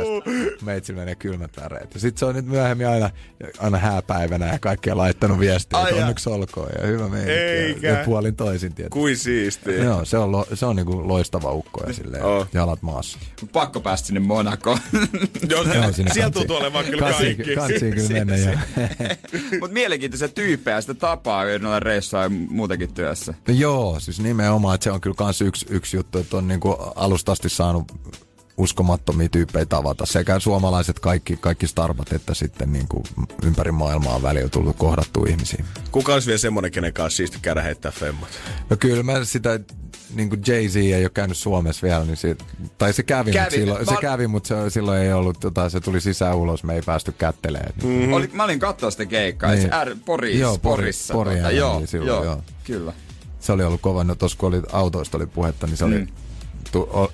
[0.61, 1.93] meitsin menee kylmät väreet.
[1.93, 3.09] Ja sit se on nyt myöhemmin aina,
[3.59, 7.85] aina hääpäivänä ja kaikkea laittanut viestiä, että onneksi olkoon ja hyvä meininki.
[7.85, 8.99] Ja, ja puolin toisin tietysti.
[8.99, 9.83] Kuin siistiä.
[9.83, 12.47] Joo, se on, lo, se on niinku loistava ukko ja silleen, oh.
[12.53, 13.19] jalat maassa.
[13.53, 14.79] Pakko päästä sinne Monakoon.
[15.49, 15.63] Joo,
[16.13, 17.55] sieltä tuntuu olevan kyllä kaikki.
[17.55, 18.59] Kansiin kyllä mennä.
[19.67, 23.33] Mutta mielenkiintoisia tyyppejä sitä tapaa noilla reissuilla ja muutenkin työssä.
[23.47, 26.69] No joo, siis nimenomaan, että se on kyllä kans yksi, yksi juttu, että on niinku
[26.95, 27.91] alusta asti saanut
[28.57, 30.05] uskomattomia tyyppejä tavata.
[30.05, 33.03] Sekä suomalaiset kaikki, kaikki starbat, että sitten niin kuin
[33.43, 35.65] ympäri maailmaa välillä tullut kohdattua ihmisiä.
[35.91, 38.29] Kuka olisi vielä semmoinen, kenen kanssa siisti käydä heittää femmat?
[38.69, 39.59] No kyllä mä sitä
[40.13, 42.45] niin kuin Jay-Z ei ole käynyt Suomessa vielä, niin siitä,
[42.77, 43.43] tai se kävi, kävi.
[43.43, 43.91] Mutta silloin, mä...
[43.91, 47.11] se kävi, mutta se, silloin ei ollut, tota, se tuli sisään ulos, me ei päästy
[47.11, 47.73] kättelemään.
[47.83, 48.13] Mm-hmm.
[48.13, 49.61] Oli, mä olin katsoa sitä keikkaa, niin.
[49.61, 51.13] se R, Poris, joo, Pori, Porissa.
[51.13, 52.93] Pori, tota, joo, silloin, joo, joo, kyllä.
[53.39, 55.91] Se oli ollut kova, no tuossa kun oli autoista oli puhetta, niin se mm.
[55.91, 56.07] oli
[56.71, 57.11] tu, o,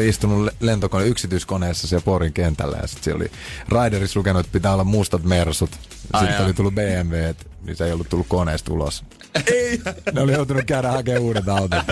[0.00, 3.30] istunut lentokone yksityiskoneessa siellä Porin kentällä ja sitten oli
[3.68, 5.70] Raiderissa lukenut, että pitää olla mustat mersut.
[6.18, 9.04] Sitten oli tullut BMW, et, niin se ei ollut tullut koneesta ulos.
[9.52, 9.80] Ei!
[10.12, 11.84] ne oli joutunut käydä hakemaan uudet autot.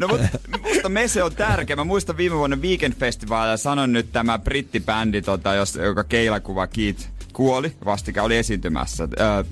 [0.00, 0.28] no mutta
[0.62, 1.76] musta Mese on tärkeä.
[1.76, 7.08] Mä muistan viime vuonna Weekend Festivalilla sanon nyt tämä brittibändi, tota, jos, joka keilakuva Keith
[7.32, 9.08] kuoli, vastikään oli esiintymässä.
[9.20, 9.44] Öö,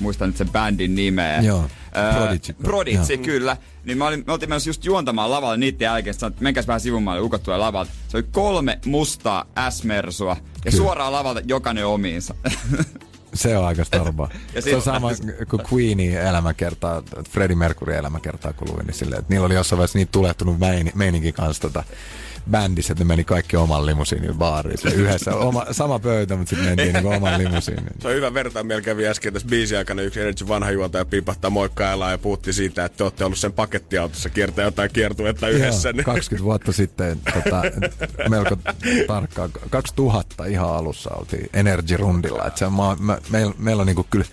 [0.00, 1.40] muistan nyt sen bändin nimeä.
[1.40, 1.68] Joo.
[2.16, 2.52] Prodigy.
[2.62, 3.56] Prodigy, kyllä.
[3.84, 7.22] Niin mä olin, me oltiin menossa just juontamaan lavalle niiden jälkeen, että menkääs vähän sivumaalle,
[7.22, 7.92] ukot tulee lavalta.
[8.08, 10.76] Se oli kolme mustaa S-mersua ja kyllä.
[10.76, 12.34] suoraan lavalta jokainen omiinsa.
[13.34, 14.28] Se on aika storba.
[14.60, 15.10] se on sama
[15.50, 19.98] kuin Queenin elämäkertaa, Freddie Mercury elämäkertaa kun luin, niin silleen, että niillä oli jossain vaiheessa
[19.98, 20.56] niitä tulehtunut
[20.94, 21.84] meininkin kanssa tota,
[22.50, 24.78] bändissä, että ne meni kaikki oman limusiinin baariin.
[24.94, 27.90] Yhdessä oma, sama pöytä, mutta sitten mentiin niin oman limusiinin.
[27.98, 28.62] Se on hyvä vertaa.
[28.62, 32.84] Meillä kävi äsken tässä biisin aikana yksi Energy vanha juontaja piipahtaa moikkaillaan ja puhutti siitä,
[32.84, 35.88] että te olette ollut sen pakettiautossa kiertää jotain kiertuetta yhdessä.
[35.96, 37.62] Joo, 20 vuotta sitten tota,
[38.28, 38.56] melko
[39.06, 39.50] tarkkaan.
[39.70, 42.46] 2000 ihan alussa oltiin Energy-rundilla.
[42.46, 44.24] Että se, mä, mä, meillä, meillä on niinku kyllä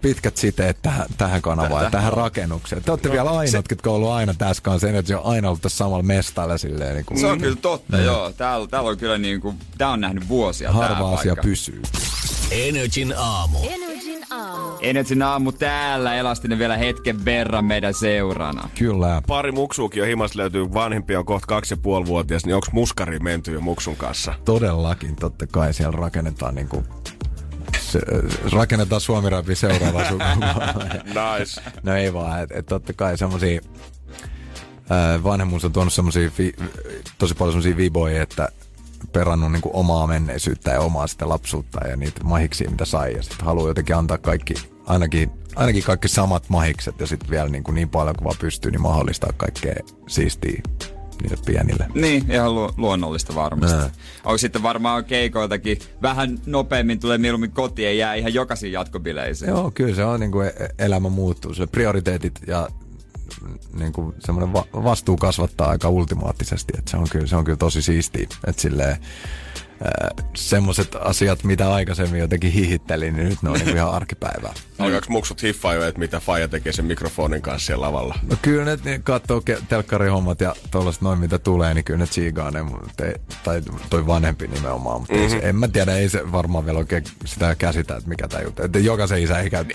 [0.00, 2.82] pitkät siteet tähän, tähän kanavaan ja tähän rakennukseen.
[2.82, 3.62] Te olette no, vielä ainoat, se...
[3.70, 4.88] jotka on ollut aina tässä kanssa.
[4.88, 6.94] Energy on aina ollut tässä samalla mestalla silleen.
[6.94, 7.20] Niin kuin.
[7.20, 8.04] Se on kyllä totta, mm.
[8.04, 8.32] joo.
[8.32, 11.42] Täällä, täällä on kyllä niin kuin, tää on nähnyt vuosia Harva asia paikka.
[11.42, 11.82] pysyy.
[12.50, 13.58] Energin aamu.
[13.62, 14.76] Energin aamu.
[14.80, 16.14] Energin aamu täällä.
[16.14, 18.68] Elastinen vielä hetken verran meidän seurana.
[18.78, 19.22] Kyllä.
[19.26, 20.74] Pari muksuukin jo himas löytyy.
[20.74, 24.34] Vanhempi on kohta kaksi ja puoli vuotias, niin onko muskari menty jo muksun kanssa?
[24.44, 26.84] Todellakin, totta kai siellä rakennetaan niin kuin
[27.96, 30.00] se, rakennetaan Suomi Rapi seuraava
[31.38, 31.60] nice.
[31.82, 33.60] No ei vaan, että et totta kai semmosia
[35.24, 36.30] vanhemmuus on tuonut semmosia
[37.18, 38.48] tosi paljon semmosia viboja, että
[39.12, 43.14] perannut niinku omaa menneisyyttä ja omaa sitä lapsuutta ja niitä mahiksia, mitä sai.
[43.14, 44.54] Ja sitten haluaa jotenkin antaa kaikki,
[44.86, 48.82] ainakin, ainakin kaikki samat mahikset ja sitten vielä niinku niin paljon kuin vaan pystyy, niin
[48.82, 49.74] mahdollistaa kaikkea
[50.08, 50.62] siistiä
[51.22, 51.86] niille pienille.
[51.94, 53.76] Niin, ihan lu- luonnollista varmasti.
[53.76, 53.90] Nää.
[54.24, 59.48] Onko sitten varmaan keikoiltakin vähän nopeammin tulee mieluummin kotiin ja jää ihan jokaisiin jatkobileisiin?
[59.48, 61.54] Joo, kyllä se on niin kuin e-, elämä muuttuu.
[61.54, 62.68] Se prioriteetit ja
[63.78, 67.56] niin kuin semmoinen va- vastuu kasvattaa aika ultimaattisesti, että se on kyllä, se on kyllä
[67.56, 68.96] tosi siistiä, että silleen,
[70.34, 74.54] semmoiset asiat, mitä aikaisemmin jotenkin hihittelin, niin nyt ne on niinku ihan arkipäivää.
[74.78, 78.18] Alkaako muksut hiffaa jo, että mitä Faija tekee sen mikrofonin kanssa siellä lavalla?
[78.30, 82.50] No kyllä ne niin katsoo telkkarihommat ja tuollaiset noin mitä tulee, niin kyllä ne tsiigaa
[82.50, 82.64] ne,
[83.44, 85.00] tai toi vanhempi nimenomaan.
[85.00, 85.34] Mutta mm-hmm.
[85.34, 88.42] ei se, en mä tiedä, ei se varmaan vielä oikein sitä käsitä, että mikä tämä
[88.42, 88.62] juttu.
[88.62, 89.64] Että jokaisen isä ei käy.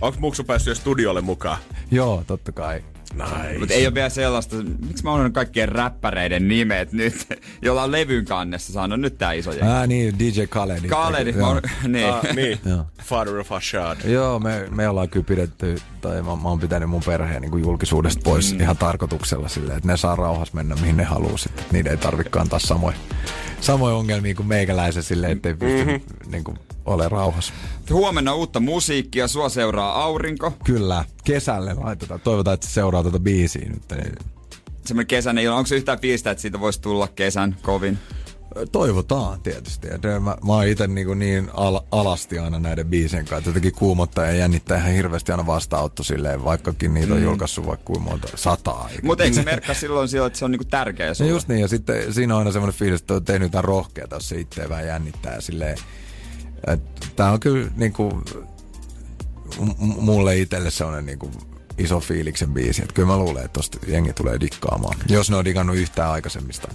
[0.00, 1.58] Onko muksu päässyt jo studiolle mukaan?
[1.90, 2.84] Joo, totta kai.
[3.14, 3.58] Nice.
[3.58, 4.56] Mutta ei ole vielä sellaista,
[4.88, 7.26] miksi mä unohdan kaikkien räppäreiden nimet nyt,
[7.62, 9.66] jolla on levyn kannessa saanut nyt tää iso jengi.
[9.66, 10.80] Ah niin, DJ Khaled.
[10.88, 11.48] Khaled, mä Joo.
[11.48, 11.62] oon-
[11.92, 12.08] niin.
[12.08, 12.58] Ah, niin.
[12.70, 12.84] Joo.
[13.02, 13.96] Father of Ashad.
[14.04, 17.62] Joo, me, me ollaan kyllä pidetty, tai mä, mä oon pitänyt mun perheen niin kuin
[17.64, 18.60] julkisuudesta pois mm.
[18.60, 21.62] ihan tarkoituksella silleen, että ne saa rauhassa mennä mihin ne haluaa sitten.
[21.62, 22.96] Että niiden ei tarvitse kantaa samoja
[23.60, 26.30] samoja ongelmia kuin meikäläisen silleen, ettei pysty mm-hmm.
[26.32, 27.52] niin kuin, ole rauhassa.
[27.90, 30.52] Huomenna uutta musiikkia, sua seuraa aurinko.
[30.64, 32.20] Kyllä, kesälle laitetaan.
[32.20, 33.82] Toivotaan, että se seuraa tätä biisiä nyt.
[34.84, 35.56] Semmoinen kesäinen ilma.
[35.56, 37.98] Onko se yhtään fiilistä, että siitä voisi tulla kesän kovin?
[38.72, 39.88] Toivotaan tietysti.
[39.94, 43.48] Et Mä, mä oon itse niin, niin al, alasti aina näiden biisien kanssa.
[43.50, 48.10] Jotenkin kuumottaa ja jännittää ihan hirveästi aina vastaanotto silleen, vaikkakin niitä on julkaissut vaikka kuinka
[48.10, 48.88] monta sataa.
[49.02, 51.30] Mutta eikö se merkkaa silloin silloin, että se on niinku tärkeä No sulle?
[51.30, 54.28] just niin, ja sitten siinä on aina semmoinen fiilis, että on tehnyt jotain rohkeata, jos
[54.28, 55.40] se itse vähän jännittää.
[55.40, 55.78] Silleen,
[57.16, 58.22] tää on kyllä niinku,
[59.60, 61.30] m- mulle itselle sellainen niinku
[61.78, 62.82] iso fiiliksen biisi.
[62.82, 64.96] Että kyllä mä luulen, että tosta jengi tulee dikkaamaan.
[65.08, 66.68] Jos ne on digannut yhtään aikaisemmista.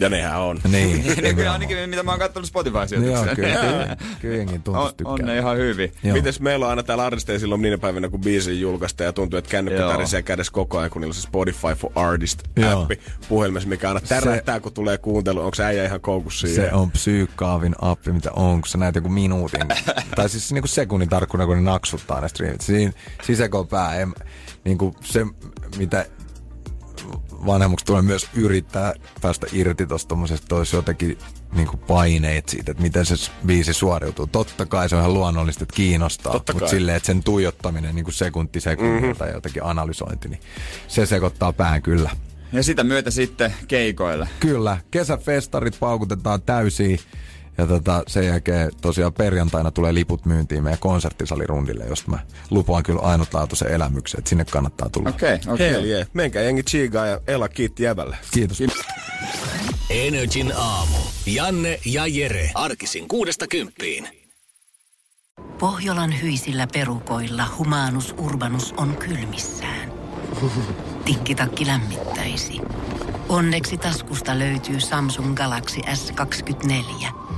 [0.00, 0.60] Ja nehän on.
[0.70, 3.34] Niin, niin kyllä ainakin mitä mä oon katsonut No Joo, Spotify-sijoituksia.
[3.36, 5.12] kyllä, kyllä, kyllä jengi tuntuu on, tykkää.
[5.12, 5.92] on ne ihan hyvin.
[6.02, 6.16] Joo.
[6.16, 9.50] Mites meillä on aina täällä artisteilla silloin niinä päivinä, kun biisi julkaistaan ja tuntuu, että
[9.50, 11.90] kännykkä tärisee kädessä koko ajan, kun niillä on se Spotify for.
[11.94, 15.40] Artist-appi puhelimessa, mikä aina tärähtää, kun tulee kuuntelu.
[15.40, 16.64] Onko äijä ihan koukussa siihen?
[16.70, 19.68] Se on psyykkaavin appi, mitä on, kun sä näet joku minuutin,
[20.16, 22.60] tai siis niinku sekunnin tarkkuudella, kun ne naksuttaa ne streamit.
[22.60, 22.92] Siinä
[23.22, 24.14] sisäkoo pää, en,
[24.64, 25.26] niinku se,
[25.76, 26.06] mitä
[27.46, 31.18] vanhemmuksi tulee myös yrittää päästä irti tommosesta, että olisi jotenkin
[31.52, 33.14] niinku paineet siitä, että miten se
[33.46, 34.26] biisi suoriutuu.
[34.26, 36.70] Totta kai se on ihan luonnollista, että kiinnostaa, Totta mutta kai.
[36.70, 39.16] silleen, että sen tuijottaminen niinku sekunti sekunnilta mm-hmm.
[39.16, 40.40] tai jotenkin analysointi, niin
[40.88, 42.10] se sekoittaa pään kyllä.
[42.52, 44.28] Ja sitä myötä sitten keikoille.
[44.40, 47.00] Kyllä, kesäfestarit paukutetaan täysiin.
[47.58, 52.18] Ja tota, sen jälkeen tosiaan perjantaina tulee liput myyntiin meidän konserttisalirundille, josta mä
[52.50, 55.08] lupaan kyllä ainutlaatuisen elämyksen, että sinne kannattaa tulla.
[55.08, 55.70] Okei, okay, okei.
[55.70, 56.08] Hell yeah.
[56.12, 58.16] Menkää jengi chigaa ja Ella kiitti jäbälle.
[58.30, 58.62] Kiitos.
[59.90, 60.96] Energin aamu.
[61.26, 62.50] Janne ja Jere.
[62.54, 64.08] Arkisin kuudesta kymppiin.
[65.58, 69.92] Pohjolan hyisillä perukoilla humanus urbanus on kylmissään.
[71.04, 72.60] Tikkitakki lämmittäisi.
[73.28, 77.27] Onneksi taskusta löytyy Samsung Galaxy S24